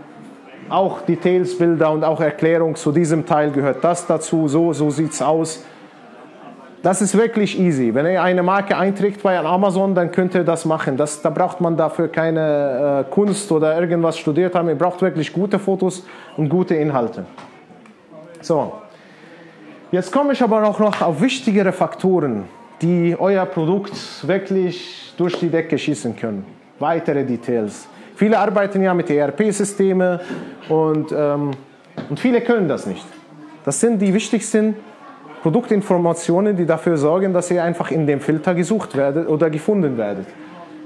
auch 0.70 1.02
Detailsbilder 1.02 1.92
und 1.92 2.04
auch 2.04 2.20
Erklärung 2.20 2.76
zu 2.76 2.92
diesem 2.92 3.26
Teil 3.26 3.52
gehört 3.52 3.84
das 3.84 4.06
dazu, 4.06 4.48
so, 4.48 4.74
so 4.74 4.90
sieht 4.90 5.12
es 5.12 5.22
aus. 5.22 5.64
Das 6.84 7.02
ist 7.02 7.18
wirklich 7.18 7.60
easy. 7.60 7.94
Wenn 7.94 8.06
ihr 8.06 8.22
eine 8.22 8.44
Marke 8.44 8.78
einträgt 8.78 9.24
bei 9.24 9.38
Amazon, 9.40 9.96
dann 9.96 10.12
könnt 10.12 10.36
ihr 10.36 10.44
das 10.44 10.64
machen. 10.64 10.96
Das, 10.96 11.22
da 11.22 11.30
braucht 11.30 11.60
man 11.60 11.76
dafür 11.76 12.08
keine 12.08 13.06
äh, 13.08 13.12
Kunst 13.12 13.52
oder 13.52 13.80
irgendwas 13.80 14.18
studiert 14.18 14.56
haben. 14.56 14.70
Ihr 14.70 14.76
braucht 14.76 15.02
wirklich 15.02 15.34
gute 15.34 15.58
Fotos 15.58 16.06
und 16.38 16.50
gute 16.50 16.76
Inhalte. 16.76 17.26
So, 18.42 18.74
jetzt 19.92 20.12
komme 20.12 20.34
ich 20.34 20.44
aber 20.44 20.64
auch 20.64 20.80
noch 20.80 21.02
auf 21.02 21.20
wichtigere 21.20 21.72
Faktoren, 21.72 22.44
die 22.82 23.16
euer 23.18 23.46
Produkt 23.46 24.28
wirklich 24.28 25.14
durch 25.18 25.38
die 25.40 25.50
Decke 25.50 25.78
schießen 25.78 26.16
können. 26.16 26.46
Weitere 26.80 27.26
Details. 27.26 27.88
Viele 28.18 28.40
arbeiten 28.40 28.82
ja 28.82 28.96
mit 28.96 29.12
ERP-Systemen 29.12 30.20
und, 30.70 31.12
ähm, 31.12 31.52
und 32.10 32.20
viele 32.20 32.42
können 32.42 32.68
das 32.68 32.88
nicht. 32.88 33.06
Das 33.64 33.80
sind 33.80 34.02
die 34.02 34.12
wichtigsten 34.12 34.74
Produktinformationen, 35.44 36.58
die 36.58 36.66
dafür 36.66 36.98
sorgen, 36.98 37.32
dass 37.32 37.52
ihr 37.52 37.64
einfach 37.64 37.92
in 37.92 38.08
dem 38.08 38.20
Filter 38.20 38.56
gesucht 38.56 38.98
werdet 38.98 39.30
oder 39.30 39.52
gefunden 39.52 40.00
werdet. 40.00 40.26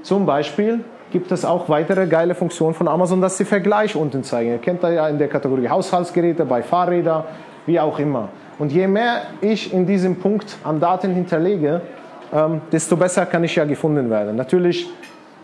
Zum 0.02 0.26
Beispiel 0.26 0.80
gibt 1.10 1.32
es 1.32 1.46
auch 1.46 1.70
weitere 1.70 2.06
geile 2.06 2.34
Funktionen 2.34 2.74
von 2.74 2.86
Amazon, 2.86 3.22
dass 3.22 3.38
sie 3.38 3.46
Vergleich 3.46 3.96
unten 3.96 4.22
zeigen. 4.24 4.50
Ihr 4.50 4.58
kennt 4.58 4.82
das 4.82 4.92
ja 4.92 5.08
in 5.08 5.16
der 5.16 5.28
Kategorie 5.28 5.70
Haushaltsgeräte, 5.70 6.44
bei 6.44 6.62
Fahrrädern, 6.62 7.24
wie 7.64 7.80
auch 7.80 7.98
immer. 7.98 8.28
Und 8.58 8.72
je 8.72 8.86
mehr 8.86 9.22
ich 9.40 9.72
in 9.72 9.86
diesem 9.86 10.16
Punkt 10.16 10.58
an 10.64 10.80
Daten 10.80 11.14
hinterlege, 11.14 11.80
ähm, 12.30 12.60
desto 12.70 12.94
besser 12.94 13.24
kann 13.24 13.42
ich 13.42 13.56
ja 13.56 13.64
gefunden 13.64 14.10
werden. 14.10 14.36
Natürlich 14.36 14.90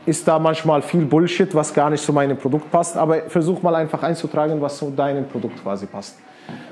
ist 0.08 0.26
da 0.26 0.38
manchmal 0.38 0.80
viel 0.80 1.04
Bullshit, 1.04 1.54
was 1.54 1.72
gar 1.74 1.90
nicht 1.90 2.02
zu 2.02 2.12
meinem 2.12 2.36
Produkt 2.36 2.70
passt, 2.70 2.96
aber 2.96 3.22
versuch 3.28 3.62
mal 3.62 3.74
einfach 3.74 4.02
einzutragen, 4.02 4.60
was 4.60 4.78
zu 4.78 4.90
deinem 4.90 5.28
Produkt 5.28 5.62
quasi 5.62 5.86
passt. 5.86 6.18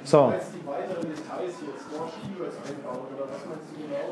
So. 0.03 0.33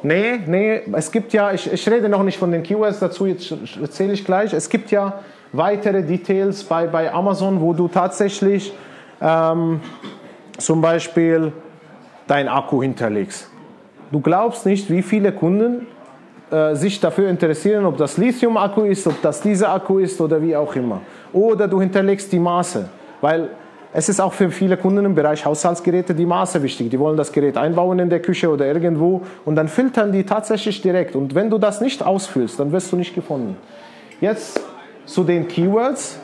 Nee, 0.02 0.40
nee, 0.46 0.82
es 0.92 1.10
gibt 1.10 1.32
ja, 1.32 1.52
ich, 1.52 1.72
ich 1.72 1.88
rede 1.88 2.10
noch 2.10 2.22
nicht 2.22 2.38
von 2.38 2.52
den 2.52 2.62
Keywords 2.62 2.98
dazu, 2.98 3.24
jetzt 3.24 3.54
erzähle 3.80 4.12
ich 4.12 4.22
gleich. 4.22 4.52
Es 4.52 4.68
gibt 4.68 4.90
ja 4.90 5.20
weitere 5.52 6.02
Details 6.02 6.62
bei, 6.62 6.86
bei 6.86 7.10
Amazon, 7.10 7.58
wo 7.62 7.72
du 7.72 7.88
tatsächlich 7.88 8.74
ähm, 9.22 9.80
zum 10.58 10.82
Beispiel 10.82 11.52
dein 12.26 12.48
Akku 12.48 12.82
hinterlegst. 12.82 13.50
Du 14.12 14.20
glaubst 14.20 14.66
nicht, 14.66 14.90
wie 14.90 15.00
viele 15.00 15.32
Kunden 15.32 15.86
äh, 16.54 16.76
sich 16.76 17.00
dafür 17.00 17.28
interessieren, 17.28 17.84
ob 17.84 17.96
das 17.96 18.16
Lithium-Akku 18.16 18.82
ist, 18.82 19.08
ob 19.08 19.20
das 19.22 19.40
dieser 19.40 19.72
Akku 19.72 19.98
ist 19.98 20.20
oder 20.20 20.40
wie 20.40 20.54
auch 20.54 20.76
immer. 20.76 21.00
Oder 21.32 21.66
du 21.66 21.80
hinterlegst 21.80 22.30
die 22.30 22.38
Maße, 22.38 22.88
weil 23.20 23.48
es 23.92 24.08
ist 24.08 24.20
auch 24.20 24.32
für 24.32 24.48
viele 24.50 24.76
Kunden 24.76 25.04
im 25.04 25.16
Bereich 25.16 25.44
Haushaltsgeräte 25.44 26.14
die 26.14 26.26
Maße 26.26 26.62
wichtig. 26.62 26.90
Die 26.90 26.98
wollen 27.00 27.16
das 27.16 27.32
Gerät 27.32 27.56
einbauen 27.56 27.98
in 27.98 28.08
der 28.08 28.20
Küche 28.20 28.48
oder 28.48 28.66
irgendwo 28.66 29.22
und 29.44 29.56
dann 29.56 29.66
filtern 29.66 30.12
die 30.12 30.22
tatsächlich 30.22 30.80
direkt. 30.80 31.16
Und 31.16 31.34
wenn 31.34 31.50
du 31.50 31.58
das 31.58 31.80
nicht 31.80 32.04
ausfüllst, 32.04 32.60
dann 32.60 32.70
wirst 32.70 32.92
du 32.92 32.96
nicht 32.96 33.16
gefunden. 33.16 33.56
Jetzt 34.20 34.60
zu 35.06 35.24
den 35.24 35.48
Keywords. 35.48 36.20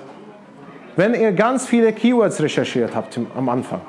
Wenn 0.95 1.15
ihr 1.15 1.33
ganz 1.33 1.67
viele 1.67 1.93
Keywords 1.93 2.41
recherchiert 2.41 2.95
habt 2.95 3.19
am 3.37 3.49
Anfang, 3.49 3.81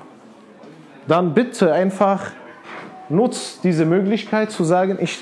dann 1.07 1.35
bitte 1.35 1.71
einfach 1.71 2.31
nutzt 3.09 3.63
diese 3.63 3.85
Möglichkeit 3.85 4.49
zu 4.49 4.63
sagen, 4.63 4.97
ich 4.99 5.19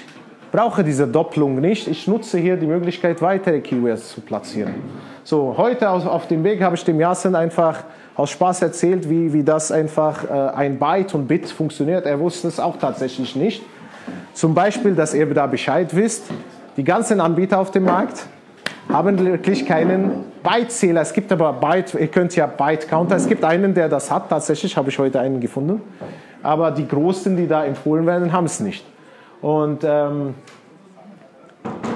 brauche 0.52 0.84
diese 0.84 1.08
Doppelung 1.08 1.60
nicht. 1.60 1.88
Ich 1.88 2.08
nutze 2.08 2.38
hier 2.38 2.58
die 2.58 2.66
Möglichkeit, 2.66 3.22
weitere 3.22 3.60
Keywords 3.60 4.10
zu 4.10 4.22
platzieren. 4.22 4.76
So, 5.24 5.56
heute 5.58 5.90
auf 5.90 6.28
dem 6.28 6.44
Weg 6.44 6.62
habe 6.62 6.76
ich 6.76 6.84
dem 6.84 7.00
Yasin 7.00 7.36
einfach 7.36 7.84
aus 8.16 8.32
Spaß 8.32 8.64
erzählt, 8.64 9.10
wie, 9.10 9.32
wie 9.32 9.44
das 9.44 9.72
einfach 9.72 10.24
äh, 10.24 10.56
ein 10.56 10.78
Byte 10.78 11.16
und 11.16 11.28
Bit 11.28 11.50
funktioniert. 11.50 12.06
Er 12.06 12.20
wusste 12.20 12.48
es 12.48 12.60
auch 12.60 12.78
tatsächlich 12.78 13.36
nicht. 13.36 13.64
Zum 14.34 14.54
Beispiel, 14.54 14.96
dass 14.96 15.14
ihr 15.14 15.32
da 15.34 15.48
Bescheid 15.48 15.96
wisst, 15.96 16.26
die 16.78 16.84
ganzen 16.84 17.22
Anbieter 17.22 17.60
auf 17.60 17.72
dem 17.72 17.86
Markt 17.86 18.26
haben 18.92 19.20
wirklich 19.24 19.66
keinen 19.66 20.26
Byte-Zähler. 20.44 21.02
Es 21.02 21.14
gibt 21.14 21.32
aber 21.32 21.54
Byte, 21.54 21.94
ihr 21.94 22.08
könnt 22.08 22.36
ja 22.36 22.48
Byte-Counter. 22.48 23.16
Es 23.16 23.28
gibt 23.28 23.44
einen, 23.44 23.74
der 23.74 23.88
das 23.88 24.10
hat, 24.10 24.30
tatsächlich 24.30 24.76
habe 24.76 24.90
ich 24.90 24.98
heute 24.98 25.20
einen 25.20 25.40
gefunden. 25.40 25.82
Aber 26.42 26.72
die 26.72 26.88
Großen, 26.88 27.36
die 27.38 27.48
da 27.48 27.66
empfohlen 27.66 28.06
werden, 28.06 28.32
haben 28.32 28.46
es 28.46 28.60
nicht. 28.60 28.84
Und 29.42 29.84
ähm, 29.84 30.36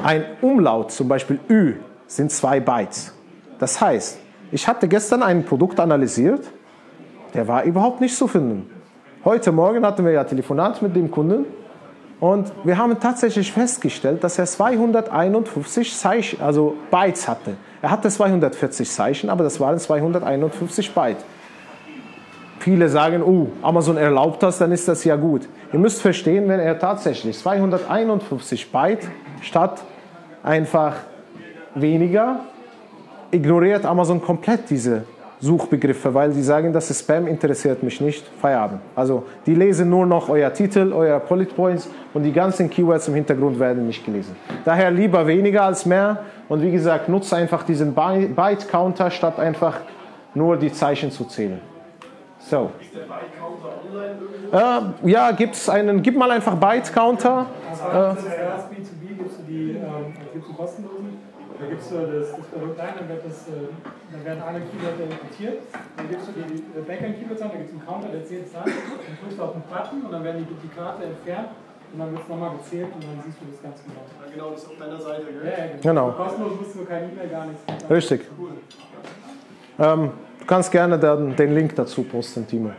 ein 0.03 0.25
Umlaut, 0.41 0.91
zum 0.91 1.07
Beispiel 1.07 1.39
Ü, 1.49 1.75
sind 2.07 2.31
zwei 2.31 2.59
Bytes. 2.59 3.13
Das 3.59 3.79
heißt, 3.79 4.19
ich 4.51 4.67
hatte 4.67 4.87
gestern 4.87 5.23
ein 5.23 5.45
Produkt 5.45 5.79
analysiert, 5.79 6.45
der 7.33 7.47
war 7.47 7.63
überhaupt 7.63 8.01
nicht 8.01 8.15
zu 8.15 8.27
finden. 8.27 8.69
Heute 9.25 9.51
Morgen 9.51 9.85
hatten 9.85 10.05
wir 10.05 10.11
ja 10.11 10.23
Telefonat 10.23 10.81
mit 10.81 10.95
dem 10.95 11.09
Kunden 11.09 11.45
und 12.19 12.51
wir 12.63 12.77
haben 12.77 12.99
tatsächlich 12.99 13.51
festgestellt, 13.51 14.23
dass 14.23 14.37
er 14.37 14.45
251 14.45 15.97
Zeichen, 15.97 16.41
also 16.41 16.75
Bytes 16.91 17.27
hatte. 17.27 17.55
Er 17.81 17.89
hatte 17.89 18.09
240 18.09 18.89
Zeichen, 18.89 19.29
aber 19.29 19.43
das 19.43 19.59
waren 19.59 19.79
251 19.79 20.93
Byte. 20.93 21.17
Viele 22.63 22.87
sagen, 22.87 23.21
oh, 23.21 23.47
Amazon 23.61 23.97
erlaubt 23.97 24.41
das, 24.41 24.57
dann 24.57 24.71
ist 24.71 24.87
das 24.87 25.03
ja 25.03 25.17
gut. 25.17 25.49
Ihr 25.73 25.79
müsst 25.79 26.01
verstehen, 26.01 26.47
wenn 26.47 26.61
er 26.61 26.79
tatsächlich 26.79 27.37
251 27.37 28.71
Byte 28.71 29.05
statt 29.41 29.83
einfach 30.41 30.95
weniger, 31.75 32.39
ignoriert 33.31 33.85
Amazon 33.85 34.21
komplett 34.21 34.69
diese 34.69 35.03
Suchbegriffe, 35.41 36.13
weil 36.13 36.31
sie 36.31 36.41
sagen, 36.41 36.71
das 36.71 36.89
ist 36.89 37.01
Spam, 37.01 37.27
interessiert 37.27 37.83
mich 37.83 37.99
nicht, 37.99 38.25
Feierabend. 38.41 38.79
Also 38.95 39.25
die 39.45 39.55
lesen 39.55 39.89
nur 39.89 40.05
noch 40.05 40.29
euer 40.29 40.53
Titel, 40.53 40.93
euer 40.93 41.19
Bullet 41.19 41.53
Points 41.53 41.89
und 42.13 42.23
die 42.23 42.31
ganzen 42.31 42.69
Keywords 42.69 43.09
im 43.09 43.15
Hintergrund 43.15 43.59
werden 43.59 43.87
nicht 43.87 44.05
gelesen. 44.05 44.37
Daher 44.63 44.89
lieber 44.89 45.27
weniger 45.27 45.63
als 45.63 45.85
mehr 45.85 46.19
und 46.47 46.61
wie 46.61 46.71
gesagt, 46.71 47.09
nutzt 47.09 47.33
einfach 47.33 47.63
diesen 47.63 47.93
Byte-Counter, 47.93 49.11
statt 49.11 49.37
einfach 49.37 49.81
nur 50.33 50.55
die 50.55 50.71
Zeichen 50.71 51.11
zu 51.11 51.25
zählen. 51.25 51.59
So. 52.49 52.71
Äh, 54.51 55.09
ja, 55.09 55.31
gibt's 55.31 55.69
einen, 55.69 56.01
gib 56.01 56.17
mal 56.17 56.29
einfach 56.31 56.55
Byte-Counter. 56.55 57.47
Äh, 57.71 57.91
zuerst 57.91 58.69
B2B 58.69 59.17
gibst 59.17 59.39
du 59.39 59.43
die, 59.47 59.71
ähm, 59.71 60.13
gibst 60.33 60.49
du 60.49 60.53
kostenlosen 60.53 61.33
da 61.63 61.69
gibst 61.69 61.91
du 61.91 61.95
das, 61.95 62.31
das 62.35 62.47
Produkt 62.47 62.79
ein, 62.79 62.93
dann, 62.99 63.07
wird 63.07 63.23
das, 63.25 63.47
äh, 63.47 63.71
dann 64.11 64.25
werden 64.25 64.43
alle 64.43 64.59
Keywords 64.67 64.99
importiert. 64.99 65.63
Dann 65.95 66.09
gibst 66.09 66.27
du 66.27 66.31
die 66.35 66.81
Backend-Keywords 66.81 67.41
an, 67.41 67.49
da 67.49 67.57
gibt 67.57 67.69
es 67.69 67.75
einen 67.75 67.85
Counter, 67.85 68.09
der 68.09 68.25
zählt 68.25 68.47
es 68.47 68.55
an. 68.55 68.65
Dann 68.65 69.15
drückst 69.21 69.37
du 69.39 69.43
auf 69.43 69.53
den 69.53 69.63
Button 69.63 70.01
und 70.03 70.11
dann 70.11 70.23
werden 70.23 70.43
die 70.43 70.49
Duplikate 70.49 71.03
entfernt. 71.05 71.49
Und 71.93 71.99
dann 71.99 72.11
wird 72.11 72.23
es 72.23 72.27
nochmal 72.27 72.51
gezählt 72.57 72.89
und 72.95 73.03
dann 73.03 73.21
siehst 73.23 73.37
du 73.39 73.45
das 73.47 73.61
ganz 73.61 73.77
genau. 73.85 74.01
Ja, 74.01 74.25
genau, 74.33 74.49
das 74.51 74.63
ist 74.63 74.69
auf 74.71 74.77
deiner 74.79 74.99
Seite, 74.99 75.23
gell? 75.29 75.45
Ja, 75.45 75.51
ja 75.51 75.71
genau. 75.79 76.11
genau. 76.11 76.11
Kostenlos 76.11 76.53
musst 76.59 76.75
du 76.75 76.85
kein 76.85 77.03
E-Mail, 77.11 77.29
gar 77.29 77.45
nichts. 77.45 77.61
Richtig. 77.89 78.21
Cool. 78.35 78.51
Ähm, 79.77 80.11
du 80.43 80.47
kannst 80.47 80.71
gerne 80.71 80.99
den, 80.99 81.35
den 81.35 81.55
Link 81.55 81.75
dazu 81.75 82.03
posten, 82.03 82.45
Timo. 82.45 82.71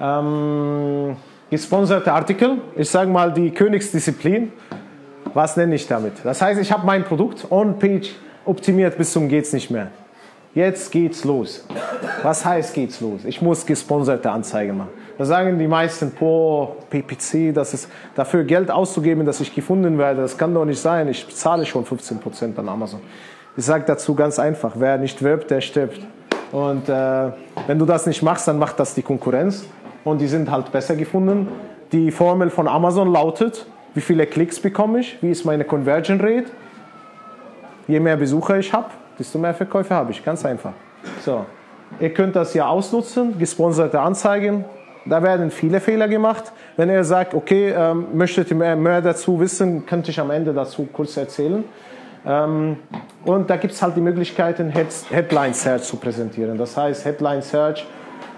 Ähm, 0.00 1.16
gesponserte 1.50 2.12
Artikel, 2.12 2.58
ich 2.76 2.88
sage 2.88 3.10
mal 3.10 3.32
die 3.32 3.50
Königsdisziplin. 3.50 4.52
Was 5.34 5.56
nenne 5.56 5.74
ich 5.74 5.86
damit? 5.86 6.14
Das 6.24 6.40
heißt, 6.40 6.60
ich 6.60 6.72
habe 6.72 6.86
mein 6.86 7.04
Produkt 7.04 7.50
on-page 7.50 8.14
optimiert 8.44 8.96
bis 8.96 9.12
zum 9.12 9.28
geht's 9.28 9.52
nicht 9.52 9.70
mehr. 9.70 9.88
Jetzt 10.54 10.90
geht's 10.90 11.24
los. 11.24 11.64
Was 12.22 12.44
heißt 12.44 12.74
geht's 12.74 13.00
los? 13.00 13.24
Ich 13.24 13.40
muss 13.42 13.66
gesponserte 13.66 14.30
Anzeigen 14.30 14.78
machen. 14.78 14.90
Da 15.18 15.24
sagen 15.24 15.58
die 15.58 15.68
meisten, 15.68 16.10
boah, 16.18 16.76
PPC, 16.88 17.54
das 17.54 17.74
ist 17.74 17.88
dafür 18.14 18.42
Geld 18.44 18.70
auszugeben, 18.70 19.26
dass 19.26 19.40
ich 19.40 19.54
gefunden 19.54 19.98
werde, 19.98 20.22
das 20.22 20.38
kann 20.38 20.54
doch 20.54 20.64
nicht 20.64 20.80
sein. 20.80 21.08
Ich 21.08 21.28
zahle 21.28 21.66
schon 21.66 21.84
15% 21.84 22.58
an 22.58 22.68
Amazon. 22.68 23.00
Ich 23.56 23.64
sage 23.64 23.84
dazu 23.86 24.14
ganz 24.14 24.38
einfach, 24.38 24.72
wer 24.76 24.96
nicht 24.96 25.22
wirbt, 25.22 25.50
der 25.50 25.60
stirbt. 25.60 26.00
Und 26.52 26.88
äh, 26.88 27.30
wenn 27.66 27.78
du 27.78 27.84
das 27.84 28.06
nicht 28.06 28.22
machst, 28.22 28.48
dann 28.48 28.58
macht 28.58 28.78
das 28.80 28.94
die 28.94 29.02
Konkurrenz. 29.02 29.64
Und 30.04 30.20
die 30.20 30.26
sind 30.26 30.50
halt 30.50 30.72
besser 30.72 30.96
gefunden. 30.96 31.48
Die 31.92 32.10
Formel 32.10 32.50
von 32.50 32.68
Amazon 32.68 33.12
lautet, 33.12 33.66
wie 33.94 34.00
viele 34.00 34.26
Klicks 34.26 34.60
bekomme 34.60 35.00
ich? 35.00 35.18
Wie 35.20 35.30
ist 35.30 35.44
meine 35.44 35.64
Conversion 35.64 36.20
Rate? 36.20 36.46
Je 37.88 37.98
mehr 37.98 38.16
Besucher 38.16 38.58
ich 38.58 38.72
habe, 38.72 38.86
desto 39.18 39.38
mehr 39.38 39.54
Verkäufe 39.54 39.94
habe 39.94 40.12
ich. 40.12 40.24
Ganz 40.24 40.44
einfach. 40.44 40.72
So. 41.24 41.44
Ihr 41.98 42.14
könnt 42.14 42.36
das 42.36 42.54
ja 42.54 42.68
ausnutzen, 42.68 43.36
gesponserte 43.38 43.98
Anzeigen. 44.00 44.64
Da 45.06 45.22
werden 45.22 45.50
viele 45.50 45.80
Fehler 45.80 46.06
gemacht. 46.06 46.52
Wenn 46.76 46.88
ihr 46.88 47.02
sagt, 47.02 47.34
okay, 47.34 47.74
ähm, 47.76 48.06
möchtet 48.14 48.50
ihr 48.50 48.56
mehr, 48.56 48.76
mehr, 48.76 49.02
dazu 49.02 49.40
wissen, 49.40 49.84
könnte 49.86 50.10
ich 50.10 50.20
am 50.20 50.30
Ende 50.30 50.52
dazu 50.52 50.88
kurz 50.92 51.16
erzählen. 51.16 51.64
Ähm, 52.26 52.76
und 53.24 53.48
da 53.48 53.56
gibt 53.56 53.74
es 53.74 53.82
halt 53.82 53.96
die 53.96 54.00
Möglichkeiten, 54.00 54.70
Headline 55.10 55.54
Search 55.54 55.82
zu 55.82 55.96
präsentieren. 55.96 56.58
Das 56.58 56.76
heißt, 56.76 57.04
Headline 57.04 57.42
Search 57.42 57.86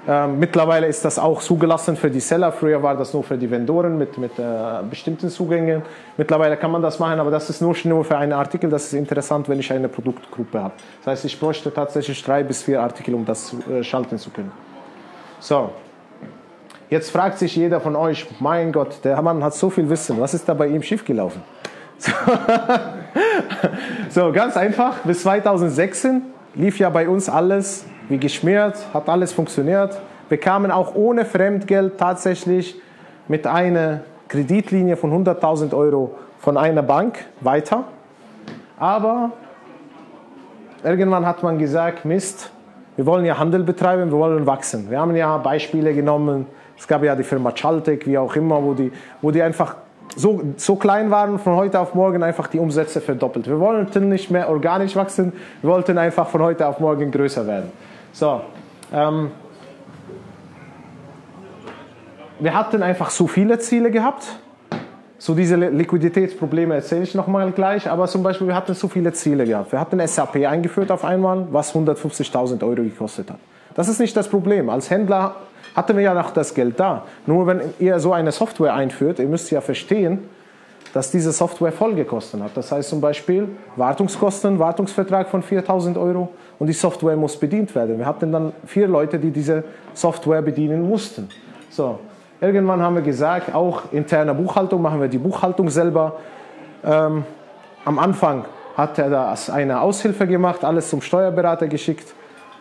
ähm, 0.06 0.40
mittlerweile 0.40 0.88
ist 0.88 1.04
das 1.04 1.16
auch 1.16 1.40
zugelassen 1.40 1.96
für 1.96 2.10
die 2.10 2.18
Seller. 2.18 2.50
Früher 2.50 2.82
war 2.82 2.96
das 2.96 3.14
nur 3.14 3.22
für 3.22 3.38
die 3.38 3.48
Vendoren 3.48 3.96
mit, 3.96 4.18
mit 4.18 4.36
äh, 4.36 4.42
bestimmten 4.90 5.28
Zugängen. 5.28 5.82
Mittlerweile 6.16 6.56
kann 6.56 6.72
man 6.72 6.82
das 6.82 6.98
machen, 6.98 7.20
aber 7.20 7.30
das 7.30 7.48
ist 7.48 7.62
nur, 7.62 7.76
nur 7.84 8.04
für 8.04 8.18
einen 8.18 8.32
Artikel. 8.32 8.68
Das 8.68 8.86
ist 8.86 8.94
interessant, 8.94 9.48
wenn 9.48 9.60
ich 9.60 9.72
eine 9.72 9.88
Produktgruppe 9.88 10.60
habe. 10.60 10.74
Das 11.04 11.12
heißt, 11.12 11.24
ich 11.26 11.38
bräuchte 11.38 11.72
tatsächlich 11.72 12.22
drei 12.24 12.42
bis 12.42 12.64
vier 12.64 12.80
Artikel, 12.80 13.14
um 13.14 13.24
das 13.24 13.54
äh, 13.70 13.84
schalten 13.84 14.18
zu 14.18 14.30
können. 14.30 14.50
So, 15.38 15.70
jetzt 16.90 17.10
fragt 17.10 17.38
sich 17.38 17.54
jeder 17.54 17.80
von 17.80 17.94
euch, 17.94 18.26
mein 18.40 18.72
Gott, 18.72 19.04
der 19.04 19.20
Mann 19.22 19.44
hat 19.44 19.54
so 19.54 19.70
viel 19.70 19.88
Wissen, 19.88 20.20
was 20.20 20.34
ist 20.34 20.48
da 20.48 20.54
bei 20.54 20.66
ihm 20.66 20.82
schiefgelaufen? 20.82 21.42
So, 22.02 22.10
so 24.26 24.32
ganz 24.32 24.56
einfach, 24.56 24.98
bis 25.04 25.22
2016 25.22 26.22
lief 26.56 26.80
ja 26.80 26.90
bei 26.90 27.08
uns 27.08 27.28
alles 27.28 27.84
wie 28.08 28.18
geschmiert, 28.18 28.74
hat 28.92 29.08
alles 29.08 29.32
funktioniert. 29.32 30.00
Wir 30.28 30.38
kamen 30.38 30.72
auch 30.72 30.96
ohne 30.96 31.24
Fremdgeld 31.24 31.98
tatsächlich 31.98 32.74
mit 33.28 33.46
einer 33.46 34.00
Kreditlinie 34.26 34.96
von 34.96 35.12
100.000 35.12 35.76
Euro 35.76 36.18
von 36.40 36.56
einer 36.56 36.82
Bank 36.82 37.24
weiter. 37.40 37.84
Aber 38.80 39.30
irgendwann 40.82 41.24
hat 41.24 41.44
man 41.44 41.56
gesagt, 41.56 42.04
Mist, 42.04 42.50
wir 42.96 43.06
wollen 43.06 43.24
ja 43.24 43.38
Handel 43.38 43.62
betreiben, 43.62 44.10
wir 44.10 44.18
wollen 44.18 44.44
wachsen. 44.44 44.90
Wir 44.90 44.98
haben 44.98 45.14
ja 45.14 45.36
Beispiele 45.38 45.94
genommen, 45.94 46.46
es 46.76 46.88
gab 46.88 47.04
ja 47.04 47.14
die 47.14 47.22
Firma 47.22 47.52
Chaltec, 47.52 48.08
wie 48.08 48.18
auch 48.18 48.34
immer, 48.34 48.60
wo 48.60 48.74
die, 48.74 48.90
wo 49.20 49.30
die 49.30 49.40
einfach 49.40 49.76
so, 50.16 50.42
so 50.56 50.76
klein 50.76 51.10
waren, 51.10 51.38
von 51.38 51.56
heute 51.56 51.80
auf 51.80 51.94
morgen 51.94 52.22
einfach 52.22 52.46
die 52.46 52.58
Umsätze 52.58 53.00
verdoppelt. 53.00 53.46
Wir 53.46 53.58
wollten 53.60 54.08
nicht 54.08 54.30
mehr 54.30 54.48
organisch 54.48 54.96
wachsen, 54.96 55.32
wir 55.60 55.70
wollten 55.70 55.98
einfach 55.98 56.28
von 56.28 56.42
heute 56.42 56.66
auf 56.66 56.80
morgen 56.80 57.10
größer 57.10 57.46
werden. 57.46 57.70
So, 58.12 58.40
ähm, 58.92 59.30
wir 62.40 62.54
hatten 62.54 62.82
einfach 62.82 63.10
zu 63.10 63.26
viele 63.26 63.58
Ziele 63.58 63.90
gehabt. 63.90 64.24
So 65.18 65.34
diese 65.34 65.54
Liquiditätsprobleme 65.54 66.74
erzähle 66.74 67.04
ich 67.04 67.14
nochmal 67.14 67.52
gleich, 67.52 67.88
aber 67.88 68.08
zum 68.08 68.24
Beispiel 68.24 68.48
wir 68.48 68.56
hatten 68.56 68.74
zu 68.74 68.88
viele 68.88 69.12
Ziele 69.12 69.44
gehabt. 69.44 69.70
Wir 69.70 69.78
hatten 69.78 70.04
SAP 70.04 70.44
eingeführt 70.46 70.90
auf 70.90 71.04
einmal, 71.04 71.46
was 71.52 71.72
150.000 71.72 72.60
Euro 72.64 72.82
gekostet 72.82 73.30
hat. 73.30 73.38
Das 73.74 73.88
ist 73.88 74.00
nicht 74.00 74.16
das 74.16 74.28
Problem. 74.28 74.68
Als 74.68 74.90
Händler 74.90 75.36
hatten 75.74 75.96
wir 75.96 76.02
ja 76.02 76.14
noch 76.14 76.30
das 76.30 76.54
Geld 76.54 76.78
da. 76.78 77.04
Nur 77.26 77.46
wenn 77.46 77.60
ihr 77.78 77.98
so 77.98 78.12
eine 78.12 78.32
Software 78.32 78.74
einführt, 78.74 79.18
ihr 79.18 79.26
müsst 79.26 79.50
ja 79.50 79.60
verstehen, 79.60 80.28
dass 80.92 81.10
diese 81.10 81.32
Software 81.32 81.72
Folgekosten 81.72 82.42
hat. 82.42 82.50
Das 82.54 82.70
heißt 82.70 82.90
zum 82.90 83.00
Beispiel 83.00 83.48
Wartungskosten, 83.76 84.58
Wartungsvertrag 84.58 85.28
von 85.28 85.42
4000 85.42 85.96
Euro 85.96 86.28
und 86.58 86.66
die 86.66 86.74
Software 86.74 87.16
muss 87.16 87.36
bedient 87.36 87.74
werden. 87.74 87.98
Wir 87.98 88.06
hatten 88.06 88.30
dann 88.30 88.52
vier 88.66 88.88
Leute, 88.88 89.18
die 89.18 89.30
diese 89.30 89.64
Software 89.94 90.42
bedienen 90.42 90.86
mussten. 90.86 91.28
So, 91.70 91.98
irgendwann 92.40 92.82
haben 92.82 92.96
wir 92.96 93.02
gesagt, 93.02 93.54
auch 93.54 93.84
interne 93.92 94.34
Buchhaltung, 94.34 94.82
machen 94.82 95.00
wir 95.00 95.08
die 95.08 95.18
Buchhaltung 95.18 95.70
selber. 95.70 96.18
Ähm, 96.84 97.24
am 97.84 97.98
Anfang 97.98 98.44
hat 98.76 98.98
er 98.98 99.08
das 99.08 99.48
eine 99.48 99.80
Aushilfe 99.80 100.26
gemacht, 100.26 100.64
alles 100.64 100.90
zum 100.90 101.00
Steuerberater 101.00 101.68
geschickt. 101.68 102.14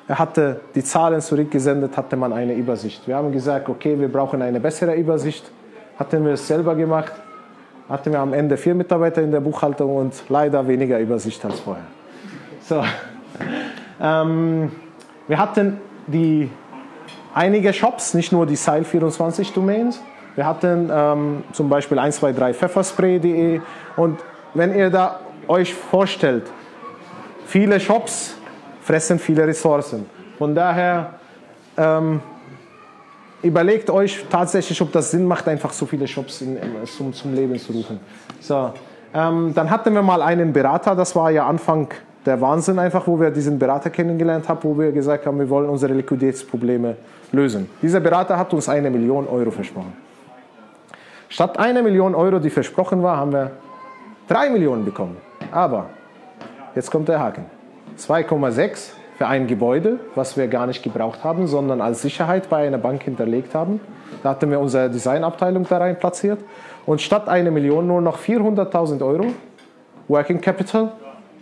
Er 0.07 0.19
hatte 0.19 0.61
die 0.75 0.83
Zahlen 0.83 1.21
zurückgesendet, 1.21 1.95
hatte 1.95 2.15
man 2.15 2.33
eine 2.33 2.53
Übersicht. 2.53 3.07
Wir 3.07 3.15
haben 3.15 3.31
gesagt, 3.31 3.69
okay, 3.69 3.99
wir 3.99 4.11
brauchen 4.11 4.41
eine 4.41 4.59
bessere 4.59 4.95
Übersicht. 4.95 5.49
Hatten 5.97 6.25
wir 6.25 6.33
es 6.33 6.47
selber 6.47 6.75
gemacht 6.75 7.13
hatten 7.91 8.13
wir 8.13 8.19
am 8.19 8.33
Ende 8.33 8.55
vier 8.55 8.73
Mitarbeiter 8.73 9.21
in 9.21 9.31
der 9.31 9.41
Buchhaltung 9.41 9.97
und 9.97 10.13
leider 10.29 10.65
weniger 10.65 10.97
Übersicht 10.99 11.43
als 11.45 11.59
vorher. 11.59 11.85
So. 12.61 12.83
Ähm, 14.03 14.71
wir 15.27 15.37
hatten 15.37 15.79
die, 16.07 16.49
einige 17.35 17.71
Shops, 17.71 18.15
nicht 18.15 18.31
nur 18.31 18.47
die 18.47 18.57
Seil24 18.57 19.53
Domains. 19.53 20.01
Wir 20.33 20.47
hatten 20.47 20.89
ähm, 20.91 21.43
zum 21.51 21.69
Beispiel 21.69 21.99
123 21.99 22.57
pfefferspray.de 22.57 23.61
und 23.97 24.19
wenn 24.55 24.73
ihr 24.73 24.89
da 24.89 25.19
euch 25.47 25.75
vorstellt, 25.75 26.49
viele 27.45 27.79
Shops 27.79 28.35
fressen 28.81 29.19
viele 29.19 29.47
Ressourcen. 29.47 30.05
Von 30.37 30.55
daher 30.55 31.13
ähm, 31.77 32.19
überlegt 33.43 33.89
euch 33.89 34.25
tatsächlich, 34.29 34.81
ob 34.81 34.91
das 34.91 35.11
Sinn 35.11 35.25
macht, 35.25 35.47
einfach 35.47 35.71
so 35.71 35.85
viele 35.85 36.07
Shops 36.07 36.41
in, 36.41 36.57
zum, 36.85 37.13
zum 37.13 37.33
Leben 37.33 37.57
zu 37.57 37.71
rufen. 37.73 37.99
So, 38.39 38.73
ähm, 39.13 39.53
dann 39.53 39.69
hatten 39.69 39.93
wir 39.93 40.01
mal 40.01 40.21
einen 40.21 40.53
Berater, 40.53 40.95
das 40.95 41.15
war 41.15 41.31
ja 41.31 41.45
Anfang 41.45 41.87
der 42.25 42.39
Wahnsinn 42.39 42.77
einfach, 42.77 43.07
wo 43.07 43.19
wir 43.19 43.31
diesen 43.31 43.57
Berater 43.57 43.89
kennengelernt 43.89 44.47
haben, 44.47 44.59
wo 44.63 44.77
wir 44.77 44.91
gesagt 44.91 45.25
haben, 45.25 45.39
wir 45.39 45.49
wollen 45.49 45.69
unsere 45.69 45.93
Liquiditätsprobleme 45.93 46.95
lösen. 47.31 47.69
Dieser 47.81 47.99
Berater 47.99 48.37
hat 48.37 48.53
uns 48.53 48.69
eine 48.69 48.89
Million 48.89 49.27
Euro 49.27 49.49
versprochen. 49.51 49.93
Statt 51.29 51.57
einer 51.57 51.81
Million 51.81 52.13
Euro, 52.13 52.39
die 52.39 52.49
versprochen 52.49 53.01
war, 53.01 53.17
haben 53.17 53.31
wir 53.31 53.51
drei 54.27 54.49
Millionen 54.49 54.85
bekommen. 54.85 55.17
Aber, 55.51 55.89
jetzt 56.75 56.91
kommt 56.91 57.07
der 57.07 57.19
Haken. 57.19 57.45
2,6 58.01 58.93
für 59.17 59.27
ein 59.27 59.45
Gebäude, 59.45 59.99
was 60.15 60.35
wir 60.35 60.47
gar 60.47 60.65
nicht 60.65 60.81
gebraucht 60.81 61.23
haben, 61.23 61.45
sondern 61.45 61.81
als 61.81 62.01
Sicherheit 62.01 62.49
bei 62.49 62.65
einer 62.65 62.79
Bank 62.79 63.03
hinterlegt 63.03 63.53
haben. 63.53 63.79
Da 64.23 64.29
hatten 64.31 64.49
wir 64.49 64.59
unsere 64.59 64.89
Designabteilung 64.89 65.67
da 65.69 65.77
rein 65.77 65.97
platziert. 65.99 66.39
Und 66.87 67.01
statt 67.01 67.29
einer 67.29 67.51
Million 67.51 67.85
nur 67.85 68.01
noch 68.01 68.17
400.000 68.17 69.05
Euro 69.05 69.27
Working 70.07 70.41
Capital. 70.41 70.91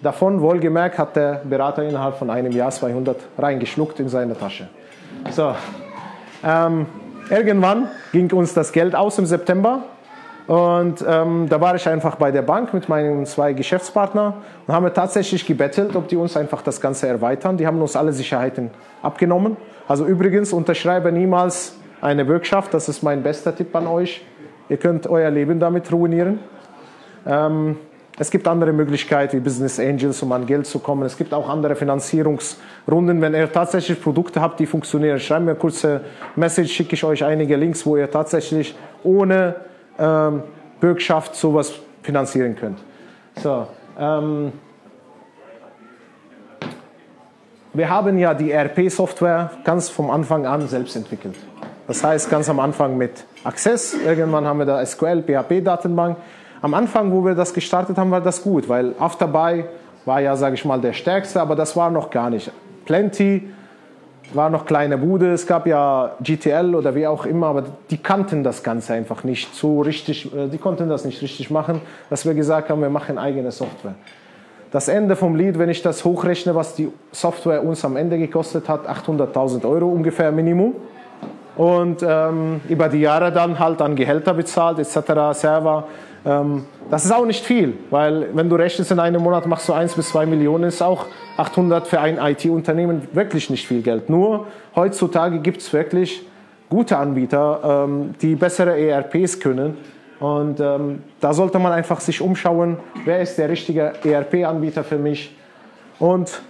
Davon 0.01 0.41
wohlgemerkt 0.41 0.97
hat 0.97 1.15
der 1.15 1.41
Berater 1.45 1.83
innerhalb 1.83 2.15
von 2.17 2.29
einem 2.29 2.51
Jahr 2.51 2.71
200 2.71 3.17
reingeschluckt 3.37 3.99
in 4.01 4.09
seine 4.09 4.37
Tasche. 4.37 4.67
So, 5.31 5.55
ähm, 6.43 6.85
irgendwann 7.29 7.89
ging 8.11 8.31
uns 8.33 8.53
das 8.53 8.71
Geld 8.73 8.95
aus 8.95 9.17
im 9.17 9.25
September 9.25 9.83
Und 10.49 11.05
ähm, 11.07 11.45
da 11.47 11.61
war 11.61 11.75
ich 11.75 11.87
einfach 11.87 12.15
bei 12.15 12.31
der 12.31 12.41
Bank 12.41 12.73
mit 12.73 12.89
meinen 12.89 13.27
zwei 13.27 13.53
Geschäftspartnern 13.53 14.33
und 14.65 14.73
haben 14.73 14.91
tatsächlich 14.95 15.45
gebettelt, 15.45 15.95
ob 15.95 16.07
die 16.07 16.15
uns 16.15 16.35
einfach 16.35 16.63
das 16.63 16.81
Ganze 16.81 17.07
erweitern. 17.07 17.57
Die 17.57 17.67
haben 17.67 17.79
uns 17.79 17.95
alle 17.95 18.11
Sicherheiten 18.13 18.71
abgenommen. 19.03 19.57
Also 19.87 20.07
übrigens, 20.07 20.51
unterschreibe 20.51 21.11
niemals 21.11 21.75
eine 22.01 22.25
Bürgschaft. 22.25 22.73
Das 22.73 22.89
ist 22.89 23.03
mein 23.03 23.21
bester 23.21 23.55
Tipp 23.55 23.75
an 23.75 23.85
euch. 23.85 24.25
Ihr 24.69 24.77
könnt 24.77 25.05
euer 25.05 25.29
Leben 25.29 25.59
damit 25.59 25.91
ruinieren. 25.91 26.39
Ähm, 27.27 27.77
es 28.17 28.31
gibt 28.31 28.47
andere 28.47 28.73
Möglichkeiten 28.73 29.37
wie 29.37 29.41
Business 29.41 29.79
Angels, 29.79 30.19
um 30.23 30.31
an 30.31 30.47
Geld 30.47 30.65
zu 30.65 30.79
kommen. 30.79 31.03
Es 31.03 31.15
gibt 31.15 31.31
auch 31.31 31.47
andere 31.47 31.75
Finanzierungsrunden. 31.75 33.21
Wenn 33.21 33.35
ihr 33.35 33.51
tatsächlich 33.51 34.01
Produkte 34.01 34.41
habt, 34.41 34.59
die 34.59 34.65
funktionieren, 34.65 35.19
schreibt 35.19 35.45
mir 35.45 35.51
eine 35.51 35.59
kurze 35.59 36.01
Message, 36.35 36.73
schicke 36.73 36.95
ich 36.95 37.03
euch 37.03 37.23
einige 37.23 37.55
Links, 37.55 37.85
wo 37.85 37.97
ihr 37.97 38.09
tatsächlich 38.09 38.75
ohne 39.03 39.68
ähm, 39.99 40.43
Bürgschaft 40.79 41.35
sowas 41.35 41.73
finanzieren 42.01 42.55
könnt. 42.55 42.79
So, 43.35 43.67
ähm, 43.99 44.53
wir 47.73 47.89
haben 47.89 48.17
ja 48.17 48.33
die 48.33 48.51
ERP-Software 48.51 49.51
ganz 49.63 49.89
vom 49.89 50.09
Anfang 50.09 50.45
an 50.45 50.67
selbst 50.67 50.95
entwickelt. 50.95 51.35
Das 51.87 52.03
heißt, 52.03 52.29
ganz 52.29 52.49
am 52.49 52.59
Anfang 52.59 52.97
mit 52.97 53.25
Access, 53.43 53.93
irgendwann 53.93 54.45
haben 54.45 54.59
wir 54.59 54.65
da 54.65 54.85
SQL, 54.85 55.23
PHP-Datenbank. 55.23 56.17
Am 56.61 56.73
Anfang, 56.73 57.11
wo 57.11 57.23
wir 57.25 57.35
das 57.35 57.53
gestartet 57.53 57.97
haben, 57.97 58.11
war 58.11 58.21
das 58.21 58.43
gut, 58.43 58.67
weil 58.67 58.93
Afterbuy 58.99 59.65
war 60.05 60.19
ja, 60.19 60.35
sage 60.35 60.55
ich 60.55 60.65
mal, 60.65 60.79
der 60.81 60.93
stärkste, 60.93 61.41
aber 61.41 61.55
das 61.55 61.75
war 61.75 61.89
noch 61.89 62.09
gar 62.09 62.29
nicht. 62.29 62.51
Plenty 62.85 63.49
war 64.33 64.49
noch 64.49 64.65
kleine 64.65 64.97
Bude, 64.97 65.31
es 65.31 65.47
gab 65.47 65.67
ja 65.67 66.11
GTL 66.21 66.75
oder 66.75 66.95
wie 66.95 67.07
auch 67.07 67.25
immer, 67.25 67.47
aber 67.47 67.63
die 67.89 67.97
kannten 67.97 68.43
das 68.43 68.63
Ganze 68.63 68.93
einfach 68.93 69.23
nicht 69.23 69.55
so 69.55 69.81
richtig, 69.81 70.33
äh, 70.33 70.47
die 70.47 70.57
konnten 70.57 70.89
das 70.89 71.05
nicht 71.05 71.21
richtig 71.21 71.49
machen, 71.49 71.81
dass 72.09 72.25
wir 72.25 72.33
gesagt 72.33 72.69
haben, 72.69 72.81
wir 72.81 72.89
machen 72.89 73.17
eigene 73.17 73.51
Software. 73.51 73.95
Das 74.71 74.87
Ende 74.87 75.15
vom 75.15 75.35
Lied, 75.35 75.57
wenn 75.57 75.69
ich 75.69 75.81
das 75.81 76.05
hochrechne, 76.05 76.53
was 76.53 76.75
die 76.75 76.91
Software 77.11 77.63
uns 77.63 77.83
am 77.83 77.97
Ende 77.97 78.19
gekostet 78.19 78.69
hat, 78.69 78.87
800.000 78.87 79.67
Euro 79.67 79.87
ungefähr 79.87 80.31
Minimum. 80.31 80.75
Und 81.57 82.03
ähm, 82.07 82.61
über 82.69 82.87
die 82.87 83.01
Jahre 83.01 83.31
dann 83.31 83.57
halt 83.57 83.81
an 83.81 83.95
Gehälter 83.95 84.33
bezahlt, 84.33 84.77
etc., 84.77 85.33
Server. 85.33 85.85
Ähm, 86.25 86.65
das 86.89 87.05
ist 87.05 87.11
auch 87.11 87.25
nicht 87.25 87.43
viel, 87.43 87.77
weil 87.89 88.29
wenn 88.33 88.49
du 88.49 88.55
rechnest, 88.55 88.91
in 88.91 88.99
einem 88.99 89.21
Monat 89.21 89.45
machst 89.45 89.69
du 89.69 89.73
1 89.73 89.93
bis 89.93 90.09
2 90.09 90.25
Millionen, 90.25 90.65
ist 90.65 90.81
auch 90.81 91.05
800 91.37 91.87
für 91.87 91.99
ein 91.99 92.17
IT-Unternehmen 92.17 93.07
wirklich 93.13 93.49
nicht 93.49 93.67
viel 93.67 93.81
Geld. 93.81 94.09
Nur 94.09 94.47
heutzutage 94.75 95.39
gibt 95.39 95.61
es 95.61 95.71
wirklich 95.71 96.25
gute 96.69 96.97
Anbieter, 96.97 97.85
ähm, 97.87 98.15
die 98.21 98.35
bessere 98.35 98.77
ERPs 98.79 99.39
können. 99.39 99.77
Und 100.19 100.59
ähm, 100.59 101.03
da 101.19 101.33
sollte 101.33 101.59
man 101.59 101.71
einfach 101.71 102.01
sich 102.01 102.21
umschauen, 102.21 102.77
wer 103.05 103.21
ist 103.21 103.37
der 103.37 103.49
richtige 103.49 103.93
ERP-Anbieter 104.03 104.83
für 104.83 104.97
mich. 104.97 105.35
Und 105.97 106.41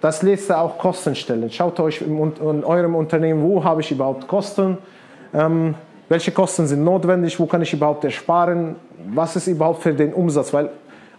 das 0.00 0.22
letzte 0.22 0.58
auch 0.58 0.78
Kosten 0.78 1.14
stellen. 1.14 1.50
Schaut 1.50 1.78
euch 1.80 2.00
in, 2.02 2.18
eurem 2.64 2.94
Unternehmen, 2.94 3.42
wo 3.42 3.62
habe 3.62 3.80
ich 3.80 3.90
überhaupt 3.90 4.26
Kosten, 4.28 4.78
welche 6.08 6.32
Kosten 6.32 6.66
sind 6.66 6.84
notwendig, 6.84 7.38
wo 7.38 7.46
kann 7.46 7.62
ich 7.62 7.72
überhaupt 7.72 8.04
ersparen, 8.04 8.76
was 9.08 9.36
ist 9.36 9.46
überhaupt 9.46 9.82
für 9.82 9.94
den 9.94 10.12
Umsatz, 10.12 10.52
weil 10.52 10.70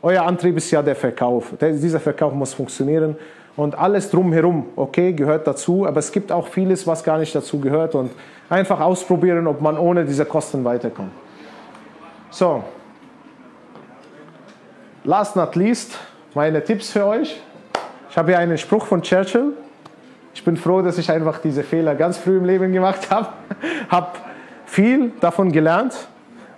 euer 0.01 0.23
Antrieb 0.23 0.57
ist 0.57 0.69
ja 0.71 0.81
der 0.81 0.95
Verkauf. 0.95 1.53
Der, 1.59 1.71
dieser 1.71 1.99
Verkauf 1.99 2.33
muss 2.33 2.53
funktionieren 2.53 3.15
und 3.55 3.77
alles 3.77 4.09
drumherum, 4.09 4.65
okay, 4.75 5.13
gehört 5.13 5.47
dazu, 5.47 5.85
aber 5.85 5.99
es 5.99 6.11
gibt 6.11 6.31
auch 6.31 6.47
vieles, 6.47 6.85
was 6.87 7.03
gar 7.03 7.17
nicht 7.17 7.33
dazu 7.33 7.59
gehört 7.59 7.95
und 7.95 8.11
einfach 8.49 8.79
ausprobieren, 8.79 9.47
ob 9.47 9.61
man 9.61 9.77
ohne 9.77 10.05
diese 10.05 10.25
Kosten 10.25 10.63
weiterkommt. 10.63 11.11
So, 12.29 12.63
last 15.03 15.35
not 15.35 15.55
least, 15.55 15.97
meine 16.33 16.63
Tipps 16.63 16.91
für 16.91 17.05
euch. 17.05 17.39
Ich 18.09 18.17
habe 18.17 18.31
hier 18.31 18.39
einen 18.39 18.57
Spruch 18.57 18.85
von 18.85 19.01
Churchill. 19.01 19.53
Ich 20.33 20.43
bin 20.43 20.57
froh, 20.57 20.81
dass 20.81 20.97
ich 20.97 21.11
einfach 21.11 21.39
diese 21.39 21.63
Fehler 21.63 21.95
ganz 21.95 22.17
früh 22.17 22.37
im 22.37 22.45
Leben 22.45 22.71
gemacht 22.73 23.07
habe. 23.11 23.29
habe 23.89 24.07
viel 24.73 25.11
davon 25.21 25.51
gelernt. 25.51 26.07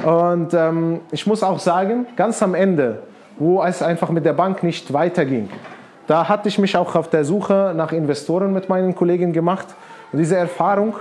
Und 0.03 0.53
ähm, 0.53 1.01
ich 1.11 1.25
muss 1.27 1.43
auch 1.43 1.59
sagen, 1.59 2.05
ganz 2.15 2.41
am 2.41 2.53
Ende 2.53 3.03
wo 3.37 3.63
es 3.63 3.81
einfach 3.81 4.09
mit 4.09 4.25
der 4.25 4.33
Bank 4.33 4.63
nicht 4.63 4.93
weiterging. 4.93 5.49
Da 6.07 6.29
hatte 6.29 6.47
ich 6.47 6.59
mich 6.59 6.77
auch 6.77 6.95
auf 6.95 7.09
der 7.09 7.25
Suche 7.25 7.73
nach 7.75 7.91
Investoren 7.91 8.53
mit 8.53 8.69
meinen 8.69 8.95
Kollegen 8.95 9.33
gemacht. 9.33 9.67
Und 10.11 10.19
diese 10.19 10.37
Erfahrung 10.37 10.95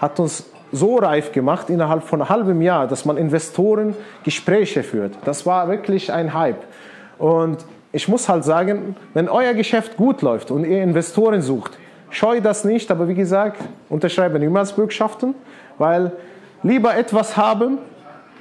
hat 0.00 0.18
uns 0.20 0.50
so 0.72 0.96
reif 0.96 1.32
gemacht 1.32 1.70
innerhalb 1.70 2.02
von 2.02 2.20
einem 2.20 2.28
halben 2.28 2.60
Jahr, 2.60 2.86
dass 2.86 3.04
man 3.04 3.16
Investoren 3.16 3.94
Gespräche 4.24 4.82
führt. 4.82 5.16
Das 5.24 5.46
war 5.46 5.68
wirklich 5.68 6.12
ein 6.12 6.34
Hype. 6.34 6.62
Und 7.18 7.64
ich 7.92 8.06
muss 8.08 8.28
halt 8.28 8.44
sagen, 8.44 8.96
wenn 9.14 9.28
euer 9.28 9.54
Geschäft 9.54 9.96
gut 9.96 10.20
läuft 10.20 10.50
und 10.50 10.64
ihr 10.64 10.82
Investoren 10.82 11.40
sucht, 11.40 11.78
scheu 12.10 12.40
das 12.40 12.64
nicht, 12.64 12.90
aber 12.90 13.08
wie 13.08 13.14
gesagt, 13.14 13.62
unterschreibe 13.88 14.38
niemals 14.38 14.72
Bürgschaften, 14.72 15.34
weil 15.78 16.12
lieber 16.62 16.96
etwas 16.96 17.36
haben 17.36 17.78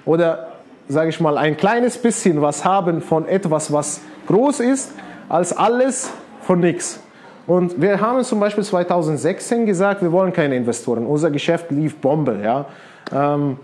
oder 0.06 0.48
sage 0.90 1.10
ich 1.10 1.20
mal, 1.20 1.38
ein 1.38 1.58
kleines 1.58 1.98
bisschen 1.98 2.42
was 2.42 2.64
haben 2.64 3.02
von 3.02 3.28
etwas, 3.28 3.72
was 3.72 4.02
groß 4.28 4.62
ist, 4.62 4.94
als 5.30 5.56
alles 5.56 6.12
von 6.42 6.60
nichts. 6.60 7.00
Und 7.46 7.82
wir 7.82 8.02
haben 8.02 8.24
zum 8.24 8.40
Beispiel 8.40 8.64
2016 8.64 9.66
gesagt, 9.66 10.02
wir 10.02 10.12
wollen 10.12 10.34
keine 10.34 10.56
Investoren. 10.56 11.06
Unser 11.06 11.32
Geschäft 11.32 11.72
lief 11.72 11.96
Bombe. 11.96 12.40
Ja? 12.44 12.66
Ähm, 13.14 13.58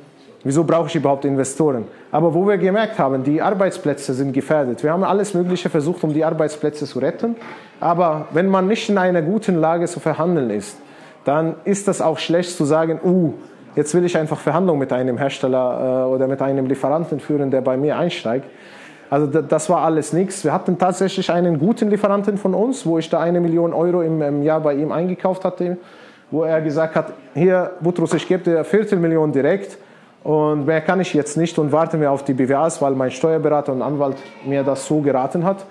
wieso 0.43 0.63
brauche 0.63 0.87
ich 0.87 0.95
überhaupt 0.95 1.25
Investoren? 1.25 1.85
Aber 2.11 2.33
wo 2.33 2.47
wir 2.47 2.57
gemerkt 2.57 2.97
haben, 2.97 3.23
die 3.23 3.41
Arbeitsplätze 3.41 4.13
sind 4.13 4.31
gefährdet. 4.31 4.83
Wir 4.83 4.91
haben 4.93 5.03
alles 5.03 5.33
Mögliche 5.33 5.69
versucht, 5.69 6.03
um 6.03 6.13
die 6.13 6.23
Arbeitsplätze 6.23 6.85
zu 6.85 6.99
retten. 6.99 7.35
Aber 7.81 8.27
wenn 8.31 8.47
man 8.47 8.67
nicht 8.67 8.87
in 8.87 8.97
einer 8.97 9.21
guten 9.21 9.59
Lage 9.59 9.85
zu 9.87 9.99
verhandeln 9.99 10.49
ist, 10.49 10.77
dann 11.25 11.55
ist 11.65 11.87
das 11.87 12.01
auch 12.01 12.19
schlecht 12.19 12.55
zu 12.55 12.65
sagen, 12.65 12.99
uh, 13.03 13.33
Jetzt 13.75 13.95
will 13.95 14.05
ich 14.05 14.15
einfach 14.15 14.39
Verhandlungen 14.39 14.79
mit 14.79 14.93
einem 14.93 15.17
Hersteller 15.17 16.05
äh, 16.05 16.13
oder 16.13 16.27
mit 16.27 16.41
einem 16.41 16.67
Lieferanten 16.67 17.19
führen, 17.19 17.49
der 17.49 17.61
bei 17.61 17.75
mir 17.75 17.97
einsteigt. 17.97 18.45
Also 19.09 19.27
das 19.27 19.69
war 19.69 19.81
alles 19.81 20.13
nichts. 20.13 20.43
Wir 20.43 20.53
hatten 20.53 20.77
tatsächlich 20.77 21.31
einen 21.31 21.59
guten 21.59 21.89
Lieferanten 21.89 22.37
von 22.37 22.53
uns, 22.53 22.85
wo 22.85 22.97
ich 22.97 23.09
da 23.09 23.19
eine 23.19 23.39
Million 23.39 23.73
Euro 23.73 24.01
im, 24.01 24.41
Jahr 24.41 24.59
bei 24.61 24.73
ihm 24.73 24.91
eingekauft 24.91 25.45
hatte, 25.45 25.77
wo 26.31 26.43
er 26.43 26.61
gesagt 26.61 26.95
hat, 26.95 27.13
hier 27.35 27.71
Butrus, 27.79 28.13
ich 28.13 28.27
gebe 28.27 28.43
dir 28.43 28.63
Viertelmillion 28.63 29.31
direkt 29.31 29.77
und 30.23 30.65
mehr 30.65 30.81
kann 30.81 30.99
ich 30.99 31.13
jetzt 31.13 31.37
nicht 31.37 31.59
und 31.59 31.71
warte 31.71 31.97
mir 31.97 32.09
auf 32.09 32.23
die 32.23 32.33
BWAs, 32.33 32.81
weil 32.81 32.93
mein 32.93 33.11
Steuerberater 33.11 33.71
und 33.73 33.81
Anwalt 33.81 34.17
mir 34.45 34.63
das 34.63 34.87
so 34.87 35.01
geraten 35.01 35.43
hat. 35.43 35.65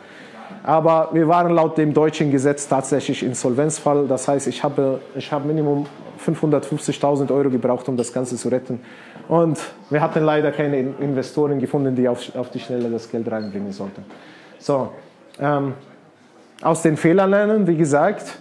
Aber 0.62 1.08
wir 1.12 1.26
waren 1.26 1.52
laut 1.52 1.76
dem 1.78 1.92
deutschen 1.92 2.30
Gesetz 2.30 2.68
tatsächlich 2.68 3.24
Insolvenzfall. 3.24 4.06
Das 4.06 4.28
heißt, 4.28 4.46
ich 4.46 4.62
habe, 4.62 5.00
ich 5.16 5.32
habe 5.32 5.48
Minimum 5.48 5.86
550.000 6.22 7.30
Euro 7.32 7.50
gebraucht, 7.50 7.88
um 7.88 7.96
das 7.96 8.12
Ganze 8.12 8.36
zu 8.36 8.48
retten. 8.48 8.80
Und 9.28 9.58
wir 9.90 10.00
hatten 10.00 10.24
leider 10.24 10.52
keine 10.52 10.78
Investoren 10.78 11.58
gefunden, 11.58 11.94
die 11.94 12.08
auf, 12.08 12.34
auf 12.36 12.50
die 12.50 12.60
Schnelle 12.60 12.88
das 12.90 13.10
Geld 13.10 13.30
reinbringen 13.30 13.72
sollten. 13.72 14.04
So, 14.58 14.90
ähm, 15.40 15.74
aus 16.62 16.82
den 16.82 16.96
Fehlern 16.96 17.30
lernen, 17.30 17.66
wie 17.66 17.76
gesagt. 17.76 18.38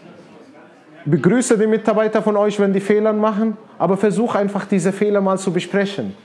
Begrüße 1.06 1.58
die 1.58 1.66
Mitarbeiter 1.66 2.22
von 2.22 2.38
euch, 2.38 2.60
wenn 2.60 2.74
die 2.74 2.80
Fehler 2.80 3.12
machen, 3.12 3.58
aber 3.80 3.98
versuche 3.98 4.38
einfach 4.38 4.66
diese 4.66 4.92
Fehler 4.92 5.20
mal 5.20 5.40
zu 5.40 5.52
besprechen. 5.52 6.16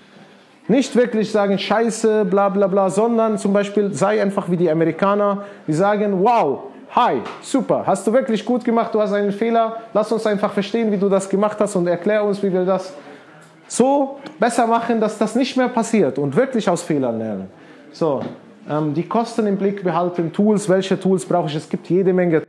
Nicht 0.69 0.95
wirklich 0.97 1.31
sagen, 1.31 1.59
scheiße, 1.59 2.25
bla 2.27 2.51
bla 2.51 2.67
bla, 2.67 2.91
sondern 2.91 3.39
zum 3.39 3.53
Beispiel 3.53 3.95
sei 3.95 4.21
einfach 4.21 4.51
wie 4.51 4.57
die 4.57 4.71
Amerikaner, 4.71 5.45
die 5.67 5.73
sagen, 5.73 6.23
wow, 6.23 6.65
Hi, 6.95 7.21
super, 7.43 7.85
hast 7.87 8.07
du 8.07 8.13
wirklich 8.13 8.45
gut 8.45 8.65
gemacht, 8.65 8.95
du 8.95 9.01
hast 9.01 9.13
einen 9.13 9.33
Fehler, 9.33 9.77
lass 9.93 10.11
uns 10.13 10.27
einfach 10.27 10.53
verstehen, 10.53 10.91
wie 10.91 10.97
du 10.97 11.09
das 11.09 11.29
gemacht 11.29 11.59
hast 11.61 11.77
und 11.77 11.87
erklär 11.87 12.25
uns, 12.25 12.43
wie 12.43 12.51
wir 12.51 12.65
das 12.65 12.95
so 13.69 14.19
besser 14.39 14.67
machen, 14.67 15.01
dass 15.01 15.19
das 15.19 15.35
nicht 15.35 15.57
mehr 15.57 15.69
passiert 15.69 16.19
und 16.19 16.35
wirklich 16.35 16.69
aus 16.69 16.83
Fehlern 16.83 17.19
lernen. 17.19 17.51
So, 17.93 18.21
ähm, 18.69 18.95
die 18.95 19.03
Kosten 19.03 19.47
im 19.47 19.57
Blick 19.59 19.85
behalten, 19.85 20.33
Tools, 20.33 20.69
welche 20.69 20.99
Tools 20.99 21.27
brauche 21.27 21.49
ich? 21.49 21.57
Es 21.57 21.69
gibt 21.69 21.89
jede 21.91 22.13
Menge 22.13 22.43